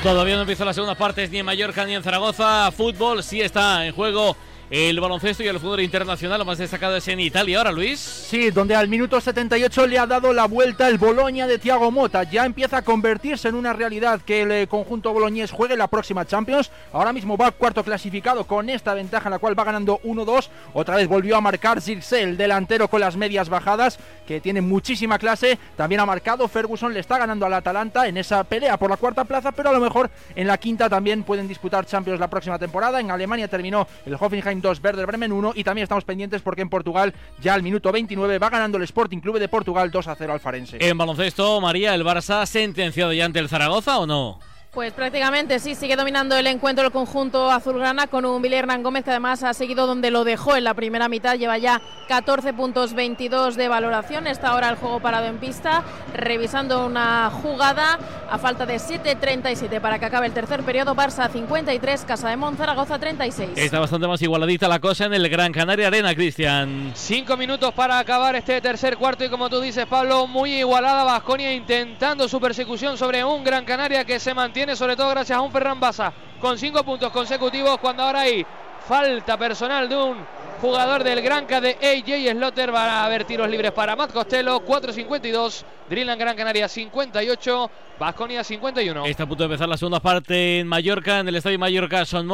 Todavía 0.03 0.37
no 0.37 0.43
empiezan 0.43 0.67
las 0.67 0.77
segundas 0.77 0.97
partes 0.97 1.31
ni 1.31 1.39
en 1.39 1.47
Mallorca 1.47 1.85
ni 1.85 1.95
en 1.95 2.05
Zaragoza. 2.05 2.71
Fútbol 2.71 3.23
sí 3.25 3.41
está 3.41 3.85
en 3.85 3.93
juego 3.93 4.37
el 4.71 5.01
baloncesto 5.01 5.43
y 5.43 5.47
el 5.47 5.59
fútbol 5.59 5.81
internacional. 5.81 6.39
Lo 6.39 6.45
más 6.45 6.59
destacado 6.59 6.97
es 6.97 7.09
en 7.09 7.21
Italia 7.21 7.59
ahora, 7.59 7.73
Luis. 7.73 7.99
Sí, 7.99 8.51
donde 8.51 8.75
al 8.75 8.89
minuto 8.89 9.21
78 9.21 9.87
le 9.87 9.99
ha 9.99 10.07
dado 10.07 10.33
la 10.33 10.47
vuelta 10.47 10.89
el 10.89 10.99
Boloña 10.99 11.47
de 11.47 11.59
Thiago 11.59 11.91
Mota. 11.91 12.25
Ya 12.25 12.45
empieza 12.45 12.79
a 12.79 12.83
convertirse 12.83 13.49
en 13.49 13.55
una 13.55 13.73
realidad 13.73 14.21
que 14.21 14.43
el 14.43 14.53
eh, 14.53 14.67
conjunto 14.67 15.13
boloñés 15.13 15.51
juegue 15.51 15.77
la 15.77 15.89
próxima 15.89 16.27
Champions. 16.27 16.71
Ahora 16.93 17.13
mismo 17.13 17.37
va 17.37 17.51
cuarto 17.51 17.83
clasificado 17.83 18.45
con 18.45 18.69
esta 18.69 18.93
ventaja 18.93 19.29
en 19.29 19.33
la 19.33 19.39
cual 19.39 19.59
va 19.59 19.65
ganando 19.65 20.01
1-2. 20.05 20.49
Otra 20.75 20.97
vez 20.97 21.09
volvió 21.09 21.37
a 21.37 21.41
marcar 21.41 21.81
Zirkzee, 21.81 22.23
el 22.23 22.37
delantero 22.37 22.89
con 22.89 23.01
las 23.01 23.17
medias 23.17 23.49
bajadas, 23.49 23.99
que 24.27 24.41
tiene 24.41 24.61
muchísima 24.61 25.19
clase. 25.19 25.59
También 25.77 26.01
ha 26.01 26.07
marcado 26.07 26.47
Ferguson, 26.47 26.93
le 26.93 27.01
está 27.01 27.17
ganando 27.17 27.47
al 27.47 27.55
Atalanta 27.55 28.07
en 28.07 28.19
esa 28.19 28.45
pelea 28.45 28.77
por 28.77 28.91
la 28.91 28.99
cuarta 28.99 29.25
plaza, 29.25 29.53
pero 29.53 29.71
a 29.71 29.73
lo 29.73 29.81
mejor 29.81 30.11
en 30.35 30.47
la 30.47 30.59
quinta 30.59 30.91
también 30.91 31.23
pueden 31.23 31.49
disputar 31.49 31.87
Champions 31.87 32.21
la 32.21 32.29
próxima 32.29 32.59
temporada. 32.59 33.01
En 33.01 33.11
Alemania 33.11 33.49
terminó 33.49 33.87
el 34.05 34.15
Hoffenheim 34.15 34.58
2, 34.61 34.81
Werder 34.83 35.07
Bremen 35.07 35.33
1 35.33 35.53
y 35.55 35.65
también 35.65 35.85
estamos 35.85 36.05
pendientes 36.05 36.43
porque 36.43 36.63
en 36.63 36.69
Portugal 36.69 37.15
ya 37.41 37.55
al 37.55 37.63
minuto 37.63 37.93
29 37.93 38.39
va 38.39 38.51
ganando 38.51 38.79
el 38.79 38.85
Sporting 38.85 39.19
Club 39.19 39.39
de 39.39 39.49
Portugal 39.49 39.91
2 39.91 40.09
a 40.09 40.15
0 40.15 40.33
al 40.33 40.41
Farense. 40.41 40.79
En 40.81 40.99
baloncesto, 40.99 41.61
María, 41.61 41.95
¿el 41.95 42.05
Barça 42.05 42.45
sentenciado 42.47 43.13
ya 43.13 43.25
ante 43.25 43.39
el 43.39 43.49
Zaragoza 43.49 43.99
o 43.99 44.07
no? 44.07 44.39
Pues 44.73 44.93
prácticamente 44.93 45.59
sí, 45.61 45.75
sigue 45.75 45.97
dominando 45.97 46.37
el 46.37 46.47
encuentro 46.47 46.85
el 46.85 46.93
conjunto 46.93 47.51
azulgrana 47.51 48.07
con 48.07 48.27
un 48.27 48.43
Billy 48.43 48.57
Hernán 48.57 48.83
Gómez 48.83 49.03
que 49.03 49.11
además 49.11 49.43
ha 49.43 49.55
seguido 49.55 49.87
donde 49.87 50.11
lo 50.11 50.25
dejó 50.25 50.57
en 50.57 50.65
la 50.65 50.75
primera 50.75 51.09
mitad, 51.09 51.37
lleva 51.37 51.57
ya 51.57 51.81
14 52.07 52.53
puntos 52.53 52.93
22 52.93 53.57
de 53.57 53.67
valoración, 53.67 54.27
está 54.27 54.49
ahora 54.49 54.69
el 54.69 54.77
juego 54.77 55.01
parado 55.01 55.25
en 55.25 55.39
pista, 55.39 55.83
revisando 56.15 56.85
una 56.85 57.31
jugada 57.31 57.99
a 58.31 58.37
falta 58.37 58.67
de 58.67 58.77
7.37 58.77 59.81
para 59.81 59.99
que 59.99 60.05
acabe 60.05 60.27
el 60.27 60.35
tercer 60.35 60.63
periodo, 60.63 60.95
Barça 60.95 61.31
53, 61.31 62.05
Casa 62.05 62.29
de 62.29 62.37
Monzaragoza 62.37 62.99
36. 62.99 63.53
Está 63.57 63.81
bastante 63.81 64.07
más 64.07 64.21
igualadita 64.21 64.69
la 64.69 64.81
cosa 64.81 65.07
en 65.07 65.15
el 65.15 65.31
Gran 65.31 65.51
Canaria 65.51 65.87
Arena, 65.87 66.15
Cristian. 66.15 66.93
Cinco 66.95 67.39
minutos 67.39 67.73
para 67.73 67.99
acabar 67.99 68.37
este 68.37 68.61
tercer 68.61 68.99
cuarto 68.99 69.25
y 69.25 69.31
como 69.31 69.49
tú 69.49 69.63
dices, 69.63 69.87
Pablo, 69.87 70.27
muy 70.27 70.59
igualada 70.59 71.05
Vasconia 71.05 71.55
intentando 71.55 72.29
su 72.29 72.39
persecución 72.39 72.99
sobre 72.99 73.25
un 73.25 73.43
Gran 73.43 73.65
Canaria 73.65 74.05
que 74.05 74.21
se 74.21 74.35
mantiene 74.35 74.58
sobre 74.59 74.97
todo 74.97 75.11
gracias 75.11 75.39
a 75.39 75.41
un 75.41 75.53
Ferran 75.53 75.79
Basa 75.79 76.13
con 76.41 76.59
cinco 76.59 76.83
puntos 76.83 77.13
consecutivos 77.13 77.79
cuando 77.79 78.03
ahora 78.03 78.23
hay 78.23 78.45
falta 78.89 79.39
personal 79.39 79.89
de 79.89 79.97
un 79.97 80.17
jugador 80.61 81.05
del 81.05 81.23
Granca 81.23 81.61
de 81.61 81.77
AJ 81.81 82.37
Slotter. 82.37 82.75
Va 82.75 83.03
a 83.03 83.05
haber 83.05 83.25
tiros 83.25 83.49
libres 83.49 83.71
para 83.71 83.95
Matt 83.95 84.13
Costello, 84.13 84.61
4.52. 84.67 85.63
Dreamland 85.89 86.21
Gran 86.21 86.37
Canaria 86.37 86.67
58, 86.67 87.71
Vasconia 88.01 88.43
51. 88.43 89.07
Está 89.07 89.23
a 89.23 89.27
punto 89.29 89.45
de 89.45 89.47
empezar 89.47 89.69
la 89.69 89.77
segunda 89.77 90.01
parte 90.01 90.59
en 90.59 90.67
Mallorca, 90.67 91.21
en 91.21 91.29
el 91.29 91.37
estadio 91.37 91.59
Mallorca 91.59 92.05
Son. 92.05 92.29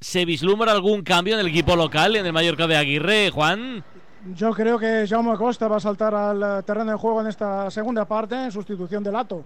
¿Se 0.00 0.24
vislumbra 0.24 0.72
algún 0.72 1.02
cambio 1.02 1.34
en 1.34 1.40
el 1.40 1.46
equipo 1.46 1.76
local, 1.76 2.16
en 2.16 2.26
el 2.26 2.32
Mallorca 2.32 2.66
de 2.66 2.76
Aguirre, 2.76 3.30
Juan? 3.30 3.84
Yo 4.34 4.50
creo 4.50 4.76
que 4.76 5.06
Jaume 5.08 5.36
Costa 5.36 5.68
va 5.68 5.76
a 5.76 5.80
saltar 5.80 6.14
al 6.14 6.64
terreno 6.64 6.90
de 6.90 6.98
juego 6.98 7.20
en 7.20 7.28
esta 7.28 7.70
segunda 7.70 8.04
parte 8.06 8.34
en 8.34 8.50
sustitución 8.50 9.04
de 9.04 9.12
Lato. 9.12 9.44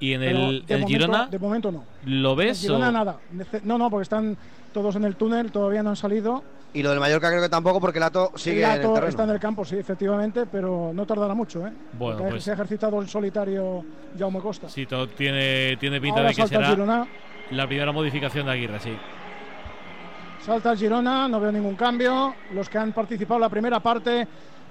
¿Y 0.00 0.12
en 0.12 0.22
el, 0.22 0.64
de 0.66 0.74
el 0.74 0.80
momento- 0.80 0.86
Girona? 0.86 1.26
De 1.26 1.38
momento 1.38 1.72
no. 1.72 1.84
¿Lo 2.04 2.36
ves? 2.36 2.58
En 2.58 2.62
Girona 2.70 2.88
o- 2.88 2.92
nada. 2.92 3.16
No, 3.64 3.78
no, 3.78 3.90
porque 3.90 4.02
están 4.04 4.36
todos 4.72 4.94
en 4.96 5.04
el 5.04 5.16
túnel, 5.16 5.50
todavía 5.50 5.82
no 5.82 5.90
han 5.90 5.96
salido. 5.96 6.42
Y 6.74 6.82
lo 6.82 6.90
del 6.90 7.00
Mallorca 7.00 7.30
creo 7.30 7.40
que 7.42 7.48
tampoco, 7.48 7.80
porque 7.80 7.98
Lato 7.98 8.30
sigue 8.36 8.62
en 8.62 8.70
el 8.70 8.76
Lato 8.76 8.92
terreno. 8.92 9.08
está 9.08 9.24
en 9.24 9.30
el 9.30 9.40
campo, 9.40 9.64
sí, 9.64 9.76
efectivamente, 9.76 10.44
pero 10.46 10.92
no 10.94 11.06
tardará 11.06 11.34
mucho, 11.34 11.66
¿eh? 11.66 11.72
Bueno, 11.94 12.22
pues- 12.28 12.44
se 12.44 12.50
ha 12.50 12.54
ejercitado 12.54 13.00
el 13.00 13.08
solitario 13.08 13.84
Jaume 14.18 14.38
Costa. 14.40 14.68
Sí, 14.68 14.84
todo 14.86 15.08
tiene, 15.08 15.76
tiene 15.78 16.00
pinta 16.00 16.18
Ahora 16.20 16.28
de 16.30 16.34
que 16.36 16.46
será 16.46 16.68
Girona. 16.68 17.06
la 17.50 17.66
primera 17.66 17.90
modificación 17.90 18.46
de 18.46 18.52
Aguirre, 18.52 18.78
sí. 18.80 18.92
Salta 20.44 20.72
el 20.72 20.78
Girona, 20.78 21.28
no 21.28 21.40
veo 21.40 21.52
ningún 21.52 21.74
cambio. 21.74 22.34
Los 22.54 22.68
que 22.68 22.78
han 22.78 22.92
participado 22.92 23.36
en 23.36 23.42
la 23.42 23.48
primera 23.48 23.80
parte 23.80 24.26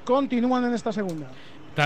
continúan 0.08 0.64
en 0.64 0.74
esta 0.74 0.94
segunda. 0.94 1.28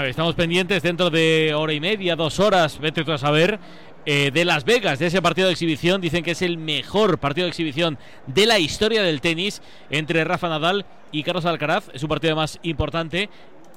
Estamos 0.05 0.35
pendientes 0.35 0.83
dentro 0.83 1.09
de 1.09 1.53
hora 1.55 1.73
y 1.73 1.79
media, 1.79 2.15
dos 2.15 2.39
horas, 2.39 2.79
vete 2.79 3.03
tú 3.03 3.11
a 3.11 3.17
saber, 3.17 3.59
eh, 4.05 4.29
de 4.31 4.45
Las 4.45 4.63
Vegas, 4.63 4.99
de 4.99 5.07
ese 5.07 5.23
partido 5.23 5.47
de 5.47 5.53
exhibición. 5.53 5.99
Dicen 5.99 6.23
que 6.23 6.31
es 6.31 6.43
el 6.43 6.59
mejor 6.59 7.17
partido 7.17 7.45
de 7.45 7.49
exhibición 7.49 7.97
de 8.27 8.45
la 8.45 8.59
historia 8.59 9.01
del 9.01 9.21
tenis 9.21 9.63
entre 9.89 10.23
Rafa 10.23 10.49
Nadal 10.49 10.85
y 11.11 11.23
Carlos 11.23 11.45
Alcaraz. 11.45 11.89
Es 11.93 12.03
un 12.03 12.09
partido 12.09 12.35
más 12.35 12.59
importante 12.61 13.29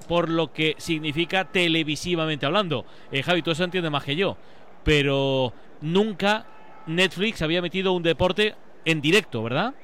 por 0.07 0.29
lo 0.29 0.53
que 0.53 0.75
significa 0.77 1.47
televisivamente 1.47 2.45
hablando. 2.45 2.85
Eh, 3.11 3.23
Javi, 3.23 3.41
tú 3.41 3.51
eso 3.51 3.65
entiendes 3.65 3.91
más 3.91 4.05
que 4.05 4.15
yo. 4.15 4.37
Pero 4.85 5.55
nunca 5.81 6.47
Netflix 6.87 7.41
había 7.41 7.63
metido 7.63 7.93
un 7.93 8.03
deporte 8.03 8.55
en 8.85 9.01
directo, 9.01 9.43
¿verdad? 9.43 9.75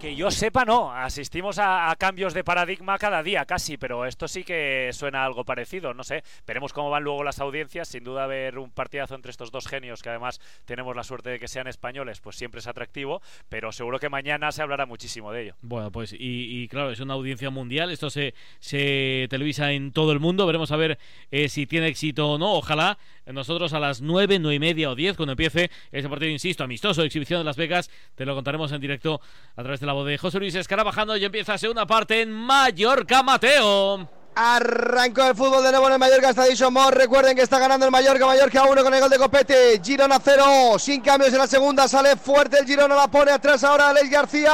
Que 0.00 0.14
yo 0.14 0.30
sepa, 0.30 0.64
no. 0.64 0.92
Asistimos 0.92 1.58
a, 1.58 1.92
cambios 1.98 2.32
de 2.32 2.44
paradigma 2.44 2.98
cada 2.98 3.22
día, 3.22 3.44
casi, 3.44 3.76
pero 3.76 4.06
esto 4.06 4.28
sí 4.28 4.44
que 4.44 4.90
suena 4.92 5.24
algo 5.24 5.44
parecido. 5.44 5.92
No 5.92 6.04
sé. 6.04 6.22
Veremos 6.46 6.72
cómo 6.72 6.88
van 6.88 7.02
luego 7.02 7.24
las 7.24 7.40
audiencias. 7.40 7.88
Sin 7.88 8.04
duda, 8.04 8.26
ver 8.28 8.58
un 8.58 8.70
partidazo 8.70 9.16
entre 9.16 9.32
estos 9.32 9.50
dos 9.50 9.66
genios, 9.66 10.02
que 10.02 10.10
además 10.10 10.40
tenemos 10.66 10.94
la 10.94 11.02
suerte 11.02 11.30
de 11.30 11.40
que 11.40 11.48
sean 11.48 11.66
españoles, 11.66 12.20
pues 12.20 12.36
siempre 12.36 12.60
es 12.60 12.68
atractivo. 12.68 13.20
Pero 13.48 13.72
seguro 13.72 13.98
que 13.98 14.08
mañana 14.08 14.52
se 14.52 14.62
hablará 14.62 14.86
muchísimo 14.86 15.32
de 15.32 15.42
ello. 15.42 15.54
Bueno, 15.62 15.90
pues, 15.90 16.12
y, 16.12 16.16
y 16.62 16.68
claro, 16.68 16.92
es 16.92 17.00
una 17.00 17.14
audiencia 17.14 17.50
mundial. 17.50 17.90
Esto 17.90 18.08
se, 18.08 18.34
se 18.60 19.26
televisa 19.28 19.72
en 19.72 19.90
todo 19.92 20.12
el 20.12 20.20
mundo. 20.20 20.46
Veremos 20.46 20.70
a 20.70 20.76
ver 20.76 20.98
eh, 21.32 21.48
si 21.48 21.66
tiene 21.66 21.88
éxito 21.88 22.30
o 22.30 22.38
no. 22.38 22.52
Ojalá 22.52 22.98
nosotros 23.32 23.72
a 23.72 23.80
las 23.80 24.00
nueve, 24.00 24.38
nueve 24.38 24.56
y 24.56 24.58
media 24.58 24.90
o 24.90 24.94
diez, 24.94 25.16
cuando 25.16 25.32
empiece 25.32 25.70
ese 25.92 26.08
partido, 26.08 26.30
insisto, 26.30 26.64
amistoso, 26.64 27.02
exhibición 27.02 27.40
de 27.40 27.44
Las 27.44 27.56
Vegas, 27.56 27.90
te 28.14 28.24
lo 28.24 28.34
contaremos 28.34 28.72
en 28.72 28.80
directo 28.80 29.20
a 29.56 29.62
través 29.62 29.80
de 29.80 29.86
la 29.86 29.92
voz 29.92 30.06
de 30.06 30.18
José 30.18 30.38
Luis 30.38 30.54
Escarabajando 30.54 31.16
y 31.16 31.24
empieza 31.24 31.58
segunda 31.58 31.86
parte 31.86 32.22
en 32.22 32.32
Mallorca, 32.32 33.22
Mateo. 33.22 34.17
Arrancó 34.40 35.24
el 35.24 35.34
fútbol 35.34 35.64
de 35.64 35.72
nuevo 35.72 35.88
en 35.88 35.94
el 35.94 35.98
Mallorca 35.98 36.30
Stadium 36.30 36.72
Mor. 36.72 36.96
Recuerden 36.96 37.34
que 37.34 37.42
está 37.42 37.58
ganando 37.58 37.86
el 37.86 37.90
Mallorca. 37.90 38.24
Mallorca 38.24 38.62
1 38.70 38.84
con 38.84 38.94
el 38.94 39.00
gol 39.00 39.10
de 39.10 39.18
Copete. 39.18 39.80
Girona 39.82 40.20
0. 40.22 40.78
Sin 40.78 41.00
cambios 41.00 41.32
en 41.32 41.38
la 41.38 41.48
segunda. 41.48 41.88
Sale 41.88 42.14
fuerte 42.14 42.60
el 42.60 42.64
Girona. 42.64 42.94
La 42.94 43.08
pone 43.08 43.32
atrás 43.32 43.64
ahora 43.64 43.88
Alex 43.88 44.08
García. 44.08 44.52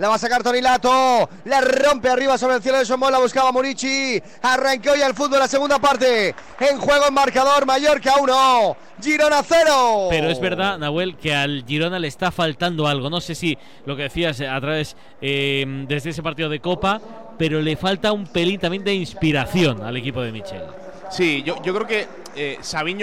La 0.00 0.08
va 0.08 0.16
a 0.16 0.18
sacar 0.18 0.42
Tonilato. 0.42 1.30
La 1.44 1.60
rompe 1.60 2.08
arriba 2.10 2.36
sobre 2.36 2.56
el 2.56 2.62
cielo 2.62 2.78
de 2.78 2.84
Somos. 2.84 3.12
La 3.12 3.20
buscaba 3.20 3.52
Murici. 3.52 4.20
Arrancó 4.42 4.96
ya 4.96 5.06
el 5.06 5.14
fútbol 5.14 5.38
la 5.38 5.46
segunda 5.46 5.78
parte. 5.78 6.34
En 6.58 6.80
juego 6.80 7.06
en 7.06 7.14
marcador. 7.14 7.64
Mallorca 7.64 8.16
1. 8.20 8.76
Girona 9.00 9.42
0. 9.44 10.08
Pero 10.10 10.30
es 10.30 10.40
verdad, 10.40 10.78
Nahuel, 10.78 11.16
que 11.16 11.32
al 11.32 11.64
Girona 11.64 12.00
le 12.00 12.08
está 12.08 12.32
faltando 12.32 12.88
algo. 12.88 13.08
No 13.08 13.20
sé 13.20 13.36
si 13.36 13.56
lo 13.86 13.94
que 13.94 14.02
decías 14.02 14.40
a 14.40 14.60
través 14.60 14.96
eh, 15.20 15.64
desde 15.86 16.10
ese 16.10 16.24
partido 16.24 16.48
de 16.48 16.58
Copa, 16.58 17.00
pero 17.38 17.60
le 17.60 17.76
falta 17.76 18.12
un 18.12 18.26
pelín 18.26 18.60
también 18.60 18.84
de 18.84 18.94
inspiración 18.94 19.82
al 19.82 19.96
equipo 19.96 20.20
de 20.22 20.32
Michel. 20.32 20.62
Sí, 21.10 21.42
yo, 21.44 21.56
creo 21.60 21.86
que 21.86 22.06
eh, 22.36 22.58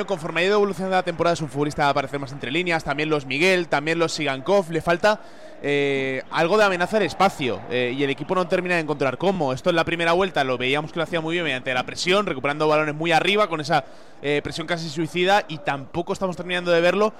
conforme 0.08 0.42
ha 0.42 0.46
ido 0.46 0.56
evolucionando 0.56 0.96
la 0.96 1.04
temporada, 1.04 1.36
es 1.36 1.42
un 1.42 1.50
futbolista 1.50 1.86
a 1.86 1.90
aparecer 1.90 2.20
más 2.20 2.32
entre 2.32 2.52
líneas. 2.52 2.84
También 2.84 3.10
los 3.10 3.28
Miguel, 3.28 3.68
también 3.68 4.00
los 4.00 4.14
Sigankov. 4.14 4.72
Le 4.72 4.82
falta 4.82 5.22
eh, 5.62 6.24
algo 6.32 6.58
de 6.58 6.64
amenaza 6.64 6.98
al 6.98 7.04
espacio 7.04 7.60
eh, 7.70 7.94
y 7.98 8.02
el 8.02 8.10
equipo 8.10 8.34
no 8.34 8.48
termina 8.48 8.76
de 8.76 8.82
encontrar 8.82 9.18
cómo. 9.18 9.52
Esto 9.52 9.70
en 9.70 9.76
la 9.76 9.84
primera 9.84 10.14
vuelta 10.14 10.44
lo 10.44 10.58
veíamos 10.58 10.92
que 10.92 11.00
lo 11.00 11.04
hacía 11.04 11.20
muy 11.20 11.34
bien 11.34 11.44
mediante 11.44 11.74
la 11.74 11.84
presión, 11.84 12.26
recuperando 12.26 12.68
balones 12.68 12.96
muy 12.96 13.12
arriba 13.12 13.48
con 13.50 13.60
esa 13.60 13.84
eh, 14.22 14.40
presión 14.42 14.68
casi 14.68 14.90
suicida 14.90 15.44
y 15.48 15.58
tampoco 15.58 16.14
estamos 16.14 16.38
terminando 16.38 16.72
de 16.72 16.80
verlo. 16.82 17.14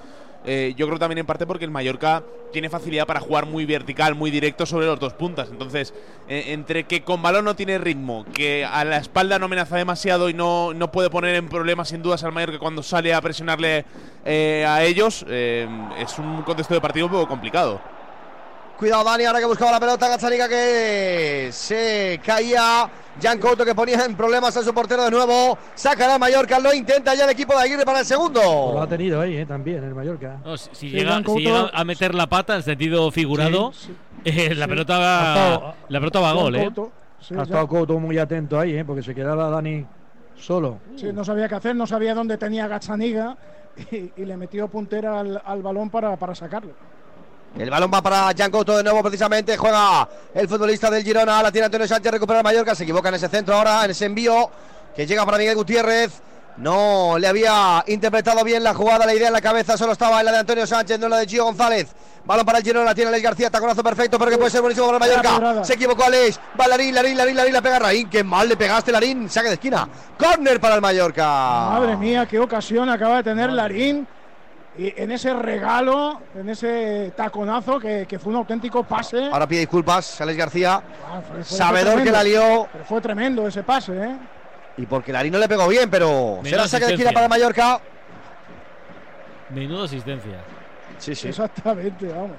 Eh, 0.44 0.74
yo 0.76 0.86
creo 0.86 0.98
también 0.98 1.18
en 1.18 1.26
parte 1.26 1.46
porque 1.46 1.64
el 1.64 1.70
Mallorca 1.70 2.22
tiene 2.52 2.70
facilidad 2.70 3.06
para 3.06 3.20
jugar 3.20 3.46
muy 3.46 3.66
vertical, 3.66 4.14
muy 4.14 4.30
directo 4.30 4.64
sobre 4.64 4.86
los 4.86 4.98
dos 4.98 5.12
puntas. 5.12 5.48
Entonces, 5.50 5.92
eh, 6.28 6.44
entre 6.48 6.84
que 6.84 7.02
con 7.02 7.22
balón 7.22 7.44
no 7.44 7.54
tiene 7.54 7.78
ritmo, 7.78 8.24
que 8.32 8.64
a 8.64 8.84
la 8.84 8.96
espalda 8.96 9.38
no 9.38 9.46
amenaza 9.46 9.76
demasiado 9.76 10.30
y 10.30 10.34
no, 10.34 10.72
no 10.72 10.90
puede 10.90 11.10
poner 11.10 11.34
en 11.36 11.48
problemas 11.48 11.88
sin 11.88 12.02
dudas 12.02 12.24
al 12.24 12.32
Mallorca 12.32 12.58
cuando 12.58 12.82
sale 12.82 13.12
a 13.12 13.20
presionarle 13.20 13.84
eh, 14.24 14.64
a 14.66 14.82
ellos, 14.82 15.24
es 15.28 16.18
un 16.18 16.42
contexto 16.42 16.74
de 16.74 16.80
partido 16.80 17.06
un 17.06 17.12
poco 17.12 17.28
complicado. 17.28 17.80
Cuidado 18.80 19.04
Dani, 19.04 19.24
ahora 19.24 19.40
que 19.40 19.44
buscaba 19.44 19.72
la 19.72 19.78
pelota 19.80 20.08
Gazzaniga 20.08 20.48
que 20.48 21.50
se 21.52 22.18
caía. 22.24 22.88
Jan 23.22 23.38
Couto 23.38 23.62
que 23.62 23.74
ponía 23.74 24.02
en 24.06 24.16
problemas 24.16 24.56
a 24.56 24.62
su 24.62 24.72
portero 24.72 25.04
de 25.04 25.10
nuevo. 25.10 25.58
Saca 25.74 26.14
a 26.14 26.18
Mallorca, 26.18 26.58
lo 26.58 26.72
intenta 26.72 27.14
ya 27.14 27.24
el 27.24 27.30
equipo 27.30 27.52
de 27.54 27.60
Aguirre 27.64 27.84
para 27.84 28.00
el 28.00 28.06
segundo. 28.06 28.40
Lo 28.40 28.80
ha 28.80 28.86
tenido 28.86 29.20
ahí 29.20 29.36
eh, 29.36 29.44
también 29.44 29.84
el 29.84 29.94
Mallorca. 29.94 30.38
No, 30.42 30.56
si, 30.56 30.70
si 30.72 30.88
Sí, 30.88 30.90
llega, 30.96 31.12
Jan 31.12 31.24
si 31.24 31.26
Couto- 31.26 31.38
llega 31.40 31.70
a 31.74 31.84
meter 31.84 32.14
la 32.14 32.26
pata 32.26 32.56
en 32.56 32.62
sentido 32.62 33.10
figurado, 33.10 33.72
Sí, 33.74 33.94
eh, 34.24 34.54
la 34.54 34.64
Sí. 34.64 34.70
pelota 34.70 34.98
va, 34.98 35.28
estado- 35.34 35.74
la 35.90 35.98
pelota 36.00 36.20
va 36.20 36.30
a 36.30 36.32
gol, 36.32 36.56
¿eh? 36.56 36.64
Couto, 36.64 36.92
ha 37.38 37.42
estado 37.42 37.68
Couto 37.68 37.98
muy 38.00 38.16
atento 38.16 38.58
ahí, 38.58 38.76
eh, 38.78 38.84
porque 38.86 39.02
se 39.02 39.14
quedaba 39.14 39.50
Dani 39.50 39.84
solo. 40.38 40.78
Sí, 40.96 41.12
no 41.12 41.22
sabía 41.22 41.46
qué 41.50 41.56
hacer, 41.56 41.76
no 41.76 41.86
sabía 41.86 42.14
dónde 42.14 42.38
tenía 42.38 42.66
Gazzaniga 42.66 43.36
y, 43.90 44.10
y 44.16 44.24
le 44.24 44.38
metió 44.38 44.68
puntera 44.68 45.20
al, 45.20 45.42
al 45.44 45.60
balón 45.62 45.90
para, 45.90 46.16
para 46.16 46.34
sacarlo. 46.34 46.72
El 47.58 47.68
balón 47.68 47.90
va 47.92 48.00
para 48.00 48.32
Jan 48.36 48.50
Couto 48.50 48.76
de 48.76 48.82
nuevo, 48.82 49.02
precisamente. 49.02 49.56
Juega 49.56 50.08
el 50.34 50.48
futbolista 50.48 50.90
del 50.90 51.02
Girona. 51.02 51.42
La 51.42 51.52
tiene 51.52 51.66
Antonio 51.66 51.86
Sánchez, 51.86 52.12
recupera 52.12 52.40
el 52.40 52.44
Mallorca. 52.44 52.74
Se 52.74 52.84
equivoca 52.84 53.08
en 53.08 53.16
ese 53.16 53.28
centro 53.28 53.54
ahora, 53.54 53.84
en 53.84 53.90
ese 53.90 54.06
envío 54.06 54.50
que 54.94 55.06
llega 55.06 55.24
para 55.24 55.38
Miguel 55.38 55.56
Gutiérrez. 55.56 56.22
No 56.56 57.16
le 57.18 57.26
había 57.26 57.82
interpretado 57.86 58.44
bien 58.44 58.62
la 58.62 58.74
jugada, 58.74 59.06
la 59.06 59.14
idea 59.14 59.28
en 59.28 59.32
la 59.32 59.40
cabeza 59.40 59.78
solo 59.78 59.92
estaba 59.92 60.18
en 60.20 60.26
la 60.26 60.32
de 60.32 60.38
Antonio 60.38 60.66
Sánchez, 60.66 60.98
no 60.98 61.06
en 61.06 61.10
la 61.10 61.16
de 61.18 61.26
Gio 61.26 61.44
González. 61.44 61.88
Balón 62.24 62.44
para 62.44 62.58
el 62.58 62.64
Girona, 62.64 62.94
tiene 62.94 63.08
Alex 63.08 63.22
García, 63.22 63.50
taconazo 63.50 63.82
perfecto, 63.82 64.18
pero 64.18 64.30
que 64.30 64.36
puede 64.36 64.50
ser 64.50 64.60
buenísimo 64.60 64.86
para. 64.88 64.98
Mallorca. 64.98 65.64
Se 65.64 65.74
equivocó 65.74 66.04
Alex, 66.04 66.38
va 66.60 66.68
Larín, 66.68 66.94
Larín, 66.94 67.16
Larín, 67.16 67.36
Larín, 67.36 67.52
la 67.54 67.62
pega 67.62 67.78
Raín. 67.78 68.10
Qué 68.10 68.22
mal 68.22 68.46
le 68.46 68.56
pegaste, 68.56 68.92
Larín, 68.92 69.30
saque 69.30 69.48
de 69.48 69.54
esquina. 69.54 69.88
Córner 70.18 70.60
para 70.60 70.74
el 70.74 70.80
Mallorca. 70.82 71.24
Madre 71.24 71.96
mía, 71.96 72.26
qué 72.26 72.38
ocasión 72.38 72.90
acaba 72.90 73.18
de 73.18 73.22
tener 73.22 73.50
Larín 73.50 74.06
y 74.78 74.92
en 74.96 75.10
ese 75.10 75.34
regalo, 75.34 76.20
en 76.34 76.48
ese 76.48 77.12
taconazo 77.16 77.78
que, 77.80 78.06
que 78.08 78.18
fue 78.18 78.32
un 78.32 78.38
auténtico 78.38 78.84
pase. 78.84 79.28
Ahora 79.30 79.46
pide 79.46 79.60
disculpas, 79.60 80.20
Alex 80.20 80.38
García. 80.38 80.82
Ah, 81.06 81.20
fue- 81.26 81.44
fue 81.44 81.56
Sabedor 81.56 82.02
que 82.02 82.10
la 82.12 82.22
lió. 82.22 82.68
Pero 82.72 82.84
fue 82.84 83.00
tremendo 83.00 83.46
ese 83.46 83.62
pase, 83.62 83.92
¿eh? 83.96 84.16
Y 84.76 84.86
porque 84.86 85.12
Larín 85.12 85.32
no 85.32 85.38
le 85.38 85.48
pegó 85.48 85.66
bien, 85.68 85.90
pero 85.90 86.40
será 86.44 86.66
saque 86.68 86.86
de 86.86 86.92
esquina 86.92 87.10
para 87.12 87.26
el 87.26 87.30
Mallorca. 87.30 87.80
Menuda 89.50 89.84
asistencia. 89.84 90.38
Sí, 90.98 91.14
sí. 91.14 91.28
Exactamente, 91.28 92.06
vamos. 92.06 92.30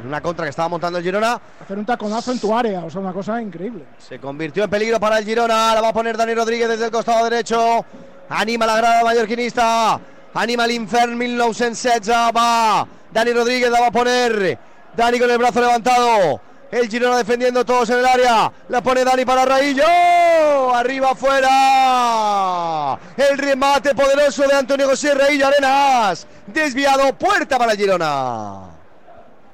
En 0.00 0.06
una 0.06 0.20
contra 0.20 0.44
que 0.44 0.50
estaba 0.50 0.68
montando 0.68 0.98
el 0.98 1.04
Girona. 1.04 1.40
Hacer 1.62 1.78
un 1.78 1.84
taconazo 1.86 2.32
en 2.32 2.40
tu 2.40 2.54
área, 2.56 2.84
o 2.84 2.90
sea, 2.90 3.00
una 3.00 3.12
cosa 3.12 3.40
increíble. 3.40 3.84
Se 3.98 4.18
convirtió 4.18 4.64
en 4.64 4.70
peligro 4.70 4.98
para 5.00 5.18
el 5.18 5.24
Girona. 5.24 5.74
La 5.74 5.80
va 5.80 5.88
a 5.88 5.92
poner 5.92 6.16
Dani 6.16 6.34
Rodríguez 6.34 6.68
desde 6.68 6.86
el 6.86 6.90
costado 6.90 7.24
derecho. 7.24 7.84
Anima 8.28 8.66
la 8.66 8.76
grada 8.76 9.02
mallorquinista. 9.04 10.00
Anima 10.34 10.64
el 10.64 10.72
infern 10.72 11.16
1916. 11.16 12.08
Va. 12.36 12.86
Dani 13.12 13.32
Rodríguez 13.32 13.70
la 13.70 13.80
va 13.80 13.86
a 13.88 13.92
poner. 13.92 14.58
Dani 14.96 15.18
con 15.18 15.30
el 15.30 15.38
brazo 15.38 15.60
levantado. 15.60 16.40
El 16.70 16.88
Girona 16.88 17.16
defendiendo 17.18 17.64
todos 17.64 17.90
en 17.90 17.98
el 17.98 18.06
área. 18.06 18.52
La 18.68 18.80
pone 18.80 19.04
Dani 19.04 19.24
para 19.24 19.44
Raillo. 19.44 20.74
Arriba 20.74 21.10
afuera. 21.10 22.98
El 23.16 23.38
remate 23.38 23.94
poderoso 23.94 24.46
de 24.46 24.54
Antonio 24.54 24.88
José 24.88 25.14
Raillo 25.14 25.48
Arenas. 25.48 26.26
Desviado. 26.46 27.12
Puerta 27.18 27.58
para 27.58 27.72
el 27.72 27.78
Girona. 27.78 28.70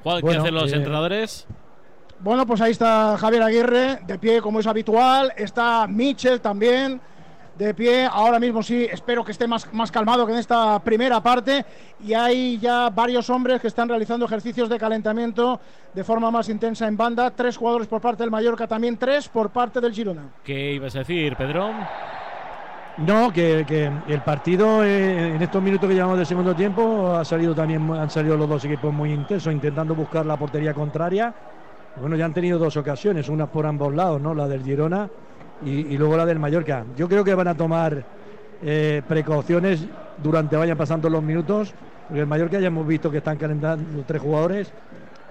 ¿Qué 0.03 0.21
Bueno, 0.21 0.43
hacen 0.43 0.55
los 0.55 0.73
eh, 0.73 0.77
entrenadores? 0.77 1.47
Bueno, 2.21 2.47
pues 2.47 2.61
ahí 2.61 2.73
está 2.73 3.17
Javier 3.19 3.43
Aguirre, 3.43 4.01
de 4.07 4.19
pie 4.19 4.41
como 4.41 4.61
es 4.61 4.67
habitual. 4.67 5.33
Está 5.37 5.87
Michel 5.87 6.41
también, 6.41 7.01
de 7.57 7.75
pie. 7.75 8.09
Ahora 8.11 8.39
mismo 8.39 8.63
sí, 8.63 8.87
espero 8.91 9.25
que 9.25 9.33
esté 9.33 9.47
más, 9.47 9.73
más 9.73 9.91
calmado 9.91 10.27
que 10.27 10.33
en 10.33 10.39
esta 10.39 10.79
primera 10.81 11.21
parte. 11.23 11.65
Y 12.05 12.15
hay 12.15 12.59
ya 12.59 12.91
varios 12.91 13.29
hombres 13.31 13.61
que 13.61 13.69
están 13.69 13.89
realizando 13.89 14.27
ejercicios 14.27 14.69
de 14.69 14.79
calentamiento 14.79 15.61
de 15.93 16.05
forma 16.05 16.31
más 16.31 16.49
intensa 16.49 16.87
en 16.87 16.97
banda. 16.97 17.31
Tres 17.31 17.57
jugadores 17.57 17.89
por 17.89 18.01
parte 18.01 18.23
del 18.23 18.31
Mallorca, 18.31 18.67
también 18.67 18.97
tres 18.97 19.29
por 19.29 19.51
parte 19.51 19.81
del 19.81 19.93
Girona. 19.93 20.25
¿Qué 20.45 20.75
ibas 20.75 20.95
a 20.97 21.01
decir, 21.01 21.37
Pedro? 21.37 21.71
No, 22.99 23.31
que, 23.31 23.65
que 23.67 23.91
el 24.09 24.23
partido 24.23 24.83
eh, 24.83 25.35
en 25.35 25.43
estos 25.43 25.63
minutos 25.63 25.87
que 25.87 25.95
llevamos 25.95 26.17
del 26.17 26.27
segundo 26.27 26.55
tiempo 26.55 27.13
ha 27.13 27.27
salido 27.27 27.55
también 27.55 27.91
han 27.93 28.09
salido 28.09 28.39
los 28.39 28.49
dos 28.49 28.65
equipos 28.65 28.93
muy 28.93 29.13
intensos 29.13 29.53
intentando 29.53 29.95
buscar 29.95 30.25
la 30.25 30.39
portería 30.39 30.73
contraria. 30.73 31.35
Bueno, 32.01 32.17
ya 32.17 32.25
han 32.25 32.33
tenido 32.33 32.59
dos 32.59 32.77
ocasiones, 32.77 33.29
una 33.29 33.47
por 33.47 33.67
ambos 33.67 33.95
lados, 33.95 34.21
¿no? 34.21 34.35
La 34.35 34.49
del 34.49 34.63
Girona 34.63 35.11
y, 35.65 35.71
y 35.71 35.99
luego 35.99 36.17
la 36.17 36.27
del 36.27 36.39
Mallorca. 36.39 36.85
Yo 36.97 37.09
creo 37.09 37.25
que 37.25 37.35
van 37.35 37.49
a 37.49 37.55
tomar 37.55 38.05
eh, 38.63 39.03
precauciones 39.07 39.87
durante 40.23 40.57
vayan 40.57 40.77
pasando 40.77 41.09
los 41.11 41.23
minutos, 41.23 41.75
porque 42.07 42.21
el 42.21 42.27
Mallorca 42.27 42.59
ya 42.59 42.69
hemos 42.69 42.87
visto 42.87 43.11
que 43.11 43.19
están 43.19 43.37
calentando 43.37 44.03
tres 44.07 44.23
jugadores 44.23 44.73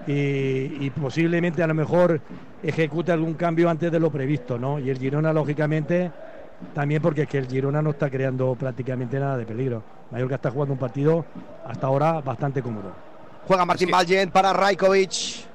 y, 0.06 0.84
y 0.84 0.92
posiblemente 0.94 1.62
a 1.62 1.66
lo 1.66 1.74
mejor 1.74 2.20
ejecute 2.62 3.12
algún 3.12 3.34
cambio 3.34 3.68
antes 3.68 3.90
de 3.90 3.98
lo 3.98 4.10
previsto, 4.10 4.58
¿no? 4.58 4.78
Y 4.78 4.90
el 4.90 4.98
Girona, 4.98 5.32
lógicamente, 5.32 6.10
también 6.74 7.02
porque 7.02 7.22
es 7.22 7.28
que 7.28 7.38
el 7.38 7.46
Girona 7.46 7.82
no 7.82 7.90
está 7.90 8.10
creando 8.10 8.54
prácticamente 8.54 9.18
nada 9.18 9.36
de 9.36 9.44
peligro. 9.44 9.82
Mallorca 10.10 10.36
está 10.36 10.50
jugando 10.50 10.74
un 10.74 10.78
partido 10.78 11.24
hasta 11.66 11.86
ahora 11.86 12.20
bastante 12.20 12.62
cómodo. 12.62 12.92
Juega 13.46 13.64
Martín 13.64 13.90
Vallen 13.90 14.30
para 14.30 14.52
Rajkovic. 14.52 15.46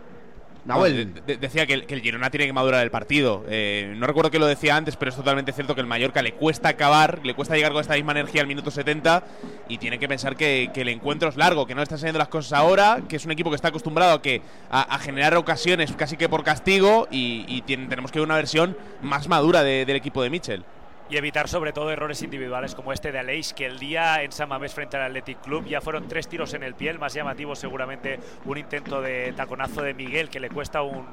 Nahuel. 0.65 1.07
No, 1.15 1.21
de- 1.21 1.21
de- 1.21 1.37
decía 1.37 1.65
que 1.65 1.73
el, 1.73 1.85
que 1.87 1.95
el 1.95 2.01
Girona 2.01 2.29
tiene 2.29 2.45
que 2.45 2.53
madurar 2.53 2.83
el 2.83 2.91
partido. 2.91 3.43
Eh, 3.49 3.93
no 3.97 4.05
recuerdo 4.05 4.29
que 4.29 4.37
lo 4.39 4.45
decía 4.45 4.75
antes, 4.75 4.95
pero 4.95 5.09
es 5.09 5.15
totalmente 5.15 5.51
cierto 5.53 5.73
que 5.73 5.81
el 5.81 5.87
Mallorca 5.87 6.21
le 6.21 6.33
cuesta 6.33 6.69
acabar, 6.69 7.19
le 7.23 7.33
cuesta 7.33 7.55
llegar 7.55 7.71
con 7.71 7.81
esta 7.81 7.95
misma 7.95 8.11
energía 8.11 8.41
al 8.41 8.47
minuto 8.47 8.69
70 8.69 9.23
y 9.69 9.77
tiene 9.79 9.97
que 9.97 10.07
pensar 10.07 10.35
que, 10.35 10.69
que 10.73 10.81
el 10.81 10.89
encuentro 10.89 11.29
es 11.29 11.35
largo, 11.35 11.65
que 11.65 11.73
no 11.73 11.79
le 11.79 11.83
están 11.83 11.97
saliendo 11.97 12.19
las 12.19 12.27
cosas 12.27 12.53
ahora, 12.53 13.01
que 13.09 13.15
es 13.15 13.25
un 13.25 13.31
equipo 13.31 13.49
que 13.49 13.55
está 13.55 13.69
acostumbrado 13.69 14.13
a, 14.13 14.21
que, 14.21 14.41
a, 14.69 14.81
a 14.95 14.99
generar 14.99 15.35
ocasiones 15.35 15.91
casi 15.93 16.15
que 16.17 16.29
por 16.29 16.43
castigo 16.43 17.07
y, 17.09 17.61
tenemos 17.63 18.11
que 18.11 18.19
ver 18.19 18.25
una 18.27 18.35
versión 18.35 18.77
más 19.01 19.27
madura 19.27 19.63
de- 19.63 19.85
del 19.85 19.95
equipo 19.95 20.21
de 20.21 20.29
Mitchell. 20.29 20.63
Y 21.11 21.17
evitar 21.17 21.49
sobre 21.49 21.73
todo 21.73 21.91
errores 21.91 22.21
individuales 22.21 22.73
como 22.73 22.93
este 22.93 23.11
de 23.11 23.19
Aleix, 23.19 23.51
que 23.51 23.65
el 23.65 23.79
día 23.79 24.23
en 24.23 24.31
San 24.31 24.49
frente 24.69 24.95
al 24.95 25.03
Athletic 25.03 25.41
Club 25.41 25.65
ya 25.65 25.81
fueron 25.81 26.07
tres 26.07 26.29
tiros 26.29 26.53
en 26.53 26.63
el 26.63 26.73
pie, 26.73 26.89
el 26.89 26.99
más 26.99 27.13
llamativo 27.13 27.53
seguramente 27.53 28.17
un 28.45 28.57
intento 28.57 29.01
de 29.01 29.33
taconazo 29.35 29.81
de 29.81 29.93
Miguel 29.93 30.29
que 30.29 30.39
le 30.39 30.49
cuesta 30.49 30.83
un, 30.83 31.05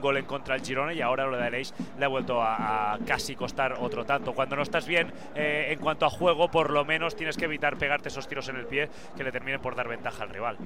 gol 0.00 0.16
en 0.16 0.24
contra 0.24 0.56
al 0.56 0.60
Girona 0.60 0.92
y 0.92 1.00
ahora 1.00 1.26
lo 1.26 1.36
de 1.36 1.44
Aleix 1.44 1.72
le 1.96 2.04
ha 2.04 2.08
vuelto 2.08 2.42
a, 2.42 2.98
casi 3.06 3.36
costar 3.36 3.76
otro 3.78 4.04
tanto. 4.04 4.32
Cuando 4.32 4.56
no 4.56 4.62
estás 4.62 4.88
bien 4.88 5.12
eh, 5.36 5.68
en 5.70 5.78
cuanto 5.78 6.04
a 6.04 6.10
juego, 6.10 6.50
por 6.50 6.70
lo 6.70 6.84
menos 6.84 7.14
tienes 7.14 7.36
que 7.36 7.44
evitar 7.44 7.76
pegarte 7.76 8.08
esos 8.08 8.26
tiros 8.26 8.48
en 8.48 8.56
el 8.56 8.66
pie 8.66 8.88
que 9.16 9.22
le 9.22 9.30
terminen 9.30 9.60
por 9.60 9.76
dar 9.76 9.86
ventaja 9.86 10.24
al 10.24 10.30
rival. 10.30 10.58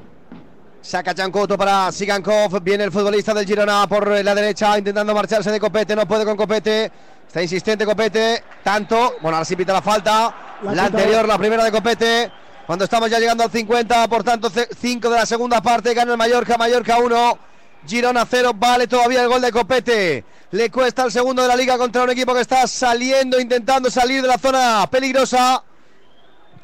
Saca 0.81 1.13
Jancoto 1.15 1.59
para 1.59 1.93
Sigankov. 1.93 2.63
Viene 2.63 2.85
el 2.85 2.93
futbolista 2.93 3.35
del 3.35 3.45
Girona 3.45 3.87
por 3.87 4.09
la 4.09 4.35
derecha, 4.35 4.79
intentando 4.79 5.13
marcharse 5.15 5.51
de 5.51 5.61
Copete. 5.61 5.95
No 5.95 6.09
puede 6.09 6.25
con 6.25 6.37
Copete. 6.37 6.91
Está 7.29 7.43
insistente 7.43 7.85
Copete. 7.85 8.43
Tanto. 8.65 9.17
Bueno, 9.21 9.37
ahora 9.37 9.45
sí 9.45 9.55
pita 9.55 9.75
la 9.75 9.83
falta. 9.83 10.35
La, 10.63 10.87
anterior, 10.87 11.29
la 11.29 11.39
primera 11.39 11.63
de 11.63 11.71
Copete. 11.71 12.33
Cuando 12.67 12.85
estamos 12.85 13.11
ya 13.11 13.19
llegando 13.19 13.45
al 13.45 13.51
50, 13.51 14.09
por 14.09 14.25
tanto, 14.25 14.51
5 14.51 15.11
de 15.11 15.17
la 15.17 15.27
segunda 15.27 15.61
parte. 15.61 15.93
Gana 15.93 16.13
el 16.13 16.19
Mallorca. 16.19 16.57
Mallorca 16.57 16.99
1. 16.99 17.39
Girona 17.87 18.27
0. 18.29 18.53
Vale 18.57 18.87
todavía 18.87 19.23
el 19.23 19.29
gol 19.29 19.43
de 19.43 19.53
Copete. 19.53 20.25
Le 20.53 20.71
cuesta 20.71 21.05
el 21.05 21.13
segundo 21.13 21.43
de 21.43 21.49
la 21.49 21.57
liga 21.57 21.77
contra 21.77 22.03
un 22.03 22.11
equipo 22.11 22.33
que 22.33 22.41
está 22.41 22.67
saliendo, 22.67 23.39
intentando 23.39 23.91
salir 23.91 24.23
de 24.23 24.29
la 24.29 24.39
zona 24.39 24.89
peligrosa. 24.91 25.63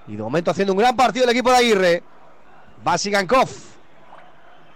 Y 0.09 0.17
de 0.17 0.23
momento 0.23 0.51
haciendo 0.51 0.73
un 0.73 0.79
gran 0.79 0.97
partido 0.97 1.25
el 1.25 1.31
equipo 1.31 1.51
de 1.51 1.57
Aguirre. 1.59 2.03
Va 2.87 2.97
Sigankov. 2.97 3.74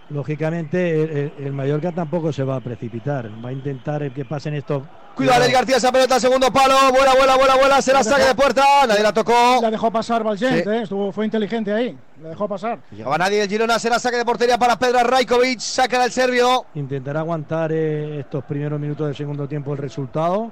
Lógicamente, 0.09 1.03
el, 1.03 1.09
el- 1.09 1.33
el 1.45 1.53
Mallorca 1.53 1.91
tampoco 1.91 2.33
se 2.33 2.43
va 2.43 2.55
a 2.55 2.59
precipitar. 2.59 3.29
Va 3.43 3.49
a 3.49 3.51
intentar 3.53 4.11
que 4.11 4.25
pasen 4.25 4.55
estos. 4.55 4.83
Cuidado 5.15 5.37
Alex 5.43 5.53
García, 5.53 5.77
esa 5.77 5.91
pelota 5.91 6.19
segundo 6.19 6.51
palo. 6.51 6.73
Vuela, 6.91 7.13
vuela, 7.15 7.35
vuela, 7.37 7.55
vuela. 7.57 7.81
Será 7.81 8.03
saque 8.03 8.23
de 8.23 8.35
puerta. 8.35 8.63
Nadie 8.87 9.03
la 9.03 9.13
tocó. 9.13 9.59
La 9.61 9.69
dejó 9.69 9.91
pasar 9.91 10.23
Valgent, 10.23 10.63
Sí. 10.63 10.69
eh, 10.69 10.81
estuvo, 10.83 11.11
fue 11.11 11.25
inteligente 11.25 11.71
ahí. 11.73 11.97
La 12.23 12.29
dejó 12.29 12.47
pasar. 12.47 12.79
Llegaba 12.91 13.17
nadie 13.17 13.43
el 13.43 13.49
Girona. 13.49 13.77
Será 13.79 13.99
saque 13.99 14.17
de 14.17 14.25
portería 14.25 14.57
para 14.57 14.77
Pedro 14.79 15.03
Rajkovic. 15.03 15.59
Saca 15.59 16.03
el 16.05 16.11
serbio. 16.11 16.65
Intentará 16.73 17.19
aguantar 17.19 17.71
eh, 17.71 18.19
estos 18.21 18.43
primeros 18.45 18.79
minutos 18.79 19.07
del 19.07 19.15
segundo 19.15 19.47
tiempo 19.47 19.73
el 19.73 19.77
resultado. 19.77 20.51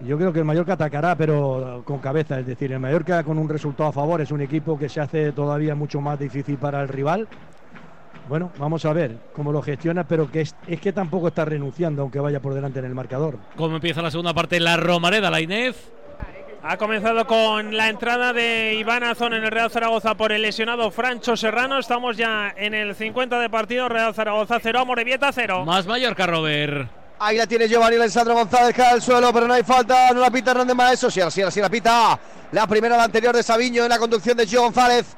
Yo 0.00 0.18
creo 0.18 0.32
que 0.32 0.40
el 0.40 0.44
Mallorca 0.44 0.72
atacará, 0.72 1.14
pero 1.16 1.82
con 1.86 2.00
cabeza. 2.00 2.38
Es 2.40 2.46
decir, 2.46 2.72
el 2.72 2.80
Mallorca 2.80 3.22
con 3.22 3.38
un 3.38 3.48
resultado 3.48 3.88
a 3.88 3.92
favor 3.92 4.20
es 4.20 4.32
un 4.32 4.40
equipo 4.40 4.76
que 4.76 4.88
se 4.88 5.00
hace 5.00 5.30
todavía 5.32 5.74
mucho 5.76 6.00
más 6.00 6.18
difícil 6.18 6.58
para 6.58 6.82
el 6.82 6.88
rival. 6.88 7.28
Bueno, 8.28 8.50
vamos 8.58 8.84
a 8.84 8.92
ver 8.92 9.16
cómo 9.34 9.52
lo 9.52 9.62
gestiona, 9.62 10.04
pero 10.04 10.30
que 10.30 10.42
es, 10.42 10.54
es 10.66 10.80
que 10.80 10.92
tampoco 10.92 11.28
está 11.28 11.44
renunciando, 11.44 12.02
aunque 12.02 12.20
vaya 12.20 12.40
por 12.40 12.54
delante 12.54 12.78
en 12.78 12.86
el 12.86 12.94
marcador. 12.94 13.38
¿Cómo 13.56 13.76
empieza 13.76 14.02
la 14.02 14.10
segunda 14.10 14.32
parte? 14.32 14.60
La 14.60 14.76
Romareda, 14.76 15.30
la 15.30 15.40
Inés. 15.40 15.76
Ha 16.66 16.78
comenzado 16.78 17.26
con 17.26 17.76
la 17.76 17.90
entrada 17.90 18.32
de 18.32 18.74
Iván 18.76 19.04
Azón 19.04 19.34
en 19.34 19.44
el 19.44 19.50
Real 19.50 19.70
Zaragoza 19.70 20.14
por 20.14 20.32
el 20.32 20.40
lesionado 20.40 20.90
Francho 20.90 21.36
Serrano. 21.36 21.78
Estamos 21.78 22.16
ya 22.16 22.54
en 22.56 22.72
el 22.72 22.94
50 22.94 23.38
de 23.38 23.50
partido. 23.50 23.86
Real 23.90 24.14
Zaragoza 24.14 24.58
0, 24.62 24.86
Morevieta 24.86 25.30
0. 25.30 25.66
Más 25.66 25.86
Mallorca, 25.86 26.26
Robert. 26.26 26.88
Ahí 27.18 27.36
la 27.36 27.46
tiene 27.46 27.68
Giovanni 27.68 27.96
Alessandro 27.96 28.34
González, 28.34 28.74
cae 28.74 28.92
al 28.94 29.02
suelo, 29.02 29.30
pero 29.32 29.46
no 29.46 29.54
hay 29.54 29.62
falta, 29.62 30.10
no 30.12 30.20
la 30.20 30.30
pita 30.30 30.50
Hernández 30.50 30.74
Maeso, 30.74 31.10
sí, 31.10 31.20
sí, 31.30 31.42
sí 31.50 31.60
la 31.60 31.68
pita. 31.70 32.18
La 32.50 32.66
primera, 32.66 32.96
la 32.96 33.04
anterior 33.04 33.34
de 33.36 33.42
Sabiño 33.42 33.84
en 33.84 33.90
la 33.90 33.98
conducción 33.98 34.36
de 34.36 34.46
Gio 34.46 34.62
González. 34.62 35.16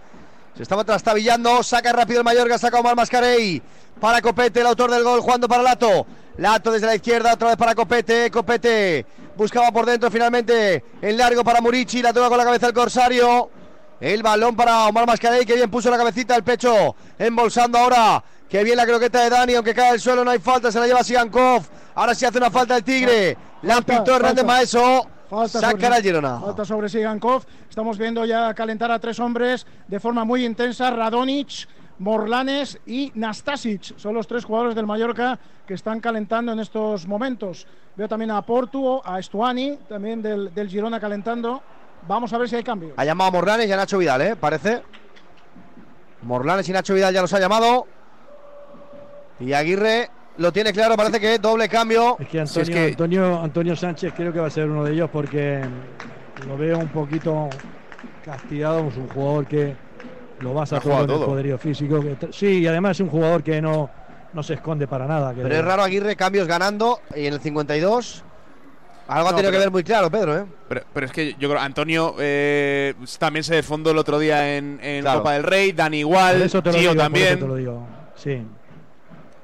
Se 0.56 0.62
estaba 0.62 0.84
trastabillando, 0.84 1.62
saca 1.62 1.92
rápido 1.92 2.20
el 2.20 2.24
Mallorca, 2.24 2.56
saca 2.56 2.80
Omar 2.80 2.96
Mascarey. 2.96 3.60
Para 4.00 4.22
Copete, 4.22 4.60
el 4.60 4.66
autor 4.66 4.90
del 4.90 5.04
gol, 5.04 5.20
jugando 5.20 5.46
para 5.46 5.62
Lato. 5.62 6.06
Lato 6.38 6.72
desde 6.72 6.86
la 6.86 6.94
izquierda, 6.94 7.34
otra 7.34 7.48
vez 7.48 7.56
para 7.58 7.74
Copete, 7.74 8.30
Copete. 8.30 9.04
Buscaba 9.36 9.70
por 9.70 9.84
dentro 9.84 10.10
finalmente 10.10 10.82
el 11.02 11.18
largo 11.18 11.44
para 11.44 11.60
Murici, 11.60 12.00
la 12.00 12.14
toca 12.14 12.30
con 12.30 12.38
la 12.38 12.44
cabeza 12.44 12.68
el 12.68 12.72
Corsario. 12.72 13.50
El 14.00 14.22
balón 14.22 14.56
para 14.56 14.86
Omar 14.86 15.06
Mascarey, 15.06 15.44
que 15.44 15.54
bien 15.54 15.70
puso 15.70 15.90
la 15.90 15.98
cabecita 15.98 16.34
al 16.34 16.42
pecho, 16.42 16.96
embolsando 17.18 17.76
ahora. 17.76 18.24
Que 18.48 18.64
bien 18.64 18.78
la 18.78 18.86
croqueta 18.86 19.22
de 19.22 19.30
Dani, 19.30 19.54
aunque 19.56 19.74
cae 19.74 19.90
al 19.90 20.00
suelo, 20.00 20.24
no 20.24 20.30
hay 20.30 20.38
falta, 20.38 20.72
se 20.72 20.80
la 20.80 20.86
lleva 20.86 21.04
Sigankov. 21.04 21.64
Ahora 21.94 22.14
sí 22.14 22.24
hace 22.24 22.38
una 22.38 22.50
falta 22.50 22.76
el 22.76 22.84
Tigre. 22.84 23.36
La 23.62 23.82
pitó 23.82 24.16
Hernández. 24.16 24.44
Maeso. 24.44 25.06
Falta 25.28 25.60
sobre- 25.60 25.86
al 25.86 26.02
Girona. 26.02 26.40
Falta 26.40 26.64
sobre 26.64 26.88
Sigankov. 26.88 27.44
Estamos 27.68 27.98
viendo 27.98 28.24
ya 28.24 28.54
calentar 28.54 28.90
a 28.90 28.98
tres 28.98 29.18
hombres 29.20 29.66
de 29.88 30.00
forma 30.00 30.24
muy 30.24 30.44
intensa. 30.44 30.90
Radonic, 30.90 31.68
Morlanes 31.98 32.78
y 32.86 33.10
Nastasic. 33.14 33.96
Son 33.98 34.14
los 34.14 34.26
tres 34.26 34.44
jugadores 34.44 34.74
del 34.74 34.86
Mallorca 34.86 35.38
que 35.66 35.74
están 35.74 36.00
calentando 36.00 36.52
en 36.52 36.60
estos 36.60 37.06
momentos. 37.06 37.66
Veo 37.96 38.08
también 38.08 38.30
a 38.30 38.42
Portu, 38.42 39.00
a 39.04 39.18
Estuani, 39.18 39.78
también 39.88 40.22
del, 40.22 40.52
del 40.54 40.68
Girona 40.68 41.00
calentando. 41.00 41.62
Vamos 42.06 42.32
a 42.32 42.38
ver 42.38 42.48
si 42.48 42.56
hay 42.56 42.62
cambio. 42.62 42.94
Ha 42.96 43.04
llamado 43.04 43.28
a 43.28 43.32
Morlanes 43.32 43.66
y 43.68 43.72
a 43.72 43.76
Nacho 43.76 43.98
Vidal, 43.98 44.20
¿eh? 44.22 44.36
Parece. 44.36 44.82
Morlanes 46.22 46.68
y 46.68 46.72
Nacho 46.72 46.94
Vidal 46.94 47.12
ya 47.14 47.22
los 47.22 47.32
ha 47.32 47.40
llamado. 47.40 47.86
Y 49.40 49.52
Aguirre 49.54 50.10
lo 50.38 50.52
tiene 50.52 50.72
claro, 50.72 50.96
parece 50.96 51.18
que 51.20 51.38
doble 51.38 51.68
cambio. 51.68 52.16
Es 52.18 52.28
que 52.28 52.46
Si 52.46 52.58
Antonio, 52.60 52.62
es 52.62 52.70
que- 52.70 52.90
Antonio, 52.92 53.40
Antonio 53.42 53.76
Sánchez 53.76 54.12
creo 54.16 54.32
que 54.32 54.40
va 54.40 54.46
a 54.48 54.50
ser 54.50 54.68
uno 54.68 54.84
de 54.84 54.92
ellos 54.92 55.08
porque 55.12 55.60
lo 56.46 56.56
veo 56.56 56.78
un 56.78 56.88
poquito 56.88 57.48
castigado. 58.24 58.88
Es 58.88 58.96
un 58.96 59.08
jugador 59.08 59.46
que 59.46 59.74
lo 60.40 60.60
Ha 60.60 60.66
jugado 60.66 61.04
en 61.04 61.10
el 61.10 61.16
todo. 61.16 61.26
poderío 61.26 61.58
físico. 61.58 62.00
que 62.00 62.16
sí, 62.32 62.58
y 62.60 62.66
además 62.66 62.96
es 62.96 63.00
un 63.00 63.08
jugador 63.08 63.42
que 63.42 63.60
no, 63.62 63.88
no 64.32 64.42
se 64.42 64.54
esconde 64.54 64.86
para 64.86 65.06
nada. 65.06 65.34
que- 65.34 65.42
Pero 65.42 65.54
es 65.54 65.64
raro 65.64 65.82
Aguirre, 65.82 66.16
cambios 66.16 66.46
ganando. 66.46 67.00
Y 67.14 67.26
en 67.26 67.34
el 67.34 67.40
52. 67.40 68.22
Algo 69.08 69.28
ha 69.28 69.30
No, 69.30 69.36
tenido 69.36 69.52
que 69.52 69.58
ver 69.58 69.70
muy 69.70 69.84
claro, 69.84 70.10
Pedro, 70.10 70.36
¿eh? 70.36 70.44
Pero, 70.68 70.80
pero 70.92 71.06
es 71.06 71.12
que 71.12 71.36
yo 71.38 71.48
creo 71.48 71.60
Antonio 71.60 72.16
eh, 72.18 72.92
también 73.20 73.44
se 73.44 73.54
desfondó 73.54 73.92
el 73.92 73.98
otro 73.98 74.18
día 74.18 74.56
en, 74.56 74.80
en 74.82 75.02
Claro. 75.02 75.20
Copa 75.20 75.34
del 75.34 75.44
Rey, 75.44 75.70
Dani 75.70 75.98
igual, 76.00 76.38
Por 76.38 76.46
eso 76.46 76.60
te 76.62 76.72
lo 76.72 76.78
Gio 76.78 76.96
también. 76.96 77.28
eso 77.28 77.38
te 77.38 77.46
lo 77.46 77.54
digo. 77.54 77.86
Sí. 78.16 78.42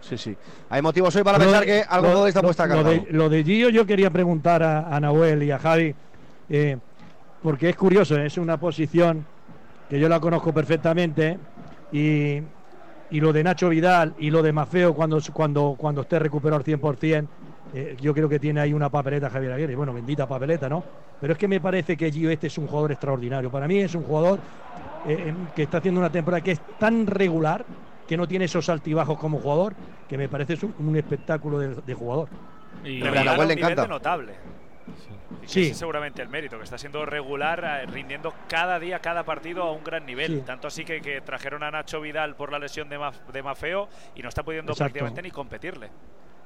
Sí, 0.02 0.18
sí. 0.18 0.36
Hay 0.68 0.82
motivos 0.82 1.14
hoy 1.16 1.22
para 1.22 1.38
Lo- 1.38 1.44
pensar 1.44 1.64
que 1.64 1.82
algo 1.88 2.08
lo- 2.12 2.26
está 2.26 2.42
puesta 2.42 2.64
a 2.64 2.66
lo 2.66 2.82
de, 2.84 3.06
lo 3.10 3.28
de 3.28 3.44
Gio 3.44 3.68
yo 3.70 3.86
quería 3.86 4.10
preguntar 4.10 4.62
a, 4.62 4.94
a 4.94 5.00
Nahuel 5.00 5.42
y 5.44 5.50
a 5.50 5.58
Javi, 5.58 5.94
eh, 6.50 6.76
porque 7.42 7.70
es 7.70 7.76
curioso, 7.76 8.16
es 8.18 8.36
una 8.36 8.56
posición 8.58 9.24
que 9.88 9.98
yo 10.00 10.08
la 10.08 10.18
conozco 10.20 10.52
perfectamente 10.52 11.38
y, 11.92 12.38
y 13.10 13.20
lo 13.20 13.32
de 13.32 13.44
Nacho 13.44 13.68
Vidal 13.68 14.14
y 14.18 14.30
lo 14.30 14.42
de 14.42 14.52
Mafeo 14.52 14.92
cuando, 14.94 15.20
cuando, 15.32 15.76
cuando 15.78 16.00
esté 16.02 16.18
recuperado 16.18 16.58
al 16.58 16.64
100%, 16.64 17.28
eh, 17.74 17.96
yo 18.00 18.12
creo 18.12 18.28
que 18.28 18.38
tiene 18.38 18.60
ahí 18.60 18.72
una 18.72 18.90
papeleta 18.90 19.30
Javier 19.30 19.52
Aguirre, 19.52 19.76
bueno, 19.76 19.94
bendita 19.94 20.26
papeleta, 20.26 20.68
¿no? 20.68 20.82
Pero 21.20 21.32
es 21.34 21.38
que 21.38 21.46
me 21.48 21.60
parece 21.60 21.96
que 21.96 22.10
Gio 22.10 22.28
este 22.30 22.48
es 22.48 22.58
un 22.58 22.66
jugador 22.66 22.90
extraordinario, 22.92 23.50
para 23.50 23.68
mí 23.68 23.78
es 23.78 23.94
un 23.94 24.02
jugador 24.02 24.40
eh, 25.08 25.32
que 25.54 25.62
está 25.62 25.78
haciendo 25.78 26.00
una 26.00 26.10
temporada 26.10 26.40
que 26.42 26.52
es 26.52 26.60
tan 26.78 27.06
regular 27.06 27.64
que 28.06 28.16
no 28.16 28.26
tiene 28.28 28.44
esos 28.46 28.68
altibajos 28.68 29.18
como 29.18 29.38
jugador, 29.40 29.74
que 30.08 30.18
me 30.18 30.28
parece 30.28 30.64
un, 30.66 30.74
un 30.78 30.96
espectáculo 30.96 31.58
de, 31.58 31.74
de 31.74 31.94
jugador. 31.94 32.28
Y 32.84 33.00
regular 33.02 33.40
a 33.40 33.44
le 33.44 33.52
encanta. 33.54 33.86
notable. 33.86 34.34
Y 35.38 35.40
que 35.42 35.48
Sí. 35.48 35.60
ese 35.62 35.70
es 35.72 35.76
seguramente 35.78 36.20
el 36.22 36.28
mérito, 36.28 36.58
que 36.58 36.64
está 36.64 36.76
siendo 36.76 37.06
regular, 37.06 37.62
eh, 37.64 37.86
rindiendo 37.86 38.34
cada 38.48 38.78
día, 38.78 38.98
cada 38.98 39.24
partido 39.24 39.62
a 39.62 39.72
un 39.72 39.84
gran 39.84 40.04
nivel. 40.04 40.38
Sí. 40.40 40.42
Tanto 40.44 40.68
así 40.68 40.84
que, 40.84 41.00
que 41.00 41.20
trajeron 41.20 41.62
a 41.62 41.70
Nacho 41.70 42.00
Vidal 42.00 42.34
por 42.34 42.50
la 42.52 42.58
lesión 42.58 42.88
de, 42.88 42.98
Maf- 42.98 43.26
de 43.32 43.42
Mafeo 43.42 43.88
y 44.14 44.22
no 44.22 44.28
está 44.28 44.42
pudiendo 44.42 44.72
Exacto. 44.72 44.84
prácticamente 44.92 45.22
ni 45.22 45.30
competirle. 45.30 45.90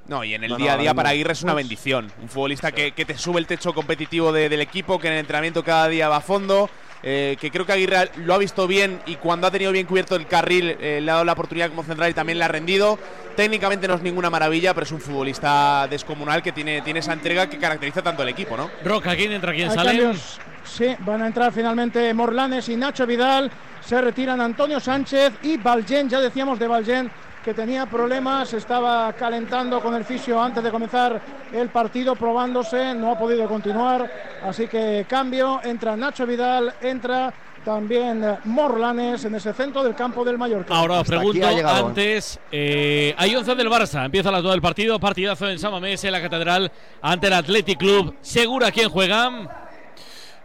No, 0.07 0.23
y 0.23 0.33
en 0.33 0.43
el 0.43 0.51
No, 0.51 0.57
no, 0.57 0.63
día 0.63 0.73
a 0.73 0.77
día 0.77 0.93
para 0.93 1.09
Aguirre 1.09 1.33
es 1.33 1.43
una 1.43 1.53
bendición. 1.53 2.09
Un 2.21 2.29
futbolista 2.29 2.71
que, 2.71 2.93
que 2.93 3.03
te 3.05 3.17
sube 3.17 3.39
el 3.39 3.45
techo 3.47 3.73
competitivo 3.73 4.31
de- 4.31 4.47
del 4.47 4.61
equipo, 4.61 4.99
que 4.99 5.07
en 5.07 5.13
el 5.13 5.19
entrenamiento 5.19 5.63
cada 5.63 5.87
día 5.89 6.07
va 6.09 6.17
a 6.17 6.21
fondo. 6.21 6.69
eh, 7.03 7.37
que 7.39 7.51
creo 7.51 7.63
que 7.63 7.73
Aguirre 7.73 8.09
lo 8.15 8.33
ha 8.33 8.39
visto 8.39 8.65
bien 8.65 8.99
y 9.05 9.17
cuando 9.17 9.45
ha 9.45 9.51
tenido 9.51 9.71
bien 9.71 9.85
cubierto 9.85 10.15
el 10.15 10.25
carril 10.25 10.75
eh, 10.79 10.99
le 10.99 11.11
ha 11.11 11.13
dado 11.13 11.25
la 11.25 11.33
oportunidad 11.33 11.69
como 11.69 11.83
central 11.83 12.09
y 12.09 12.13
también 12.15 12.39
le 12.39 12.43
ha 12.45 12.47
rendido. 12.47 12.97
Técnicamente 13.35 13.87
no 13.87 13.93
es 13.93 14.01
ninguna 14.01 14.31
maravilla, 14.31 14.73
pero 14.73 14.83
es 14.83 14.91
un 14.91 14.99
futbolista 14.99 15.87
descomunal 15.87 16.41
que 16.41 16.51
tiene, 16.53 16.81
tiene 16.81 16.99
esa 17.01 17.13
entrega 17.13 17.47
que 17.47 17.59
caracteriza 17.59 18.01
tanto 18.01 18.23
al 18.23 18.29
equipo, 18.29 18.57
¿no? 18.57 18.71
Roca, 18.83 19.15
¿quién 19.15 19.31
entra? 19.31 19.53
¿Quién 19.53 19.69
Hay 19.69 19.75
sale? 19.75 19.89
cambios. 19.91 20.39
Sí, 20.63 20.87
van 21.01 21.21
a 21.21 21.27
entrar 21.27 21.51
finalmente 21.53 22.11
Morlanes 22.15 22.67
y 22.69 22.75
Nacho 22.75 23.05
Vidal. 23.05 23.51
Se 23.85 24.01
retiran 24.01 24.41
Antonio 24.41 24.79
Sánchez 24.79 25.33
y 25.43 25.57
Valgen. 25.57 26.09
Ya 26.09 26.19
decíamos 26.19 26.57
de 26.57 26.67
Valgen 26.67 27.11
que 27.47 27.53
tenía 27.53 27.85
problemas, 27.85 28.51
estaba 28.51 29.13
calentando 29.13 29.79
con 29.79 29.95
el 29.95 30.03
fisio 30.03 30.41
antes 30.41 30.61
de 30.61 30.69
comenzar 30.69 31.21
el 31.53 31.69
partido, 31.69 32.13
probándose, 32.13 32.93
no 32.93 33.13
ha 33.13 33.17
podido 33.17 33.47
continuar. 33.47 34.11
Así 34.43 34.67
que 34.67 35.05
cambio, 35.07 35.61
entra 35.63 35.95
Nacho 35.95 36.25
Vidal, 36.25 36.73
entra 36.81 37.33
también 37.63 38.21
Morlanes 38.43 39.23
en 39.23 39.35
ese 39.35 39.53
centro 39.53 39.81
del 39.81 39.95
campo 39.95 40.25
del 40.25 40.37
Mallorca. 40.37 40.75
Ahora 40.75 40.99
os 40.99 41.07
pregunto, 41.07 41.47
antes, 41.65 42.37
eh, 42.51 43.15
hay 43.17 43.33
11 43.33 43.55
del 43.55 43.69
Barça, 43.69 44.03
empieza 44.03 44.29
las 44.29 44.43
2 44.43 44.51
del 44.51 44.61
partido, 44.61 44.99
partidazo 44.99 45.47
en 45.47 45.57
Samamés, 45.57 46.03
en 46.03 46.11
la 46.11 46.21
Catedral, 46.21 46.69
ante 47.01 47.27
el 47.27 47.33
Athletic 47.33 47.79
Club. 47.79 48.13
¿Segura 48.19 48.73
quién 48.73 48.89
juega? 48.89 49.69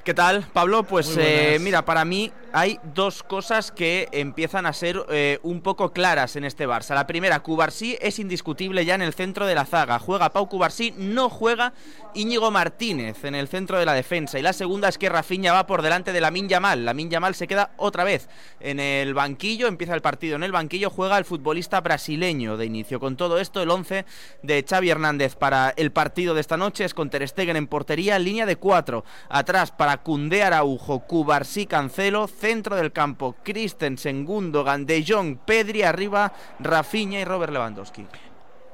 ¿Qué 0.04 0.14
tal, 0.14 0.44
Pablo? 0.52 0.84
Pues 0.84 1.16
eh, 1.18 1.58
mira, 1.60 1.84
para 1.84 2.04
mí 2.04 2.30
hay 2.52 2.78
dos 2.94 3.22
cosas 3.22 3.72
que 3.72 4.08
empiezan 4.12 4.66
a 4.66 4.72
ser 4.72 5.04
eh, 5.08 5.38
un 5.42 5.62
poco 5.62 5.92
claras 5.92 6.36
en 6.36 6.44
este 6.44 6.66
Barça. 6.66 6.94
La 6.94 7.06
primera, 7.06 7.40
Cubarsí 7.40 7.96
es 8.00 8.18
indiscutible 8.18 8.84
ya 8.84 8.94
en 8.94 9.02
el 9.02 9.14
centro 9.14 9.46
de 9.46 9.54
la 9.54 9.64
zaga. 9.64 9.98
Juega 9.98 10.30
Pau 10.30 10.48
Cubarsí, 10.48 10.94
no 10.96 11.30
juega 11.30 11.72
Íñigo 12.14 12.50
Martínez 12.50 13.24
en 13.24 13.34
el 13.34 13.48
centro 13.48 13.78
de 13.78 13.86
la 13.86 13.94
defensa. 13.94 14.38
Y 14.38 14.42
la 14.42 14.52
segunda 14.52 14.88
es 14.88 14.98
que 14.98 15.08
Rafinha 15.08 15.52
va 15.52 15.66
por 15.66 15.82
delante 15.82 16.12
de 16.12 16.20
la 16.20 16.30
Yamal. 16.30 16.84
La 16.84 16.92
Yamal 16.92 17.34
se 17.34 17.46
queda 17.46 17.70
otra 17.76 18.04
vez 18.04 18.28
en 18.60 18.80
el 18.80 19.14
banquillo, 19.14 19.66
empieza 19.66 19.94
el 19.94 20.02
partido 20.02 20.36
en 20.36 20.42
el 20.42 20.52
banquillo, 20.52 20.90
juega 20.90 21.18
el 21.18 21.24
futbolista 21.24 21.80
brasileño 21.80 22.56
de 22.56 22.66
inicio. 22.66 23.00
Con 23.00 23.16
todo 23.16 23.38
esto, 23.38 23.62
el 23.62 23.70
11 23.70 24.04
de 24.42 24.64
Xavi 24.68 24.90
Hernández 24.90 25.36
para 25.36 25.72
el 25.76 25.90
partido 25.90 26.34
de 26.34 26.40
esta 26.40 26.56
noche 26.56 26.84
es 26.84 26.94
con 26.94 27.08
Ter 27.08 27.26
Stegen 27.26 27.56
en 27.56 27.66
portería, 27.66 28.18
línea 28.18 28.46
de 28.46 28.56
cuatro. 28.56 29.04
Atrás 29.28 29.70
para 29.70 30.02
Cundé 30.02 30.42
Araujo, 30.42 31.00
Cubarsí 31.00 31.66
Cancelo, 31.66 32.26
centro 32.42 32.74
del 32.74 32.90
campo, 32.90 33.36
Christensen, 33.44 34.24
Gundogan, 34.24 34.84
De 34.84 35.04
Jong, 35.06 35.38
Pedri, 35.46 35.84
arriba, 35.84 36.32
Rafinha 36.58 37.20
y 37.20 37.24
Robert 37.24 37.52
Lewandowski. 37.52 38.04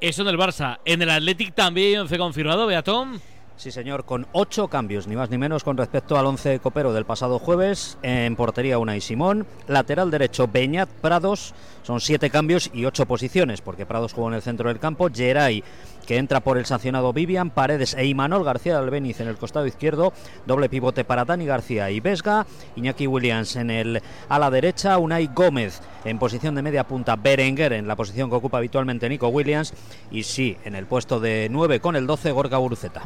Eso 0.00 0.22
en 0.22 0.28
el 0.28 0.38
Barça. 0.38 0.78
En 0.86 1.02
el 1.02 1.10
Athletic 1.10 1.54
también 1.54 2.08
se 2.08 2.16
confirmado, 2.16 2.66
Beatón. 2.66 3.20
Sí, 3.56 3.70
señor, 3.70 4.06
con 4.06 4.26
ocho 4.32 4.68
cambios, 4.68 5.06
ni 5.06 5.16
más 5.16 5.28
ni 5.28 5.36
menos 5.36 5.64
con 5.64 5.76
respecto 5.76 6.16
al 6.16 6.24
once 6.24 6.60
copero 6.60 6.94
del 6.94 7.04
pasado 7.04 7.38
jueves. 7.38 7.98
En 8.02 8.36
portería 8.36 8.78
Una 8.78 8.96
y 8.96 9.02
Simón. 9.02 9.46
Lateral 9.66 10.10
derecho 10.10 10.48
Beñat 10.48 10.88
Prados. 10.88 11.54
Son 11.88 12.02
siete 12.02 12.28
cambios 12.28 12.70
y 12.74 12.84
ocho 12.84 13.06
posiciones, 13.06 13.62
porque 13.62 13.86
Prados 13.86 14.12
jugó 14.12 14.28
en 14.28 14.34
el 14.34 14.42
centro 14.42 14.68
del 14.68 14.78
campo. 14.78 15.08
Geray 15.10 15.64
que 16.06 16.18
entra 16.18 16.40
por 16.40 16.58
el 16.58 16.66
sancionado 16.66 17.14
Vivian, 17.14 17.48
Paredes 17.48 17.94
e 17.94 18.04
Imanol 18.04 18.44
García 18.44 18.78
Albeniz 18.78 19.20
en 19.20 19.28
el 19.28 19.38
costado 19.38 19.66
izquierdo, 19.66 20.12
doble 20.44 20.68
pivote 20.68 21.06
para 21.06 21.24
Dani 21.24 21.46
García 21.46 21.90
y 21.90 22.00
Vesga, 22.00 22.46
Iñaki 22.76 23.06
Williams 23.06 23.56
en 23.56 23.70
el 23.70 24.02
ala 24.28 24.50
derecha, 24.50 24.98
Unai 24.98 25.30
Gómez 25.34 25.80
en 26.04 26.18
posición 26.18 26.54
de 26.54 26.60
media 26.60 26.84
punta, 26.84 27.16
Berenguer 27.16 27.72
en 27.72 27.88
la 27.88 27.96
posición 27.96 28.28
que 28.28 28.36
ocupa 28.36 28.58
habitualmente 28.58 29.08
Nico 29.08 29.28
Williams 29.28 29.72
y 30.10 30.24
sí, 30.24 30.58
en 30.66 30.74
el 30.74 30.84
puesto 30.84 31.20
de 31.20 31.48
9 31.50 31.80
con 31.80 31.96
el 31.96 32.06
12 32.06 32.32
Gorka 32.32 32.58
Buruceta. 32.58 33.00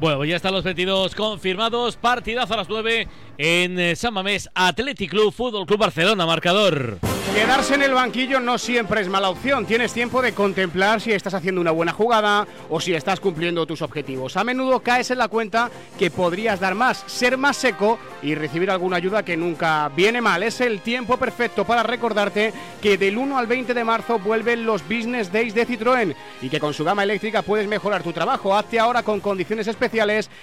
Bueno, 0.00 0.16
pues 0.16 0.30
ya 0.30 0.36
están 0.36 0.54
los 0.54 0.64
partidos 0.64 1.14
confirmados. 1.14 1.96
Partidazo 1.96 2.54
a 2.54 2.56
las 2.56 2.70
9 2.70 3.06
en 3.36 3.78
eh, 3.78 3.94
San 3.96 4.14
Mamés, 4.14 4.48
Athletic 4.54 5.10
Club, 5.10 5.30
Fútbol 5.30 5.66
Club 5.66 5.78
Barcelona, 5.78 6.24
marcador. 6.24 6.98
Quedarse 7.34 7.74
en 7.74 7.82
el 7.82 7.92
banquillo 7.92 8.40
no 8.40 8.58
siempre 8.58 9.02
es 9.02 9.08
mala 9.08 9.28
opción. 9.28 9.66
Tienes 9.66 9.92
tiempo 9.92 10.20
de 10.20 10.32
contemplar 10.32 11.00
si 11.00 11.12
estás 11.12 11.34
haciendo 11.34 11.60
una 11.60 11.70
buena 11.70 11.92
jugada 11.92 12.46
o 12.70 12.80
si 12.80 12.92
estás 12.92 13.20
cumpliendo 13.20 13.66
tus 13.66 13.82
objetivos. 13.82 14.36
A 14.36 14.42
menudo 14.42 14.80
caes 14.80 15.10
en 15.10 15.18
la 15.18 15.28
cuenta 15.28 15.70
que 15.98 16.10
podrías 16.10 16.60
dar 16.60 16.74
más, 16.74 17.04
ser 17.06 17.38
más 17.38 17.56
seco 17.56 17.98
y 18.22 18.34
recibir 18.34 18.70
alguna 18.70 18.96
ayuda 18.96 19.22
que 19.22 19.36
nunca 19.36 19.90
viene 19.94 20.20
mal. 20.20 20.42
Es 20.42 20.60
el 20.60 20.80
tiempo 20.80 21.18
perfecto 21.18 21.64
para 21.64 21.82
recordarte 21.82 22.52
que 22.82 22.98
del 22.98 23.16
1 23.16 23.38
al 23.38 23.46
20 23.46 23.74
de 23.74 23.84
marzo 23.84 24.18
vuelven 24.18 24.66
los 24.66 24.82
Business 24.82 25.30
Days 25.30 25.54
de 25.54 25.66
Citroën 25.66 26.14
y 26.42 26.48
que 26.48 26.58
con 26.58 26.74
su 26.74 26.84
gama 26.84 27.04
eléctrica 27.04 27.42
puedes 27.42 27.68
mejorar 27.68 28.02
tu 28.02 28.12
trabajo. 28.12 28.56
Hazte 28.56 28.80
ahora 28.80 29.02
con 29.02 29.20
condiciones 29.20 29.68
especiales 29.68 29.89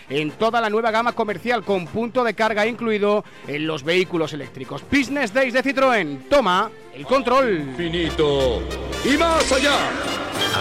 en 0.10 0.32
toda 0.32 0.62
la 0.62 0.70
nueva 0.70 0.92
gama 0.92 1.14
comercial 1.14 1.64
con 1.64 1.88
punto 1.88 2.24
de 2.24 2.34
carga 2.34 2.68
incluido 2.68 3.24
en 3.48 3.66
los 3.66 3.84
vehículos 3.84 4.34
eléctricos. 4.34 4.84
Business 4.92 5.34
Days 5.34 5.54
de 5.54 5.64
Citroën. 5.64 6.28
Toma 6.30 6.70
el 6.94 7.06
control. 7.06 7.74
Finito. 7.78 8.62
Y 9.06 9.18
más 9.18 9.52
allá. 9.52 9.78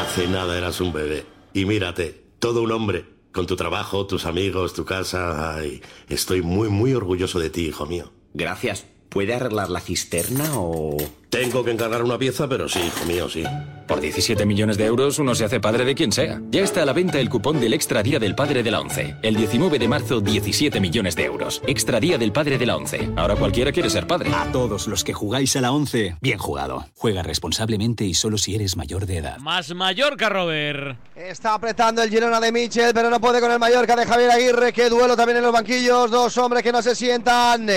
Hace 0.00 0.28
nada 0.28 0.56
eras 0.56 0.80
un 0.80 0.92
bebé. 0.92 1.24
Y 1.52 1.64
mírate, 1.64 2.24
todo 2.38 2.62
un 2.62 2.72
hombre. 2.72 3.04
Con 3.32 3.46
tu 3.46 3.56
trabajo, 3.56 4.06
tus 4.06 4.24
amigos, 4.24 4.72
tu 4.72 4.84
casa. 4.84 5.56
Ay, 5.56 5.82
estoy 6.08 6.40
muy, 6.42 6.68
muy 6.68 6.94
orgulloso 6.94 7.38
de 7.38 7.50
ti, 7.50 7.66
hijo 7.66 7.84
mío. 7.84 8.10
Gracias. 8.32 8.86
¿Puede 9.08 9.34
arreglar 9.34 9.70
la 9.70 9.80
cisterna 9.80 10.44
o...? 10.54 10.96
Tengo 11.30 11.64
que 11.64 11.72
encargar 11.72 12.02
una 12.02 12.18
pieza, 12.18 12.48
pero 12.48 12.68
sí, 12.68 12.78
hijo 12.78 13.04
mío, 13.04 13.28
sí. 13.28 13.42
Por 13.86 14.00
17 14.00 14.46
millones 14.46 14.78
de 14.78 14.86
euros 14.86 15.18
uno 15.18 15.34
se 15.34 15.44
hace 15.44 15.60
padre 15.60 15.84
de 15.84 15.94
quien 15.94 16.10
sea. 16.12 16.40
Ya 16.50 16.62
está 16.62 16.82
a 16.82 16.86
la 16.86 16.92
venta 16.92 17.18
el 17.18 17.28
cupón 17.28 17.60
del 17.60 17.74
Extra 17.74 18.02
Día 18.02 18.18
del 18.18 18.34
Padre 18.34 18.62
de 18.62 18.70
la 18.70 18.80
ONCE. 18.80 19.16
El 19.22 19.36
19 19.36 19.78
de 19.78 19.88
marzo, 19.88 20.20
17 20.20 20.80
millones 20.80 21.14
de 21.14 21.24
euros. 21.24 21.62
Extra 21.66 22.00
Día 22.00 22.16
del 22.16 22.32
Padre 22.32 22.58
de 22.58 22.66
la 22.66 22.76
ONCE. 22.76 23.10
Ahora 23.16 23.36
cualquiera 23.36 23.72
quiere 23.72 23.90
ser 23.90 24.06
padre. 24.06 24.30
A 24.34 24.50
todos 24.50 24.86
los 24.86 25.04
que 25.04 25.12
jugáis 25.12 25.54
a 25.56 25.60
la 25.60 25.72
ONCE, 25.72 26.16
bien 26.20 26.38
jugado. 26.38 26.86
Juega 26.96 27.22
responsablemente 27.22 28.04
y 28.04 28.14
solo 28.14 28.38
si 28.38 28.54
eres 28.54 28.76
mayor 28.76 29.04
de 29.04 29.18
edad. 29.18 29.38
Más 29.38 29.74
Mallorca, 29.74 30.28
Robert. 30.28 30.96
Está 31.14 31.54
apretando 31.54 32.02
el 32.02 32.08
Girona 32.08 32.40
de 32.40 32.50
Michel, 32.50 32.92
pero 32.94 33.10
no 33.10 33.20
puede 33.20 33.40
con 33.40 33.50
el 33.52 33.58
Mallorca 33.58 33.94
de 33.94 34.06
Javier 34.06 34.30
Aguirre. 34.30 34.72
Qué 34.72 34.88
duelo 34.88 35.16
también 35.16 35.38
en 35.38 35.44
los 35.44 35.52
banquillos. 35.52 36.10
Dos 36.10 36.38
hombres 36.38 36.62
que 36.62 36.72
no 36.72 36.82
se 36.82 36.94
sientan. 36.94 37.68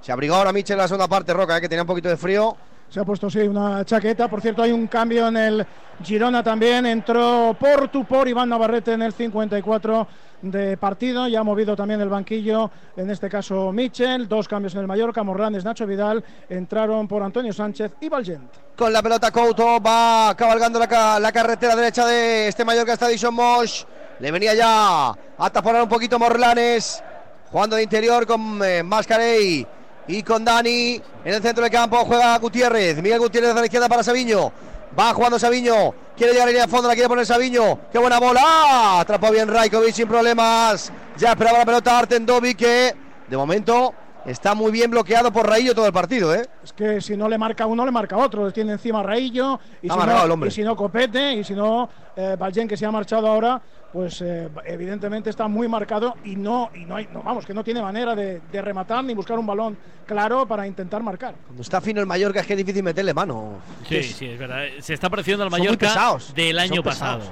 Se 0.00 0.12
abrigó 0.12 0.34
ahora 0.34 0.52
Michel 0.52 0.74
en 0.74 0.78
la 0.78 0.88
segunda 0.88 1.08
parte, 1.08 1.32
Roca, 1.34 1.58
eh, 1.58 1.60
que 1.60 1.68
tenía 1.68 1.82
un 1.82 1.88
poquito 1.88 2.08
de 2.08 2.16
frío. 2.16 2.56
Se 2.88 2.98
ha 2.98 3.04
puesto, 3.04 3.30
sí, 3.30 3.38
una 3.40 3.84
chaqueta. 3.84 4.26
Por 4.26 4.40
cierto, 4.40 4.62
hay 4.62 4.72
un 4.72 4.88
cambio 4.88 5.28
en 5.28 5.36
el 5.36 5.66
Girona 6.02 6.42
también. 6.42 6.86
Entró 6.86 7.56
Portu 7.58 8.04
por 8.04 8.26
Iván 8.26 8.48
Navarrete 8.48 8.94
en 8.94 9.02
el 9.02 9.12
54 9.12 10.08
de 10.42 10.76
partido. 10.76 11.28
Ya 11.28 11.38
ha 11.38 11.44
movido 11.44 11.76
también 11.76 12.00
el 12.00 12.08
banquillo, 12.08 12.68
en 12.96 13.08
este 13.10 13.28
caso 13.28 13.70
Michel. 13.70 14.26
Dos 14.26 14.48
cambios 14.48 14.74
en 14.74 14.80
el 14.80 14.88
Mallorca. 14.88 15.22
Morlanes, 15.22 15.64
Nacho 15.64 15.86
Vidal. 15.86 16.24
Entraron 16.48 17.06
por 17.06 17.22
Antonio 17.22 17.52
Sánchez 17.52 17.92
y 18.00 18.08
Valgent. 18.08 18.50
Con 18.74 18.92
la 18.92 19.02
pelota 19.02 19.30
Couto 19.30 19.80
va 19.80 20.34
cabalgando 20.36 20.80
la, 20.80 21.20
la 21.20 21.30
carretera 21.30 21.76
derecha 21.76 22.04
de 22.06 22.48
este 22.48 22.64
Mallorca 22.64 22.94
está 22.94 23.06
Dishon 23.06 23.34
Mosh. 23.34 23.84
Le 24.18 24.32
venía 24.32 24.52
ya 24.54 25.10
a 25.38 25.50
taponar 25.52 25.82
un 25.82 25.88
poquito 25.88 26.18
Morlanes. 26.18 27.04
Jugando 27.52 27.76
de 27.76 27.84
interior 27.84 28.26
con 28.26 28.60
eh, 28.64 28.82
Mascarey 28.82 29.66
y 30.10 30.22
con 30.24 30.44
Dani 30.44 31.00
en 31.24 31.34
el 31.34 31.40
centro 31.40 31.62
del 31.62 31.72
campo 31.72 32.04
juega 32.04 32.36
Gutiérrez. 32.38 33.00
Miguel 33.00 33.20
Gutiérrez 33.20 33.52
a 33.52 33.60
la 33.60 33.64
izquierda 33.64 33.88
para 33.88 34.02
Sabiño. 34.02 34.52
Va 34.98 35.14
jugando 35.14 35.38
Sabiño. 35.38 35.94
Quiere 36.16 36.32
llegar 36.32 36.48
a 36.48 36.50
línea 36.50 36.66
de 36.66 36.70
fondo, 36.70 36.88
la 36.88 36.94
quiere 36.94 37.08
poner 37.08 37.24
Sabiño. 37.24 37.78
Qué 37.92 37.98
buena 37.98 38.18
bola. 38.18 39.00
Atrapó 39.00 39.30
bien 39.30 39.48
Raikovic 39.48 39.94
sin 39.94 40.08
problemas. 40.08 40.92
Ya 41.16 41.30
esperaba 41.30 41.58
la 41.58 41.64
pelota 41.64 41.98
Artendovi 41.98 42.54
que 42.56 42.94
de 43.28 43.36
momento 43.36 43.94
está 44.26 44.54
muy 44.54 44.70
bien 44.72 44.90
bloqueado 44.90 45.32
por 45.32 45.46
Raillo 45.48 45.74
todo 45.74 45.86
el 45.86 45.92
partido, 45.92 46.34
¿eh? 46.34 46.46
Es 46.62 46.72
que 46.72 47.00
si 47.00 47.16
no 47.16 47.28
le 47.28 47.38
marca 47.38 47.66
uno, 47.66 47.84
le 47.84 47.90
marca 47.90 48.16
otro. 48.16 48.50
Tiene 48.52 48.72
encima 48.72 49.02
Raillo. 49.02 49.58
Y, 49.82 49.88
si 49.90 49.96
no, 49.96 50.24
el 50.24 50.30
hombre. 50.30 50.48
y 50.48 50.50
si 50.52 50.62
no, 50.62 50.76
Copete. 50.76 51.32
Y 51.34 51.44
si 51.44 51.54
no, 51.54 51.88
eh, 52.16 52.36
Valgen, 52.38 52.68
que 52.68 52.76
se 52.76 52.86
ha 52.86 52.90
marchado 52.90 53.26
ahora, 53.26 53.60
pues 53.92 54.20
eh, 54.22 54.48
evidentemente 54.66 55.30
está 55.30 55.48
muy 55.48 55.66
marcado 55.68 56.14
y 56.24 56.36
no, 56.36 56.70
y 56.74 56.84
no 56.84 56.96
hay, 56.96 57.08
no, 57.12 57.22
vamos, 57.22 57.44
que 57.44 57.52
no 57.54 57.64
tiene 57.64 57.82
manera 57.82 58.14
de, 58.14 58.40
de 58.52 58.62
rematar 58.62 59.02
ni 59.02 59.14
buscar 59.14 59.38
un 59.38 59.46
balón 59.46 59.76
claro 60.06 60.46
para 60.46 60.66
intentar 60.66 61.02
marcar. 61.02 61.34
Cuando 61.46 61.62
está 61.62 61.80
fino 61.80 62.00
el 62.00 62.06
Mallorca 62.06 62.40
es 62.40 62.46
que 62.46 62.52
es 62.52 62.58
difícil 62.58 62.82
meterle 62.84 63.12
mano. 63.14 63.54
Sí, 63.88 63.96
Es- 63.96 64.14
sí, 64.16 64.26
es 64.26 64.38
verdad. 64.38 64.64
Se 64.80 64.94
está 64.94 65.10
pareciendo 65.10 65.42
al 65.44 65.50
Mallorca 65.50 65.88
pesados, 65.88 66.32
del 66.34 66.58
año 66.58 66.82
pesados. 66.82 67.24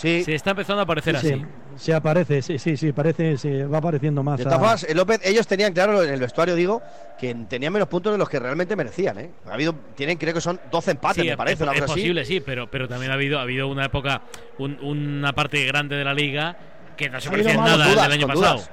Sí. 0.00 0.24
Se 0.24 0.34
está 0.34 0.50
empezando 0.52 0.80
a 0.82 0.86
parecer 0.86 1.18
Sí, 1.18 1.32
así. 1.32 1.44
se 1.76 1.92
aparece, 1.94 2.40
sí, 2.40 2.58
sí, 2.58 2.76
sí, 2.76 2.92
parece, 2.92 3.36
se 3.36 3.66
va 3.66 3.78
apareciendo 3.78 4.22
más. 4.22 4.38
De 4.38 4.44
a- 4.44 4.46
todas 4.46 4.58
formas, 4.58 4.84
eh, 4.84 4.94
López, 4.94 5.20
ellos 5.24 5.46
tenían 5.46 5.72
claro 5.74 6.02
en 6.02 6.08
el 6.14 6.20
vestuario, 6.20 6.54
digo, 6.54 6.80
que 7.18 7.34
tenían 7.48 7.72
menos 7.72 7.86
puntos 7.88 8.12
de 8.12 8.18
los 8.18 8.28
que 8.28 8.38
realmente 8.38 8.76
merecían, 8.76 9.18
¿eh? 9.18 9.30
Ha 9.46 9.52
habido, 9.54 9.74
tienen, 9.94 10.16
creo 10.16 10.32
que 10.32 10.40
son 10.40 10.58
12 10.70 10.92
empates, 10.92 11.22
Sí, 11.22 11.28
me 11.28 11.36
parece, 11.36 11.56
es, 11.56 11.60
una 11.60 11.72
es 11.72 11.80
cosa 11.82 11.92
así. 11.92 12.00
posible, 12.00 12.24
sí, 12.24 12.40
pero, 12.40 12.70
pero 12.70 12.88
también 12.88 13.10
ha 13.10 13.14
habido, 13.14 13.38
ha 13.38 13.42
habido 13.42 13.68
una 13.68 13.84
época, 13.84 14.22
un- 14.58 14.78
una 14.82 15.34
parte 15.34 15.64
grande 15.66 15.96
de 15.96 16.04
la 16.04 16.14
liga 16.14 16.56
que 16.96 17.10
no 17.10 17.20
se 17.20 17.30
malos 17.30 17.46
nada 17.56 17.88
dudas, 17.88 18.02
del 18.04 18.12
año 18.12 18.26
pasado. 18.26 18.54
dudas. 18.54 18.70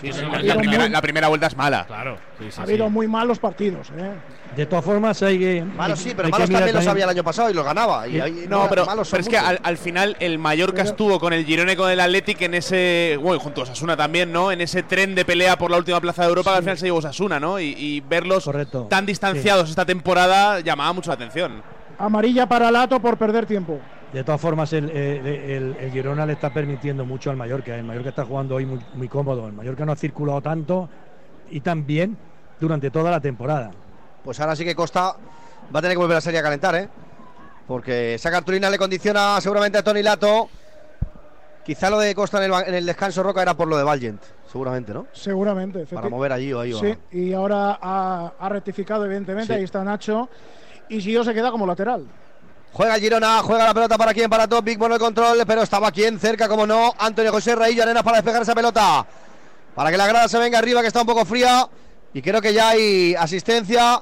Sí, 0.00 0.12
sí, 0.12 0.20
La 0.42 0.54
primera, 0.56 0.84
muy- 0.84 0.88
la 0.90 1.02
primera 1.02 1.28
vuelta 1.28 1.46
es 1.48 1.56
mala. 1.56 1.84
Claro. 1.86 2.16
ha 2.58 2.62
habido 2.62 2.88
muy 2.88 3.06
malos 3.06 3.38
partidos. 3.38 3.90
¿eh? 3.96 4.12
De 4.56 4.66
todas 4.66 4.84
formas, 4.84 5.22
hay 5.22 5.38
que. 5.38 5.62
Malos 5.62 5.98
sí, 5.98 6.12
pero 6.16 6.28
malos 6.30 6.48
también 6.50 6.74
los 6.74 6.86
había 6.86 7.04
el 7.04 7.10
año 7.10 7.22
pasado 7.22 7.50
y 7.50 7.54
los 7.54 7.64
ganaba. 7.64 8.08
Y 8.08 8.46
No, 8.48 8.66
pero, 8.68 8.86
pero 8.86 9.20
es 9.20 9.28
que 9.28 9.38
al, 9.38 9.60
al 9.62 9.76
final 9.76 10.16
el 10.20 10.38
Mallorca 10.38 10.82
estuvo 10.82 11.20
con 11.20 11.32
el 11.32 11.44
Girona 11.44 11.72
y 11.72 11.76
con 11.76 11.90
el 11.90 12.00
Athletic 12.00 12.40
en 12.42 12.54
ese. 12.54 13.18
Bueno, 13.20 13.36
y 13.36 13.40
junto 13.44 13.60
a 13.60 13.64
Osasuna 13.64 13.96
también, 13.96 14.32
¿no? 14.32 14.50
En 14.50 14.60
ese 14.60 14.82
tren 14.82 15.14
de 15.14 15.24
pelea 15.24 15.56
por 15.58 15.70
la 15.70 15.76
última 15.76 16.00
plaza 16.00 16.22
de 16.22 16.28
Europa 16.30 16.52
que 16.52 16.56
al 16.56 16.62
final 16.62 16.78
se 16.78 16.86
llevó 16.86 16.98
Osasuna, 16.98 17.38
¿no? 17.38 17.60
Y, 17.60 17.74
y 17.76 18.00
verlos 18.00 18.50
tan 18.88 19.06
distanciados 19.06 19.70
esta 19.70 19.84
temporada 19.84 20.60
llamaba 20.60 20.92
mucho 20.92 21.10
la 21.10 21.14
atención. 21.14 21.62
Amarilla 21.98 22.46
para 22.46 22.70
Lato 22.70 22.98
por 23.00 23.18
perder 23.18 23.44
tiempo. 23.46 23.78
De 24.12 24.24
todas 24.24 24.40
formas, 24.40 24.72
el, 24.72 24.90
el, 24.90 25.26
el- 25.26 25.76
el 25.78 25.90
Girona 25.92 26.26
le 26.26 26.32
está 26.32 26.52
permitiendo 26.52 27.04
mucho 27.06 27.30
al 27.30 27.36
Mallorca. 27.36 27.76
El 27.76 27.84
Mallorca 27.84 28.08
está 28.08 28.24
jugando 28.24 28.56
hoy 28.56 28.66
muy, 28.66 28.80
muy 28.94 29.08
cómodo. 29.08 29.46
El 29.46 29.52
Mallorca 29.52 29.84
no 29.86 29.92
ha 29.92 29.96
circulado 29.96 30.40
tanto 30.40 30.88
y 31.50 31.60
tan 31.60 31.86
bien 31.86 32.16
durante 32.58 32.90
toda 32.90 33.10
la 33.10 33.20
temporada. 33.20 33.70
Pues 34.24 34.40
ahora 34.40 34.56
sí 34.56 34.64
que 34.64 34.74
Costa 34.74 35.14
va 35.74 35.78
a 35.78 35.82
tener 35.82 35.92
que 35.96 35.98
volver 36.02 36.16
a 36.16 36.20
salir 36.20 36.40
a 36.40 36.42
calentar, 36.42 36.74
¿eh? 36.74 36.88
Porque 37.68 38.14
esa 38.14 38.32
cartulina 38.32 38.68
le 38.68 38.78
condiciona 38.78 39.40
seguramente 39.40 39.78
a 39.78 39.84
Tony 39.84 40.02
Lato. 40.02 40.48
Quizá 41.64 41.88
lo 41.88 42.00
de 42.00 42.12
Costa 42.14 42.38
en 42.38 42.44
el, 42.44 42.50
ba- 42.50 42.62
en 42.62 42.74
el 42.74 42.84
descanso 42.86 43.22
Roca 43.22 43.42
era 43.42 43.54
por 43.54 43.68
lo 43.68 43.76
de 43.76 43.84
Valgent, 43.84 44.20
seguramente, 44.50 44.92
¿no? 44.92 45.06
Seguramente. 45.12 45.86
Para 45.86 46.08
mover 46.08 46.32
allí 46.32 46.52
o 46.52 46.58
ahí. 46.60 46.72
o 46.72 46.80
Sí, 46.80 46.94
y 47.12 47.32
ahora 47.32 47.78
ha, 47.80 48.32
ha 48.40 48.48
rectificado, 48.48 49.04
evidentemente. 49.04 49.52
Sí. 49.52 49.58
Ahí 49.58 49.64
está 49.64 49.84
Nacho. 49.84 50.28
Y 50.88 51.00
Gio 51.00 51.22
se 51.22 51.32
queda 51.32 51.52
como 51.52 51.66
lateral. 51.66 52.06
Juega 52.72 52.98
Girona, 52.98 53.38
juega 53.42 53.64
la 53.66 53.74
pelota 53.74 53.98
para 53.98 54.14
quién, 54.14 54.30
para 54.30 54.46
Topic, 54.46 54.78
bueno 54.78 54.94
el 54.94 55.00
control, 55.00 55.38
pero 55.46 55.62
estaba 55.62 55.90
quien 55.90 56.18
cerca, 56.20 56.48
como 56.48 56.66
no, 56.66 56.92
Antonio 56.98 57.32
José 57.32 57.54
Raillo 57.56 57.82
Arenas 57.82 58.02
para 58.02 58.18
despejar 58.18 58.42
esa 58.42 58.54
pelota. 58.54 59.04
Para 59.74 59.90
que 59.90 59.96
la 59.96 60.06
grada 60.06 60.28
se 60.28 60.38
venga 60.38 60.58
arriba, 60.58 60.80
que 60.80 60.86
está 60.88 61.00
un 61.00 61.06
poco 61.06 61.24
fría. 61.24 61.68
Y 62.14 62.22
creo 62.22 62.40
que 62.40 62.52
ya 62.52 62.70
hay 62.70 63.14
asistencia 63.14 64.00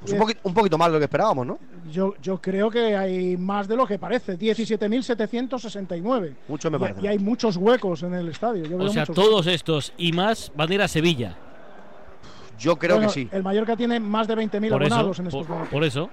pues 0.00 0.12
un, 0.12 0.18
poquito, 0.18 0.40
un 0.44 0.54
poquito 0.54 0.78
más 0.78 0.88
de 0.88 0.92
lo 0.94 0.98
que 0.98 1.04
esperábamos, 1.04 1.46
¿no? 1.46 1.58
Yo, 1.90 2.14
yo 2.20 2.40
creo 2.40 2.70
que 2.70 2.94
hay 2.96 3.36
más 3.36 3.66
de 3.68 3.76
lo 3.76 3.86
que 3.86 3.98
parece, 3.98 4.38
17.769. 4.38 6.34
Mucho 6.48 6.70
me 6.70 6.76
Y- 6.76 6.80
parece. 6.80 7.00
Y, 7.02 7.06
hay 7.06 7.18
muchos 7.18 7.56
huecos 7.56 8.02
en 8.02 8.14
el 8.14 8.28
estadio. 8.28 8.64
yo 8.64 8.76
O 8.76 8.80
veo 8.80 8.88
sea, 8.90 9.06
todos 9.06 9.46
estos 9.46 9.92
y 9.96 10.12
más 10.12 10.52
van 10.54 10.70
a 10.70 10.74
ir 10.74 10.82
a 10.82 10.88
Sevilla. 10.88 11.36
Yo 12.58 12.76
creo 12.76 12.96
Bueno, 12.96 13.08
que 13.10 13.14
sí. 13.14 13.28
El 13.32 13.42
Mallorca 13.42 13.76
tiene 13.76 14.00
más 14.00 14.26
de 14.26 14.34
20.000 14.36 14.70
Por 14.70 14.82
eso, 14.82 14.94
abonados 14.94 15.18
en 15.20 15.24
por, 15.28 15.40
estos 15.40 15.48
momentos. 15.48 15.72
por 15.72 15.84
eso. 15.84 16.10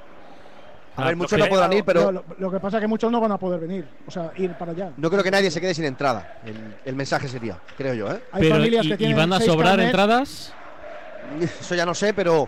A 0.97 1.03
ver, 1.05 1.13
Ah, 1.13 1.15
muchos 1.15 1.37
lo 1.39 1.45
no 1.45 1.49
podrán 1.49 1.73
ir, 1.73 1.83
pero 1.83 2.11
Lo, 2.11 2.25
lo 2.37 2.51
que 2.51 2.59
pasa 2.59 2.77
es 2.77 2.81
que 2.81 2.87
muchos 2.87 3.11
no 3.11 3.19
van 3.19 3.31
a 3.31 3.37
poder 3.37 3.59
venir. 3.59 3.85
O 4.07 4.11
sea, 4.11 4.31
ir 4.37 4.51
para 4.53 4.71
allá. 4.71 4.91
no 4.97 5.09
creo 5.09 5.23
que 5.23 5.31
nadie 5.31 5.51
se 5.51 5.59
quede 5.59 5.73
sin 5.73 5.85
entrada. 5.85 6.25
El, 6.45 6.55
el 6.85 6.95
mensaje 6.95 7.27
sería, 7.27 7.57
creo 7.77 7.93
yo, 7.93 8.11
¿eh? 8.11 8.19
Hay 8.31 8.41
Pero, 8.43 8.55
familias 8.55 8.83
que 8.83 8.89
¿y- 8.91 8.93
y 8.93 8.97
tienen 8.97 9.17
van 9.17 9.33
a 9.33 9.39
sobrar 9.39 9.79
entradas? 9.79 10.53
Eso 11.41 11.75
ya 11.75 11.85
no 11.85 11.93
sé, 11.95 12.13
pero 12.13 12.47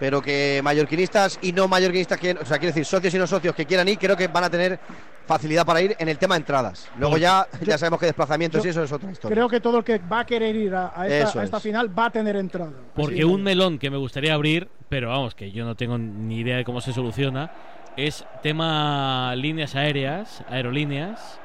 pero 0.00 0.22
que 0.22 0.60
mallorquinistas 0.62 1.40
y 1.42 1.50
no 1.52 1.66
mallorquinistas, 1.66 2.20
que, 2.20 2.30
o 2.30 2.44
sea, 2.44 2.58
quiero 2.58 2.72
decir, 2.72 2.84
socios 2.84 3.12
y 3.14 3.18
no 3.18 3.26
socios 3.26 3.52
que 3.54 3.66
quieran 3.66 3.88
ir, 3.88 3.98
creo 3.98 4.16
que 4.16 4.28
van 4.28 4.44
a 4.44 4.50
tener 4.50 4.78
facilidad 5.26 5.66
para 5.66 5.82
ir 5.82 5.96
en 5.98 6.08
el 6.08 6.16
tema 6.18 6.36
de 6.36 6.40
entradas. 6.40 6.86
Luego 6.98 7.18
ya, 7.18 7.48
yo- 7.60 7.66
ya 7.66 7.78
sabemos 7.78 7.98
que 7.98 8.06
desplazamientos 8.06 8.62
yo 8.62 8.68
y 8.68 8.70
eso 8.70 8.84
es 8.84 8.92
otra 8.92 9.10
historia. 9.10 9.34
Creo 9.34 9.48
que 9.48 9.60
todo 9.60 9.78
el 9.78 9.84
que 9.84 9.98
va 9.98 10.20
a 10.20 10.24
querer 10.26 10.54
ir 10.54 10.72
a, 10.72 10.92
a 10.94 11.08
esta, 11.08 11.42
a 11.56 11.60
final 11.60 11.98
va 11.98 12.06
a 12.06 12.10
tener 12.10 12.36
entrada. 12.36 12.70
Porque 12.94 13.24
un 13.24 13.42
melón 13.42 13.78
que 13.80 13.90
me 13.90 13.96
gustaría 13.96 14.34
abrir, 14.34 14.68
pero 14.88 15.08
vamos, 15.08 15.34
que 15.34 15.50
yo 15.50 15.64
no 15.64 15.74
tengo 15.74 15.98
ni 15.98 16.38
idea 16.38 16.56
de 16.58 16.64
cómo 16.64 16.80
se 16.80 16.92
soluciona, 16.92 17.50
es 17.98 18.24
tema 18.44 19.34
líneas 19.36 19.74
aéreas, 19.74 20.42
aerolíneas, 20.48 21.40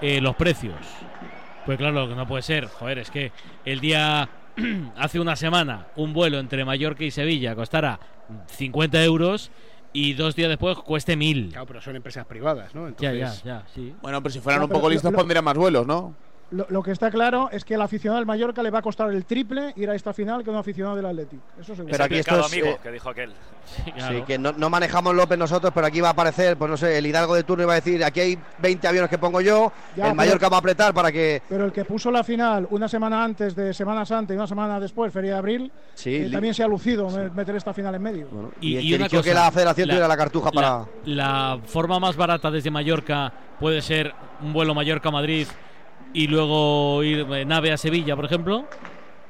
eh, 0.00 0.20
los 0.20 0.34
precios. 0.34 0.74
Pues 1.64 1.78
claro, 1.78 1.94
lo 2.02 2.08
que 2.08 2.16
no 2.16 2.26
puede 2.26 2.42
ser, 2.42 2.66
joder, 2.66 2.98
es 2.98 3.10
que 3.10 3.30
el 3.64 3.78
día, 3.80 4.28
hace 4.96 5.20
una 5.20 5.36
semana, 5.36 5.86
un 5.94 6.12
vuelo 6.12 6.40
entre 6.40 6.64
Mallorca 6.64 7.04
y 7.04 7.12
Sevilla 7.12 7.54
costara 7.54 8.00
50 8.48 9.02
euros 9.04 9.52
y 9.92 10.14
dos 10.14 10.34
días 10.34 10.48
después 10.48 10.76
cueste 10.78 11.14
1000. 11.16 11.50
Claro, 11.50 11.66
pero 11.66 11.80
son 11.80 11.94
empresas 11.94 12.26
privadas, 12.26 12.74
¿no? 12.74 12.88
Ya, 12.88 12.94
ya, 12.96 13.10
Entonces- 13.12 13.42
ya, 13.44 13.62
sí. 13.72 13.94
Bueno, 14.02 14.20
pero 14.22 14.32
si 14.32 14.40
fueran 14.40 14.60
No, 14.62 14.66
un 14.66 14.72
poco 14.72 14.88
lo- 14.88 14.94
listos 14.94 15.12
lo- 15.12 15.18
pondrían 15.18 15.44
más 15.44 15.56
vuelos, 15.56 15.86
¿no? 15.86 16.14
Lo, 16.52 16.66
lo 16.68 16.82
que 16.82 16.90
está 16.92 17.10
claro 17.10 17.48
es 17.50 17.64
que 17.64 17.74
al 17.74 17.82
aficionado 17.82 18.18
del 18.18 18.26
Mallorca 18.26 18.62
le 18.62 18.70
va 18.70 18.78
a 18.80 18.82
costar 18.82 19.10
el 19.10 19.24
triple 19.24 19.72
ir 19.76 19.88
a 19.90 19.94
esta 19.94 20.12
final 20.12 20.44
que 20.44 20.50
a 20.50 20.52
un 20.52 20.58
aficionado 20.58 20.94
del 20.96 21.06
Athletic. 21.06 21.40
Eso 21.58 21.74
seguro. 21.74 21.90
Pero 21.90 22.04
aquí 22.04 22.18
esto 22.18 22.38
es, 22.40 22.46
amigo 22.52 22.66
eh, 22.68 22.78
que 22.82 22.90
dijo 22.92 23.08
aquel. 23.08 23.32
Sí, 23.64 24.22
que 24.26 24.38
no, 24.38 24.52
no 24.52 24.68
manejamos 24.68 25.14
López 25.14 25.38
nosotros, 25.38 25.72
pero 25.74 25.86
aquí 25.86 26.00
va 26.00 26.08
a 26.08 26.12
aparecer, 26.12 26.56
pues 26.56 26.68
no 26.70 26.76
sé, 26.76 26.98
el 26.98 27.06
Hidalgo 27.06 27.34
de 27.36 27.44
turno 27.44 27.62
iba 27.62 27.72
a 27.72 27.76
decir, 27.76 28.04
aquí 28.04 28.20
hay 28.20 28.38
20 28.58 28.88
aviones 28.88 29.08
que 29.08 29.18
pongo 29.18 29.40
yo, 29.40 29.72
Ya, 29.96 30.08
el 30.08 30.14
Mallorca 30.14 30.40
pero- 30.40 30.50
va 30.50 30.56
a 30.56 30.58
apretar 30.58 30.92
para 30.92 31.12
que... 31.12 31.40
Pero 31.48 31.64
el 31.66 31.72
que 31.72 31.84
puso 31.84 32.10
la 32.10 32.24
final 32.24 32.66
una 32.70 32.88
semana 32.88 33.22
antes 33.24 33.54
de 33.54 33.72
Semana 33.72 34.04
Santa 34.04 34.34
y 34.34 34.36
una 34.36 34.46
semana 34.48 34.80
después, 34.80 35.12
Feria 35.12 35.32
de 35.34 35.38
Abril, 35.38 35.72
Sí, 35.94 36.16
eh, 36.16 36.28
también 36.30 36.52
se 36.54 36.64
ha 36.64 36.66
lucido 36.66 37.08
me- 37.08 37.30
meter 37.30 37.54
esta 37.56 37.72
final 37.72 37.94
en 37.94 38.02
medio. 38.02 38.28
y 38.60 38.76
el 38.76 38.82
que 38.82 38.94
eligió 38.96 39.22
que 39.22 39.32
la 39.32 39.50
federación 39.52 39.88
tuviera 39.88 40.08
la 40.08 40.16
cartuja 40.16 40.50
para... 40.50 40.84
La 41.04 41.58
forma 41.64 41.98
más 42.00 42.16
barata 42.16 42.50
desde 42.50 42.70
Mallorca 42.70 43.32
puede 43.60 43.80
ser 43.80 44.12
un 44.42 44.52
vuelo 44.52 44.74
Mallorca-Madrid 44.74 45.46
y 46.14 46.26
luego 46.26 47.02
ir 47.02 47.20
eh, 47.32 47.44
nave 47.44 47.72
a 47.72 47.76
Sevilla, 47.76 48.14
por 48.16 48.24
ejemplo. 48.26 48.64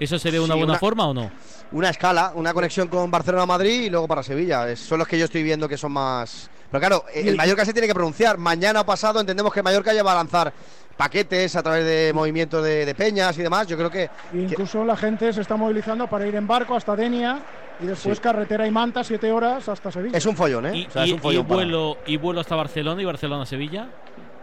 ¿Eso 0.01 0.19
sería 0.19 0.41
una 0.43 0.55
Sí, 0.55 0.59
buena 0.61 0.73
una- 0.73 0.79
forma 0.81 1.07
o 1.09 1.15
no? 1.15 1.31
Una 1.73 1.91
escala, 1.91 2.33
una 2.35 2.53
conexión 2.53 2.89
con 2.89 3.11
Barcelona-Madrid 3.11 3.83
y 3.83 3.91
luego 3.91 4.09
para 4.09 4.23
Sevilla. 4.23 4.69
Es- 4.69 4.81
son 4.81 4.99
los 4.99 5.07
que 5.09 5.19
yo 5.19 5.25
estoy 5.27 5.43
viendo 5.43 5.69
que 5.69 5.79
son 5.79 5.93
más... 5.93 6.51
Pero 6.71 6.81
claro, 6.81 7.05
eh, 7.15 7.23
el 7.27 7.37
Mallorca 7.37 7.65
se 7.65 7.73
tiene 7.73 7.87
que 7.87 7.95
pronunciar. 7.95 8.37
Mañana 8.39 8.81
o 8.81 8.87
pasado 8.87 9.21
entendemos 9.21 9.53
que 9.53 9.61
el 9.61 9.65
Mallorca 9.65 9.93
ya 9.95 10.03
va 10.03 10.13
a 10.13 10.17
lanzar 10.17 10.53
paquetes 10.97 11.55
a 11.57 11.63
través 11.63 11.85
de 11.85 12.13
movimientos 12.15 12.65
de, 12.65 12.85
de 12.85 12.95
peñas 12.95 13.37
y 13.39 13.43
demás. 13.43 13.67
Yo 13.69 13.77
creo 13.77 13.91
que... 13.91 14.05
E 14.05 14.11
incluso 14.35 14.85
la 14.85 14.97
gente 14.97 15.33
se 15.33 15.41
está 15.41 15.57
movilizando 15.57 16.07
para 16.09 16.27
ir 16.27 16.35
en 16.35 16.47
barco 16.47 16.75
hasta 16.75 16.97
Denia 16.97 17.39
y 17.81 17.87
después 17.87 18.19
Sí. 18.19 18.23
carretera 18.23 18.67
y 18.67 18.71
manta, 18.71 19.05
siete 19.05 19.31
horas 19.31 19.69
hasta 19.69 19.91
Sevilla. 19.93 20.17
Es 20.19 20.27
un 20.27 20.37
follón, 20.37 20.67
¿eh? 20.67 20.77
Y, 20.79 20.87
O 20.87 20.91
sea, 20.91 21.05
es 21.05 21.11
y- 21.11 21.13
un 21.13 21.19
y 21.19 21.23
follón 21.23 21.47
para- 21.47 21.55
vuelo, 21.57 21.99
y 22.07 22.17
vuelo 22.17 22.41
hasta 22.41 22.57
Barcelona 22.57 23.01
y 23.01 23.05
Barcelona-Sevilla. 23.05 23.89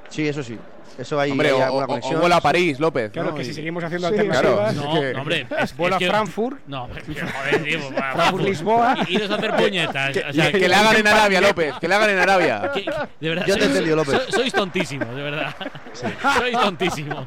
Sí, 0.09 0.27
eso 0.27 0.41
sí. 0.41 0.57
Eso 0.99 1.19
hay, 1.19 1.31
Hombre, 1.31 1.47
hay 1.49 1.53
o, 1.53 1.63
alguna 1.63 1.85
o- 1.85 1.87
conexión. 1.87 2.15
o 2.15 2.19
vuelo 2.19 2.35
a 2.35 2.41
París, 2.41 2.79
López. 2.79 3.11
Claro 3.11 3.29
¿no? 3.29 3.35
que 3.35 3.41
Y- 3.41 3.45
si 3.45 3.53
seguimos 3.53 3.83
haciendo 3.83 4.09
Sí, 4.09 4.13
alternativas. 4.19 4.75
No, 4.75 4.93
que- 4.93 5.13
no, 5.13 5.19
hombre. 5.21 5.47
es- 5.59 5.77
Vuelo 5.77 5.95
es 5.95 5.95
a 5.95 5.99
que- 5.99 6.07
Frankfurt. 6.09 6.59
No, 6.67 6.87
joder, 6.87 7.03
tío, 7.63 7.79
pues, 7.79 7.93
Frankfurt, 8.13 8.43
Lisboa. 8.43 8.95
Y- 9.07 9.13
Iros 9.15 9.31
a 9.31 9.35
hacer 9.35 9.55
puñetas. 9.55 10.11
Que, 10.11 10.19
o 10.19 10.33
sea, 10.33 10.51
que 10.51 10.67
le 10.69 10.75
hagan 10.75 10.95
en 10.97 11.07
Arabia, 11.07 11.41
López. 11.41 11.73
Que 11.79 11.87
le 11.87 11.95
hagan 11.95 12.09
en 12.09 12.19
Arabia. 12.19 12.71
que- 12.73 12.83
que- 12.83 12.91
de 13.19 13.29
verdad, 13.29 13.45
Yo 13.47 13.55
te 13.55 13.59
he 13.61 13.63
sois- 13.63 13.69
entendido, 13.69 13.95
López. 13.95 14.21
so- 14.27 14.31
sois 14.31 14.53
tontísimos, 14.53 15.15
de 15.15 15.21
verdad. 15.23 15.55
Sois 15.93 16.51
tontísimos. 16.51 17.25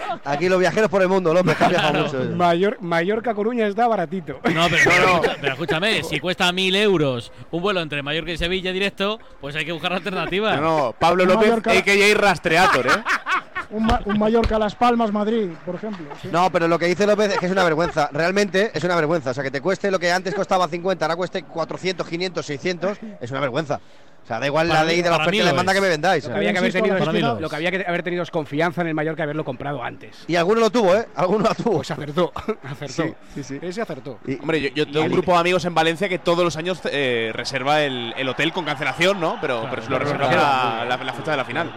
Aquí 0.24 0.48
los 0.48 0.58
viajeros 0.58 0.88
por 0.90 1.02
el 1.02 1.08
mundo, 1.08 1.32
López, 1.34 1.56
que 1.56 1.64
Claro. 1.66 2.04
mucho. 2.04 2.18
Mayor, 2.36 2.78
Mallorca 2.80 3.34
Coruña 3.34 3.66
está 3.66 3.86
baratito. 3.88 4.40
No, 4.52 4.66
pero, 4.68 4.82
pero 4.84 5.06
escucha- 5.16 5.36
pero 5.40 5.52
escúchame, 5.52 6.02
si 6.04 6.20
cuesta 6.20 6.50
mil 6.52 6.74
euros 6.76 7.32
un 7.50 7.62
vuelo 7.62 7.80
entre 7.80 8.02
Mallorca 8.02 8.32
y 8.32 8.38
Sevilla 8.38 8.72
directo, 8.72 9.18
pues 9.40 9.54
hay 9.56 9.64
que 9.64 9.72
buscar 9.72 9.92
alternativas. 9.92 10.60
No, 10.60 10.62
no, 10.78 10.94
Pablo 10.98 11.24
López, 11.24 11.48
Mallorca- 11.50 11.72
a.k.a. 11.78 12.14
Rastreator, 12.14 12.86
¿eh? 12.86 12.90
Un, 13.72 13.86
Ma- 13.86 14.00
un 14.04 14.18
Mallorca 14.18 14.58
Las 14.58 14.74
Palmas, 14.74 15.12
Madrid, 15.12 15.48
por 15.64 15.74
ejemplo. 15.74 16.06
sí. 16.20 16.28
No, 16.30 16.50
pero 16.52 16.68
lo 16.68 16.78
que 16.78 16.86
dice 16.86 17.06
López 17.06 17.32
es 17.32 17.38
que 17.38 17.46
es 17.46 17.52
una 17.52 17.64
vergüenza. 17.64 18.08
Realmente 18.12 18.70
es 18.74 18.84
una 18.84 18.94
vergüenza. 18.96 19.30
O 19.30 19.34
sea, 19.34 19.42
que 19.42 19.50
te 19.50 19.60
cueste 19.60 19.90
lo 19.90 19.98
que 19.98 20.12
antes 20.12 20.34
costaba 20.34 20.68
50, 20.68 21.04
ahora 21.04 21.16
cueste 21.16 21.42
400, 21.42 22.06
500, 22.06 22.44
600, 22.46 22.98
es 23.20 23.30
una 23.30 23.40
vergüenza. 23.40 23.80
O 24.22 24.26
sea, 24.26 24.38
da 24.38 24.46
igual 24.46 24.68
Para 24.68 24.80
la 24.82 24.86
ley 24.86 25.02
de 25.02 25.10
la 25.10 25.16
oferta 25.16 25.34
y 25.34 25.38
la 25.40 25.46
demanda 25.46 25.72
es. 25.72 25.76
que 25.76 25.82
me 25.82 25.88
vendáis. 25.88 26.22
Lo 26.24 26.28
que 26.28 26.32
¿sabes? 26.34 26.48
había 26.48 26.52
que 26.52 26.58
haber 26.58 26.72
tenido, 27.10 27.40
lo 27.40 27.46
es. 27.46 27.50
que 27.50 27.56
había 27.56 27.70
que 27.72 27.84
haber 27.84 28.02
tenido 28.04 28.22
es 28.22 28.30
confianza 28.30 28.80
en 28.82 28.86
el 28.86 28.94
Mallorca 28.94 29.22
y 29.22 29.24
haberlo 29.24 29.44
comprado 29.44 29.82
antes. 29.82 30.24
Y 30.28 30.36
alguno 30.36 30.60
lo 30.60 30.70
tuvo, 30.70 30.94
¿eh? 30.94 31.08
Alguno 31.16 31.48
lo 31.48 31.54
tuvo. 31.56 31.76
Pues 31.78 31.90
acertó, 31.90 32.32
acertó. 32.62 33.02
Sí, 33.02 33.14
sí, 33.34 33.42
sí. 33.42 33.58
Ese 33.60 33.82
acertó. 33.82 34.20
Y- 34.24 34.38
Hombre, 34.38 34.60
yo, 34.60 34.68
yo 34.68 34.84
tengo 34.86 35.00
un 35.00 35.06
el- 35.06 35.12
grupo 35.12 35.32
de 35.32 35.38
amigos 35.38 35.64
en 35.64 35.74
Valencia 35.74 36.08
que 36.08 36.20
todos 36.20 36.44
los 36.44 36.56
años 36.56 36.80
eh, 36.84 37.32
reserva 37.34 37.80
el, 37.82 38.14
el 38.16 38.28
hotel 38.28 38.52
con 38.52 38.64
cancelación, 38.64 39.18
¿no? 39.18 39.38
Pero, 39.40 39.66
pero 39.68 39.82
se 39.82 39.90
lo 39.90 39.98
reserva 39.98 40.84
la, 40.86 40.96
la 41.04 41.12
fecha 41.14 41.32
de 41.32 41.36
la 41.38 41.44
final. 41.44 41.72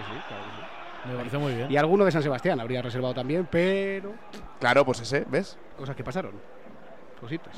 Me 1.07 1.15
parece 1.15 1.37
muy 1.37 1.53
bien. 1.53 1.71
Y 1.71 1.77
alguno 1.77 2.05
de 2.05 2.11
San 2.11 2.23
Sebastián 2.23 2.59
habría 2.59 2.81
reservado 2.81 3.13
también, 3.13 3.47
pero 3.49 4.13
Claro, 4.59 4.85
pues 4.85 5.01
ese, 5.01 5.25
¿ves? 5.29 5.57
cosas 5.77 5.95
que 5.95 6.03
pasaron. 6.03 6.31
Cositas. 7.19 7.55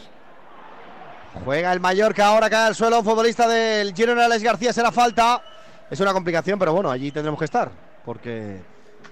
Juega 1.46 1.72
el 1.72 1.80
Mallorca, 1.80 2.28
ahora 2.28 2.50
cae 2.50 2.68
al 2.68 2.76
suelo 2.76 3.00
un 3.00 3.06
futbolista 3.06 3.48
del 3.48 3.94
Girona, 3.94 4.26
Alex 4.26 4.44
García, 4.44 4.74
será 4.74 4.92
falta. 4.92 5.42
Es 5.90 6.00
una 6.00 6.12
complicación, 6.14 6.58
pero 6.58 6.74
bueno, 6.74 6.90
allí 6.90 7.12
tendremos 7.12 7.38
que 7.40 7.46
estar, 7.46 7.70
porque 8.04 8.60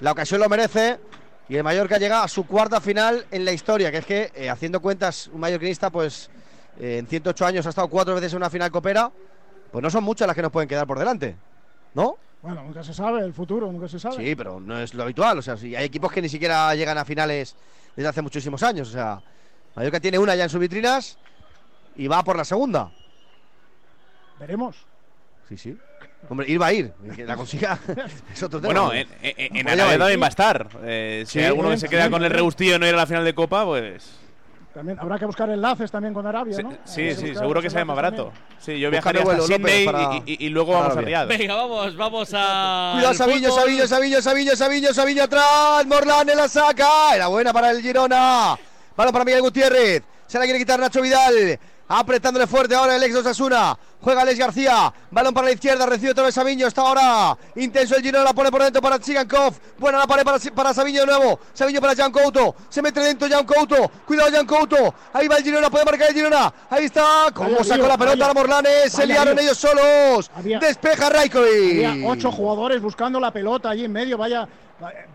la 0.01 0.11
ocasión 0.11 0.39
lo 0.41 0.49
merece. 0.49 0.99
Y 1.47 1.55
el 1.55 1.63
Mallorca 1.63 1.97
llega 1.99 2.23
a 2.23 2.27
su 2.27 2.47
cuarta 2.47 2.81
final 2.81 3.27
en 3.29 3.45
la 3.45 3.51
historia, 3.51 3.91
que 3.91 3.97
es 3.99 4.05
que, 4.05 4.31
eh, 4.33 4.49
haciendo 4.49 4.81
cuentas, 4.81 5.27
un 5.31 5.39
mallorquinista, 5.39 5.91
pues 5.91 6.31
eh, 6.79 6.97
en 6.97 7.05
108 7.05 7.45
años 7.45 7.65
ha 7.67 7.69
estado 7.69 7.87
cuatro 7.87 8.15
veces 8.15 8.33
en 8.33 8.37
una 8.37 8.49
final 8.49 8.71
copera, 8.71 9.11
pues 9.71 9.83
no 9.83 9.91
son 9.91 10.03
muchas 10.03 10.25
las 10.25 10.35
que 10.35 10.41
nos 10.41 10.51
pueden 10.51 10.67
quedar 10.67 10.87
por 10.87 10.97
delante, 10.97 11.35
¿no? 11.93 12.17
Bueno, 12.45 12.61
nunca 12.63 12.83
se 12.83 12.93
sabe, 12.93 13.21
el 13.21 13.33
futuro, 13.33 13.71
nunca 13.71 13.87
se 13.87 13.99
sabe. 13.99 14.17
Sí, 14.17 14.35
pero 14.35 14.59
no 14.59 14.79
es 14.79 14.93
lo 14.93 15.01
habitual. 15.01 15.39
O 15.39 15.41
sea, 15.41 15.57
si 15.57 15.75
hay 15.75 15.85
equipos 15.85 16.11
que 16.11 16.21
ni 16.21 16.29
siquiera 16.29 16.75
llegan 16.75 16.95
a 16.97 17.03
finales 17.03 17.55
desde 17.95 18.07
hace 18.07 18.21
muchísimos 18.21 18.61
años. 18.61 18.89
O 18.89 18.91
sea, 18.91 19.19
Mallorca 19.75 19.99
tiene 19.99 20.19
una 20.19 20.35
ya 20.35 20.43
en 20.43 20.49
sus 20.51 20.59
vitrinas 20.59 21.17
y 21.95 22.07
va 22.07 22.23
por 22.23 22.37
la 22.37 22.45
segunda. 22.45 22.91
Veremos. 24.39 24.75
Sí, 25.49 25.57
sí. 25.57 25.75
Hombre, 26.29 26.47
ir 26.47 26.61
va 26.61 26.67
a 26.67 26.73
ir. 26.73 26.91
Que 27.15 27.25
la 27.25 27.35
consiga 27.35 27.79
es 28.33 28.43
otro 28.43 28.61
tema. 28.61 28.73
Bueno, 28.73 28.93
en, 28.93 29.07
en, 29.23 29.57
en 29.57 29.63
Pues 29.63 29.79
Arabia 29.79 29.97
también 29.97 30.21
va 30.21 30.25
a 30.25 30.29
estar. 30.29 30.69
Eh, 30.83 31.23
si 31.25 31.39
Sí, 31.39 31.45
alguno 31.45 31.69
bien, 31.69 31.79
se 31.79 31.89
queda 31.89 32.11
con 32.11 32.23
el 32.23 32.29
regustillo 32.29 32.73
de 32.73 32.79
no 32.79 32.87
ir 32.87 32.93
a 32.93 32.97
la 32.97 33.07
final 33.07 33.25
de 33.25 33.33
Copa, 33.33 33.65
pues. 33.65 34.19
También 34.75 34.99
habrá 34.99 35.17
que 35.17 35.25
buscar 35.25 35.49
enlaces 35.49 35.89
también 35.89 36.13
con 36.13 36.27
Arabia, 36.27 36.53
Sí, 36.57 36.61
¿no? 36.61 36.71
sí, 36.83 37.15
sí, 37.15 37.33
seguro 37.33 37.61
que 37.61 37.69
sale 37.69 37.85
más 37.85 37.95
barato. 37.95 38.25
también. 38.25 38.43
Sí, 38.59 38.77
yo 38.77 38.91
vuelo, 39.23 39.43
hasta 39.43 39.55
Sydney 39.55 39.85
para- 39.85 40.15
y, 40.25 40.33
y- 40.33 40.45
y 40.45 40.49
luego 40.49 40.73
vamos 40.73 40.97
a. 40.97 41.01
Riyadh. 41.01 41.27
Venga, 41.29 41.55
vamos, 41.55 41.95
vamos 41.95 42.29
a. 42.35 42.91
Cuidado, 42.95 43.13
Sabillo. 43.13 43.51
Sabillo, 43.53 43.87
Sabillo, 43.87 44.21
Sabillo, 44.21 44.55
Sabillo, 44.57 44.93
Sabillo 44.93 45.23
atrás. 45.23 45.85
Morlán 45.87 46.29
en 46.29 46.35
la 46.37 46.49
saca. 46.49 47.15
Era 47.15 47.27
buena 47.27 47.53
para 47.53 47.71
el 47.71 47.81
Girona. 47.81 48.57
Balón 48.97 49.13
para 49.13 49.23
Miguel 49.23 49.41
Gutiérrez. 49.41 50.03
Se 50.27 50.37
la 50.37 50.43
quiere 50.43 50.59
quitar 50.59 50.77
Nacho 50.77 51.01
Vidal. 51.01 51.57
Apretándole 51.87 52.45
fuerte 52.45 52.75
ahora 52.75 52.97
el 52.97 53.03
ex 53.03 53.15
Osasuna. 53.15 53.77
Juega 54.05 54.21
Alex 54.21 54.37
García. 54.37 54.93
Balón 55.09 55.33
para 55.33 55.47
la 55.47 55.53
izquierda. 55.53 55.83
Recibe 55.87 56.11
otra 56.11 56.25
vez 56.25 56.35
Sabiño. 56.35 56.67
Está 56.67 56.81
ahora 56.83 57.35
intenso 57.55 57.95
el 57.95 58.03
Girona. 58.03 58.23
La 58.23 58.33
pone 58.33 58.51
por 58.51 58.61
dentro 58.61 58.79
para 58.79 58.99
Chigankov. 58.99 59.55
Buena 59.79 59.97
la 59.97 60.05
pared 60.05 60.23
para, 60.23 60.37
para 60.53 60.75
Sabiño 60.75 61.01
de 61.01 61.07
nuevo. 61.07 61.39
Sabiño 61.55 61.81
para 61.81 61.95
Jan 61.95 62.11
Couto. 62.11 62.53
Se 62.69 62.83
mete 62.83 62.99
dentro 62.99 63.27
Jan 63.27 63.43
Couto. 63.47 63.89
Cuidado 64.05 64.29
Jan 64.31 64.45
Couto. 64.45 64.93
Ahí 65.11 65.27
va 65.27 65.37
el 65.37 65.43
Girona. 65.43 65.71
Puede 65.71 65.85
marcar 65.85 66.09
el 66.09 66.13
Girona. 66.13 66.53
Ahí 66.69 66.85
está. 66.85 67.25
Como 67.33 67.63
sacó 67.63 67.87
la 67.87 67.97
pelota 67.97 68.17
vaya- 68.19 68.29
a 68.29 68.33
Morlanes. 68.35 68.91
Se 68.93 69.07
liaron 69.07 69.39
ellos 69.39 69.57
solos. 69.57 70.29
Había- 70.35 70.59
Despeja 70.59 71.09
Raikovic. 71.09 71.83
Había 71.87 72.07
ocho 72.07 72.31
jugadores 72.31 72.79
buscando 72.83 73.19
la 73.19 73.31
pelota 73.31 73.71
allí 73.71 73.85
en 73.85 73.91
medio, 73.91 74.19
vaya. 74.19 74.47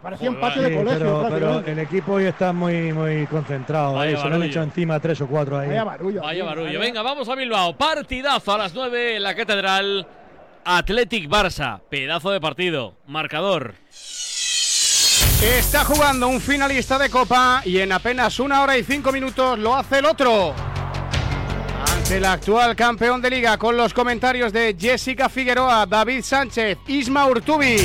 Parecía 0.03 0.31
un 0.31 0.41
patio 0.41 0.63
Sí, 0.65 0.71
de 0.71 0.77
colegio. 0.77 1.27
pero, 1.31 1.61
el 1.67 1.79
equipo 1.81 2.13
hoy 2.15 2.25
está 2.25 2.53
muy, 2.53 2.93
muy 2.93 3.27
concentrado. 3.27 3.95
Vaya 3.95 4.17
ahí. 4.17 4.23
Se 4.23 4.29
lo 4.29 4.35
han 4.37 4.43
hecho 4.45 4.63
encima 4.63 4.99
tres 5.01 5.21
o 5.21 5.27
cuatro 5.27 5.59
ahí. 5.59 5.69
Vaya 5.69 5.85
barullo. 5.85 6.23
Vaya 6.23 6.45
barullo. 6.45 6.67
vaya- 6.69 6.79
Venga, 6.79 7.03
vamos 7.03 7.29
a 7.29 7.35
Bilbao. 7.35 7.77
Partidazo 7.77 8.55
a 8.55 8.59
las 8.59 8.73
9 8.75 9.17
en 9.17 9.23
la 9.23 9.35
Catedral. 9.35 10.07
Athletic 10.65 11.29
Barça. 11.29 11.81
Pedazo 11.91 12.31
de 12.31 12.41
partido. 12.41 12.95
Marcador. 13.07 13.75
Está 15.43 15.85
jugando 15.85 16.29
un 16.29 16.41
finalista 16.41 16.99
de 16.99 17.09
Copa 17.11 17.63
y 17.65 17.79
en 17.81 17.93
apenas 17.93 18.39
una 18.41 18.63
hora 18.63 18.77
y 18.77 18.85
cinco 18.85 19.11
minutos 19.13 19.59
lo 19.59 19.75
hace 19.77 19.99
el 19.99 20.07
otro. 20.07 20.55
del 22.09 22.25
actual 22.25 22.75
campeón 22.75 23.23
de 23.23 23.31
liga 23.31 23.57
con 23.57 23.77
los 23.77 23.95
comentarios 23.95 24.53
de 24.53 24.75
Jessica 24.79 25.29
Figueroa, 25.29 25.87
David 25.87 26.23
Sánchez, 26.25 26.79
Isma 26.89 27.25
Urtubi. 27.27 27.77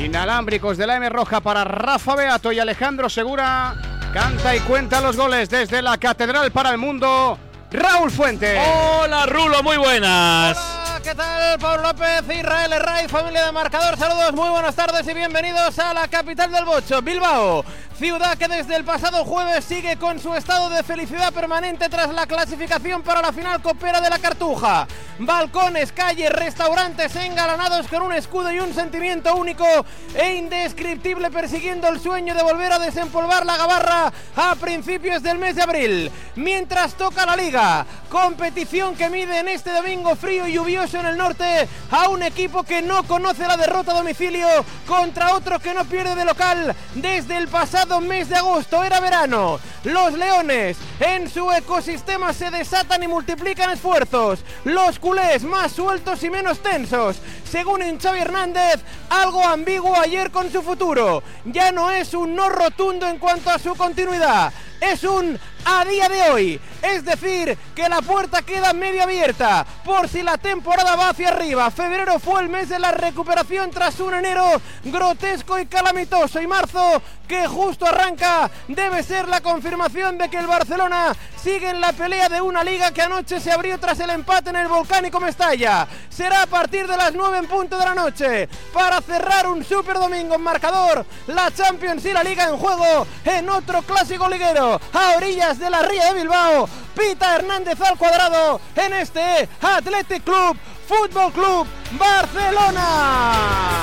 Inalámbricos 0.00 0.76
de 0.76 0.86
la 0.86 0.96
M 0.96 1.08
Roja 1.08 1.40
para 1.40 1.64
Rafa 1.64 2.14
Beato 2.16 2.52
y 2.52 2.58
Alejandro 2.58 3.08
Segura. 3.08 3.74
Canta 4.12 4.54
y 4.54 4.60
cuenta 4.60 5.00
los 5.00 5.16
goles 5.16 5.48
desde 5.48 5.82
la 5.82 5.98
Catedral 5.98 6.50
para 6.52 6.70
el 6.70 6.78
Mundo. 6.78 7.38
Raúl 7.70 8.10
Fuente. 8.10 8.56
Hola 8.58 9.26
Rulo, 9.26 9.62
muy 9.62 9.76
buenas. 9.76 10.73
¿Qué 11.04 11.14
tal? 11.14 11.58
Paul 11.58 11.82
López, 11.82 12.22
Israel 12.34 12.72
Herraiz, 12.72 13.10
familia 13.10 13.44
de 13.44 13.52
marcador. 13.52 13.98
Saludos, 13.98 14.32
muy 14.32 14.48
buenas 14.48 14.74
tardes 14.74 15.06
y 15.06 15.12
bienvenidos 15.12 15.78
a 15.78 15.92
la 15.92 16.08
capital 16.08 16.50
del 16.50 16.64
Bocho, 16.64 17.02
Bilbao. 17.02 17.62
Ciudad 17.98 18.36
que 18.36 18.48
desde 18.48 18.74
el 18.74 18.84
pasado 18.84 19.24
jueves 19.24 19.64
sigue 19.66 19.96
con 19.98 20.18
su 20.18 20.34
estado 20.34 20.68
de 20.70 20.82
felicidad 20.82 21.32
permanente 21.32 21.88
tras 21.88 22.12
la 22.12 22.26
clasificación 22.26 23.02
para 23.02 23.22
la 23.22 23.32
final 23.32 23.62
copera 23.62 24.00
de 24.00 24.10
la 24.10 24.18
Cartuja. 24.18 24.88
Balcones, 25.18 25.92
calles, 25.92 26.30
restaurantes 26.30 27.14
engalanados 27.14 27.86
con 27.86 28.02
un 28.02 28.12
escudo 28.12 28.50
y 28.50 28.58
un 28.58 28.74
sentimiento 28.74 29.36
único 29.36 29.64
e 30.12 30.34
indescriptible 30.34 31.30
persiguiendo 31.30 31.86
el 31.86 32.00
sueño 32.00 32.34
de 32.34 32.42
volver 32.42 32.72
a 32.72 32.80
desempolvar 32.80 33.46
la 33.46 33.56
gabarra 33.56 34.12
a 34.34 34.54
principios 34.56 35.22
del 35.22 35.38
mes 35.38 35.54
de 35.54 35.62
abril. 35.62 36.10
Mientras 36.34 36.94
toca 36.94 37.24
la 37.24 37.36
liga, 37.36 37.86
competición 38.08 38.96
que 38.96 39.08
mide 39.08 39.38
en 39.38 39.46
este 39.46 39.70
domingo 39.70 40.16
frío 40.16 40.48
y 40.48 40.54
lluvioso 40.54 40.93
en 41.00 41.06
el 41.06 41.16
norte 41.16 41.68
a 41.90 42.08
un 42.08 42.22
equipo 42.22 42.62
que 42.62 42.82
no 42.82 43.02
conoce 43.04 43.46
la 43.46 43.56
derrota 43.56 43.92
a 43.92 43.98
domicilio 43.98 44.46
contra 44.86 45.34
otro 45.34 45.58
que 45.58 45.74
no 45.74 45.84
pierde 45.84 46.14
de 46.14 46.24
local 46.24 46.74
desde 46.94 47.36
el 47.36 47.48
pasado 47.48 48.00
mes 48.00 48.28
de 48.28 48.36
agosto, 48.36 48.82
era 48.84 49.00
verano. 49.00 49.58
Los 49.84 50.14
leones 50.14 50.76
en 51.00 51.28
su 51.28 51.50
ecosistema 51.52 52.32
se 52.32 52.50
desatan 52.50 53.02
y 53.02 53.08
multiplican 53.08 53.70
esfuerzos. 53.70 54.40
Los 54.64 54.98
culés 54.98 55.42
más 55.42 55.72
sueltos 55.72 56.22
y 56.22 56.30
menos 56.30 56.60
tensos. 56.60 57.16
Según 57.50 57.82
Xavi 57.98 58.20
Hernández, 58.20 58.80
algo 59.10 59.44
ambiguo 59.44 59.94
ayer 60.00 60.30
con 60.30 60.50
su 60.50 60.62
futuro. 60.62 61.22
Ya 61.44 61.72
no 61.72 61.90
es 61.90 62.14
un 62.14 62.34
no 62.34 62.48
rotundo 62.48 63.06
en 63.06 63.18
cuanto 63.18 63.50
a 63.50 63.58
su 63.58 63.74
continuidad. 63.74 64.52
Es 64.80 65.04
un 65.04 65.38
a 65.64 65.84
día 65.84 66.08
de 66.08 66.22
hoy. 66.30 66.60
Es 66.82 67.04
decir, 67.04 67.56
que 67.74 67.88
la 67.88 68.02
puerta 68.02 68.42
queda 68.42 68.72
medio 68.72 69.02
abierta 69.02 69.66
por 69.84 70.08
si 70.08 70.22
la 70.22 70.36
temporada 70.36 70.96
va 70.96 71.10
hacia 71.10 71.28
arriba. 71.28 71.70
Febrero 71.70 72.18
fue 72.18 72.42
el 72.42 72.48
mes 72.48 72.68
de 72.68 72.78
la 72.78 72.92
recuperación 72.92 73.70
tras 73.70 73.98
un 74.00 74.14
enero 74.14 74.60
grotesco 74.84 75.58
y 75.58 75.66
calamitoso. 75.66 76.40
Y 76.40 76.46
marzo, 76.46 77.02
que 77.26 77.46
justo 77.46 77.86
arranca, 77.86 78.50
debe 78.68 79.02
ser 79.02 79.28
la 79.28 79.40
confirmación 79.40 80.18
de 80.18 80.28
que 80.28 80.38
el 80.38 80.46
Barcelona 80.46 81.14
sigue 81.42 81.70
en 81.70 81.80
la 81.80 81.92
pelea 81.92 82.28
de 82.28 82.40
una 82.40 82.62
liga 82.62 82.92
que 82.92 83.02
anoche 83.02 83.40
se 83.40 83.52
abrió 83.52 83.78
tras 83.78 83.98
el 84.00 84.10
empate 84.10 84.50
en 84.50 84.56
el 84.56 84.68
volcánico 84.68 85.20
Mestalla. 85.20 85.86
Será 86.08 86.42
a 86.42 86.46
partir 86.46 86.86
de 86.86 86.96
las 86.96 87.14
9 87.14 87.38
en 87.38 87.46
punto 87.46 87.78
de 87.78 87.84
la 87.84 87.94
noche 87.94 88.48
para 88.72 89.00
cerrar 89.00 89.46
un 89.46 89.64
super 89.64 89.98
domingo 89.98 90.34
en 90.34 90.42
marcador. 90.42 91.04
La 91.26 91.50
Champions 91.50 92.04
y 92.04 92.12
la 92.12 92.22
Liga 92.22 92.48
en 92.48 92.56
juego 92.56 93.06
en 93.24 93.48
otro 93.48 93.82
clásico 93.82 94.28
liguero 94.28 94.80
a 94.92 95.16
orillas 95.16 95.53
de 95.58 95.70
la 95.70 95.82
Ría 95.82 96.12
de 96.12 96.14
Bilbao. 96.14 96.68
Pita 96.96 97.36
Hernández 97.36 97.80
al 97.80 97.98
cuadrado 97.98 98.60
en 98.76 98.92
este 98.92 99.48
Athletic 99.60 100.22
Club 100.24 100.56
Fútbol 100.86 101.32
Club 101.32 101.66
Barcelona. 101.98 103.32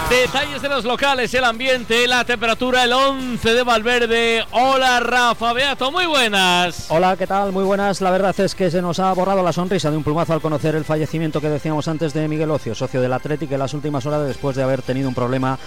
Detalles 0.10 0.62
de 0.62 0.70
los 0.70 0.84
locales, 0.86 1.34
el 1.34 1.44
ambiente, 1.44 2.08
la 2.08 2.24
temperatura, 2.26 2.84
el 2.84 2.94
11 2.94 3.54
de 3.54 3.64
Valverde. 3.64 4.44
Hola 4.52 5.00
Rafa 5.00 5.54
Beato, 5.54 5.92
muy 5.92 6.06
buenas. 6.06 6.88
Hola, 6.90 7.16
¿qué 7.18 7.26
tal? 7.26 7.52
Muy 7.52 7.64
buenas. 7.64 8.02
La 8.02 8.12
verdad 8.12 8.38
es 8.40 8.54
que 8.54 8.70
se 8.70 8.82
nos 8.82 9.00
ha 9.00 9.12
borrado 9.14 9.42
la 9.42 9.54
sonrisa 9.54 9.90
de 9.90 9.98
un 9.98 10.04
plumazo 10.04 10.34
al 10.34 10.42
conocer 10.42 10.76
el 10.76 10.86
fallecimiento 10.86 11.42
que 11.42 11.50
decíamos 11.50 11.88
antes 11.88 12.14
de 12.14 12.28
Miguel 12.28 12.52
Ocio, 12.52 12.76
socio 12.76 13.02
del 13.02 13.14
Atlético 13.14 13.54
en 13.54 13.60
las 13.60 13.74
últimas 13.74 14.06
horas 14.06 14.28
después 14.28 14.56
de 14.56 14.64
haber 14.64 14.82
tenido 14.82 15.10
un 15.10 15.16
problema 15.16 15.58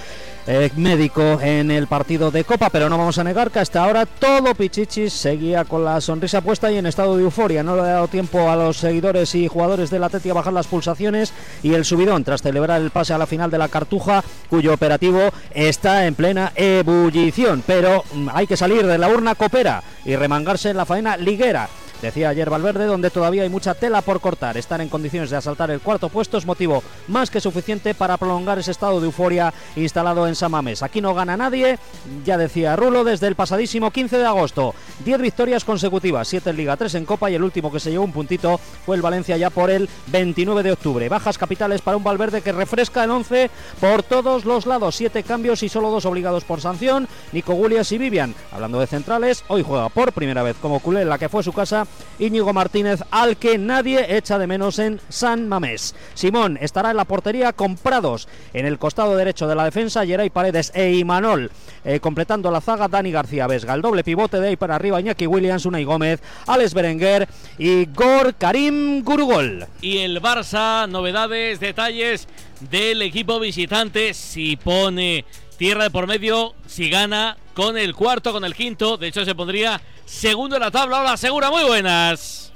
eh, 0.46 0.70
médico 0.76 1.40
en 1.40 1.70
el 1.70 1.86
partido 1.86 2.30
de 2.30 2.44
Copa, 2.44 2.68
pero 2.68 2.90
no 2.90 2.98
vamos 2.98 3.16
a 3.18 3.24
negar 3.24 3.50
que 3.50 3.60
hasta 3.60 3.82
ahora 3.82 4.04
todo 4.04 4.54
Pichichis 4.54 5.12
seguía 5.12 5.64
con 5.64 5.84
la 5.84 6.00
sonrisa 6.02 6.42
puesta 6.42 6.70
y 6.70 6.76
en 6.76 6.86
estado 6.86 7.16
de 7.16 7.22
euforia. 7.24 7.33
No 7.36 7.74
le 7.74 7.82
ha 7.82 7.86
dado 7.86 8.08
tiempo 8.08 8.48
a 8.48 8.54
los 8.54 8.76
seguidores 8.76 9.34
y 9.34 9.48
jugadores 9.48 9.90
del 9.90 10.04
Atlético 10.04 10.34
a 10.34 10.40
bajar 10.40 10.52
las 10.52 10.68
pulsaciones 10.68 11.32
y 11.64 11.74
el 11.74 11.84
subidón 11.84 12.22
tras 12.22 12.42
celebrar 12.42 12.80
el 12.80 12.90
pase 12.90 13.12
a 13.12 13.18
la 13.18 13.26
final 13.26 13.50
de 13.50 13.58
la 13.58 13.68
Cartuja, 13.68 14.22
cuyo 14.48 14.72
operativo 14.72 15.30
está 15.52 16.06
en 16.06 16.14
plena 16.14 16.52
ebullición. 16.54 17.64
Pero 17.66 18.04
hay 18.32 18.46
que 18.46 18.56
salir 18.56 18.86
de 18.86 18.98
la 18.98 19.08
urna 19.08 19.34
copera 19.34 19.82
y 20.04 20.14
remangarse 20.14 20.70
en 20.70 20.76
la 20.76 20.86
faena 20.86 21.16
liguera. 21.16 21.68
Decía 22.02 22.28
ayer 22.28 22.50
Valverde, 22.50 22.86
donde 22.86 23.10
todavía 23.10 23.42
hay 23.42 23.48
mucha 23.48 23.74
tela 23.74 24.02
por 24.02 24.20
cortar. 24.20 24.56
Estar 24.56 24.80
en 24.80 24.88
condiciones 24.88 25.30
de 25.30 25.36
asaltar 25.36 25.70
el 25.70 25.80
cuarto 25.80 26.08
puesto 26.08 26.36
es 26.36 26.46
motivo 26.46 26.82
más 27.08 27.30
que 27.30 27.40
suficiente 27.40 27.94
para 27.94 28.16
prolongar 28.16 28.58
ese 28.58 28.70
estado 28.70 29.00
de 29.00 29.06
euforia 29.06 29.52
instalado 29.76 30.26
en 30.28 30.34
Samames. 30.34 30.82
Aquí 30.82 31.00
no 31.00 31.14
gana 31.14 31.36
nadie, 31.36 31.78
ya 32.24 32.36
decía 32.36 32.76
Rulo, 32.76 33.04
desde 33.04 33.26
el 33.26 33.34
pasadísimo 33.34 33.90
15 33.90 34.18
de 34.18 34.26
agosto. 34.26 34.74
10 35.04 35.20
victorias 35.20 35.64
consecutivas, 35.64 36.28
7 36.28 36.50
en 36.50 36.56
Liga, 36.56 36.76
3 36.76 36.94
en 36.96 37.04
Copa 37.04 37.30
y 37.30 37.34
el 37.34 37.42
último 37.42 37.72
que 37.72 37.80
se 37.80 37.90
llevó 37.90 38.04
un 38.04 38.12
puntito 38.12 38.60
fue 38.84 38.96
el 38.96 39.02
Valencia 39.02 39.36
ya 39.36 39.50
por 39.50 39.70
el 39.70 39.88
29 40.08 40.62
de 40.62 40.72
octubre. 40.72 41.08
Bajas 41.08 41.38
capitales 41.38 41.80
para 41.80 41.96
un 41.96 42.04
Valverde 42.04 42.42
que 42.42 42.52
refresca 42.52 43.04
el 43.04 43.10
11 43.10 43.50
por 43.80 44.02
todos 44.02 44.44
los 44.44 44.66
lados. 44.66 44.96
7 44.96 45.22
cambios 45.22 45.62
y 45.62 45.68
solo 45.68 45.90
dos 45.90 46.04
obligados 46.04 46.44
por 46.44 46.60
sanción. 46.60 47.08
Nico 47.32 47.54
Gulias 47.54 47.90
y 47.92 47.98
Vivian. 47.98 48.34
Hablando 48.52 48.80
de 48.80 48.86
centrales, 48.86 49.44
hoy 49.48 49.62
juega 49.62 49.88
por 49.88 50.12
primera 50.12 50.42
vez 50.42 50.56
como 50.60 50.80
culé 50.80 51.02
en 51.02 51.08
la 51.08 51.18
que 51.18 51.28
fue 51.28 51.42
su 51.42 51.52
casa 51.52 51.83
Íñigo 52.18 52.52
Martínez, 52.52 53.00
al 53.10 53.36
que 53.36 53.58
nadie 53.58 54.16
echa 54.16 54.38
de 54.38 54.46
menos 54.46 54.78
en 54.78 55.00
San 55.08 55.48
Mamés. 55.48 55.94
Simón 56.14 56.58
estará 56.60 56.90
en 56.90 56.96
la 56.96 57.04
portería 57.04 57.52
con 57.52 57.76
Prados. 57.76 58.28
En 58.52 58.66
el 58.66 58.78
costado 58.78 59.16
derecho 59.16 59.48
de 59.48 59.54
la 59.54 59.64
defensa, 59.64 60.06
Geray 60.06 60.30
Paredes 60.30 60.72
e 60.74 60.92
Imanol. 60.92 61.50
Eh, 61.84 62.00
completando 62.00 62.50
la 62.50 62.60
zaga, 62.60 62.88
Dani 62.88 63.10
García 63.10 63.46
Vesga. 63.46 63.74
El 63.74 63.82
doble 63.82 64.04
pivote 64.04 64.40
de 64.40 64.48
ahí 64.48 64.56
para 64.56 64.76
arriba, 64.76 65.00
Iñaki 65.00 65.26
Williams, 65.26 65.66
Unai 65.66 65.84
Gómez, 65.84 66.20
Alex 66.46 66.72
Berenguer 66.72 67.28
y 67.58 67.86
Gor 67.86 68.34
Karim 68.36 69.02
Gurugol. 69.02 69.66
Y 69.80 69.98
el 69.98 70.22
Barça, 70.22 70.88
novedades, 70.88 71.60
detalles 71.60 72.26
del 72.70 73.02
equipo 73.02 73.38
visitante. 73.38 74.14
Si 74.14 74.56
pone 74.56 75.24
tierra 75.56 75.84
de 75.84 75.90
por 75.90 76.06
medio, 76.06 76.54
si 76.66 76.90
gana 76.90 77.36
con 77.54 77.78
el 77.78 77.94
cuarto, 77.94 78.32
con 78.32 78.44
el 78.44 78.54
quinto. 78.54 78.96
De 78.96 79.08
hecho, 79.08 79.24
se 79.24 79.34
pondría 79.34 79.80
segundo 80.04 80.56
en 80.56 80.62
la 80.62 80.70
tabla. 80.70 81.00
Hola, 81.00 81.16
Segura, 81.16 81.50
muy 81.50 81.64
buenas. 81.64 82.52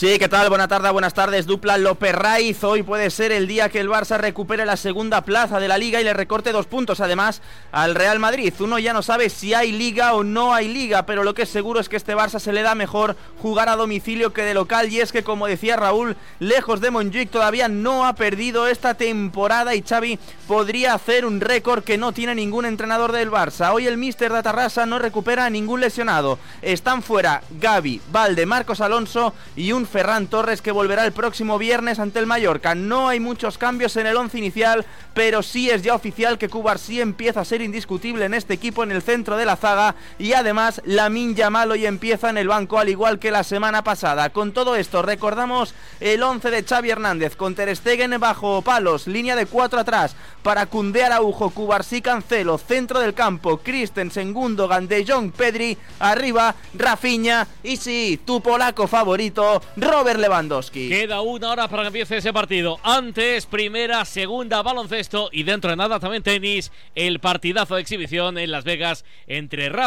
Sí, 0.00 0.18
¿qué 0.18 0.30
tal? 0.30 0.48
Buenas 0.48 0.68
tardes, 0.68 0.92
buenas 0.92 1.12
tardes. 1.12 1.44
Dupla 1.44 1.76
López 1.76 2.14
Raiz. 2.14 2.64
Hoy 2.64 2.82
puede 2.82 3.10
ser 3.10 3.32
el 3.32 3.46
día 3.46 3.68
que 3.68 3.80
el 3.80 3.90
Barça 3.90 4.16
recupere 4.16 4.64
la 4.64 4.78
segunda 4.78 5.20
plaza 5.20 5.60
de 5.60 5.68
la 5.68 5.76
liga 5.76 6.00
y 6.00 6.04
le 6.04 6.14
recorte 6.14 6.52
dos 6.52 6.64
puntos 6.64 7.00
además 7.00 7.42
al 7.70 7.94
Real 7.94 8.18
Madrid. 8.18 8.54
Uno 8.60 8.78
ya 8.78 8.94
no 8.94 9.02
sabe 9.02 9.28
si 9.28 9.52
hay 9.52 9.72
liga 9.72 10.14
o 10.14 10.24
no 10.24 10.54
hay 10.54 10.68
liga, 10.68 11.04
pero 11.04 11.22
lo 11.22 11.34
que 11.34 11.42
es 11.42 11.50
seguro 11.50 11.80
es 11.80 11.90
que 11.90 11.96
este 11.96 12.16
Barça 12.16 12.38
se 12.38 12.54
le 12.54 12.62
da 12.62 12.74
mejor 12.74 13.14
jugar 13.42 13.68
a 13.68 13.76
domicilio 13.76 14.32
que 14.32 14.40
de 14.40 14.54
local. 14.54 14.90
Y 14.90 15.00
es 15.00 15.12
que, 15.12 15.22
como 15.22 15.46
decía 15.46 15.76
Raúl, 15.76 16.16
lejos 16.38 16.80
de 16.80 16.90
Montjuic 16.90 17.28
todavía 17.28 17.68
no 17.68 18.06
ha 18.06 18.14
perdido 18.14 18.68
esta 18.68 18.94
temporada 18.94 19.74
y 19.74 19.82
Xavi 19.82 20.18
podría 20.48 20.94
hacer 20.94 21.26
un 21.26 21.42
récord 21.42 21.84
que 21.84 21.98
no 21.98 22.12
tiene 22.12 22.34
ningún 22.34 22.64
entrenador 22.64 23.12
del 23.12 23.30
Barça. 23.30 23.74
Hoy 23.74 23.86
el 23.86 23.98
Mister 23.98 24.32
de 24.32 24.42
Tarrasa 24.42 24.86
no 24.86 24.98
recupera 24.98 25.44
a 25.44 25.50
ningún 25.50 25.82
lesionado. 25.82 26.38
Están 26.62 27.02
fuera 27.02 27.42
Gaby, 27.60 28.00
Valde, 28.10 28.46
Marcos 28.46 28.80
Alonso 28.80 29.34
y 29.56 29.72
un 29.72 29.89
Ferran 29.90 30.28
Torres 30.28 30.62
que 30.62 30.72
volverá 30.72 31.04
el 31.04 31.12
próximo 31.12 31.58
viernes 31.58 31.98
ante 31.98 32.18
el 32.20 32.26
Mallorca. 32.26 32.74
No 32.74 33.08
hay 33.08 33.20
muchos 33.20 33.58
cambios 33.58 33.96
en 33.96 34.06
el 34.06 34.16
once 34.16 34.38
inicial, 34.38 34.86
pero 35.12 35.42
sí 35.42 35.68
es 35.68 35.82
ya 35.82 35.94
oficial 35.94 36.38
que 36.38 36.48
sí 36.78 37.00
empieza 37.00 37.40
a 37.40 37.44
ser 37.44 37.62
indiscutible 37.62 38.24
en 38.24 38.34
este 38.34 38.54
equipo 38.54 38.82
en 38.82 38.92
el 38.92 39.02
centro 39.02 39.36
de 39.36 39.44
la 39.44 39.56
zaga 39.56 39.96
y 40.18 40.32
además 40.32 40.80
Lamin 40.84 41.34
Yamal 41.34 41.72
hoy 41.72 41.86
empieza 41.86 42.30
en 42.30 42.38
el 42.38 42.48
banco 42.48 42.78
al 42.78 42.88
igual 42.88 43.18
que 43.18 43.30
la 43.30 43.42
semana 43.44 43.82
pasada. 43.82 44.30
Con 44.30 44.52
todo 44.52 44.76
esto 44.76 45.02
recordamos 45.02 45.74
el 45.98 46.22
11 46.22 46.50
de 46.50 46.62
Xavi 46.62 46.90
Hernández 46.90 47.36
con 47.36 47.54
Ter 47.54 47.74
Stegen 47.74 48.18
bajo 48.20 48.62
palos, 48.62 49.06
línea 49.06 49.36
de 49.36 49.46
cuatro 49.46 49.80
atrás 49.80 50.14
para 50.42 50.66
Cunde 50.66 51.04
Araujo, 51.04 51.50
Cubarsí 51.50 52.00
Cancelo, 52.00 52.56
centro 52.58 53.00
del 53.00 53.14
campo, 53.14 53.58
Christensen, 53.58 54.32
Gundogan, 54.32 54.88
De 54.88 55.04
Jong, 55.06 55.32
Pedri, 55.32 55.76
arriba 55.98 56.54
Rafinha 56.74 57.46
y 57.62 57.76
sí, 57.76 58.20
tu 58.24 58.40
polaco 58.40 58.86
favorito 58.86 59.62
Robert 59.80 60.20
Lewandowski. 60.20 60.90
Queda 60.90 61.22
una 61.22 61.50
hora 61.50 61.66
para 61.68 61.84
que 61.84 61.86
empiece 61.88 62.18
ese 62.18 62.34
partido. 62.34 62.78
Antes, 62.82 63.46
primera, 63.46 64.04
segunda, 64.04 64.60
baloncesto 64.62 65.30
y 65.32 65.42
dentro 65.44 65.70
de 65.70 65.76
nada 65.76 65.98
también 65.98 66.22
tenis. 66.22 66.70
El 66.94 67.18
partidazo 67.18 67.76
de 67.76 67.80
exhibición 67.80 68.36
en 68.36 68.50
Las 68.50 68.64
Vegas 68.64 69.06
entre 69.26 69.70
Rafa 69.70 69.78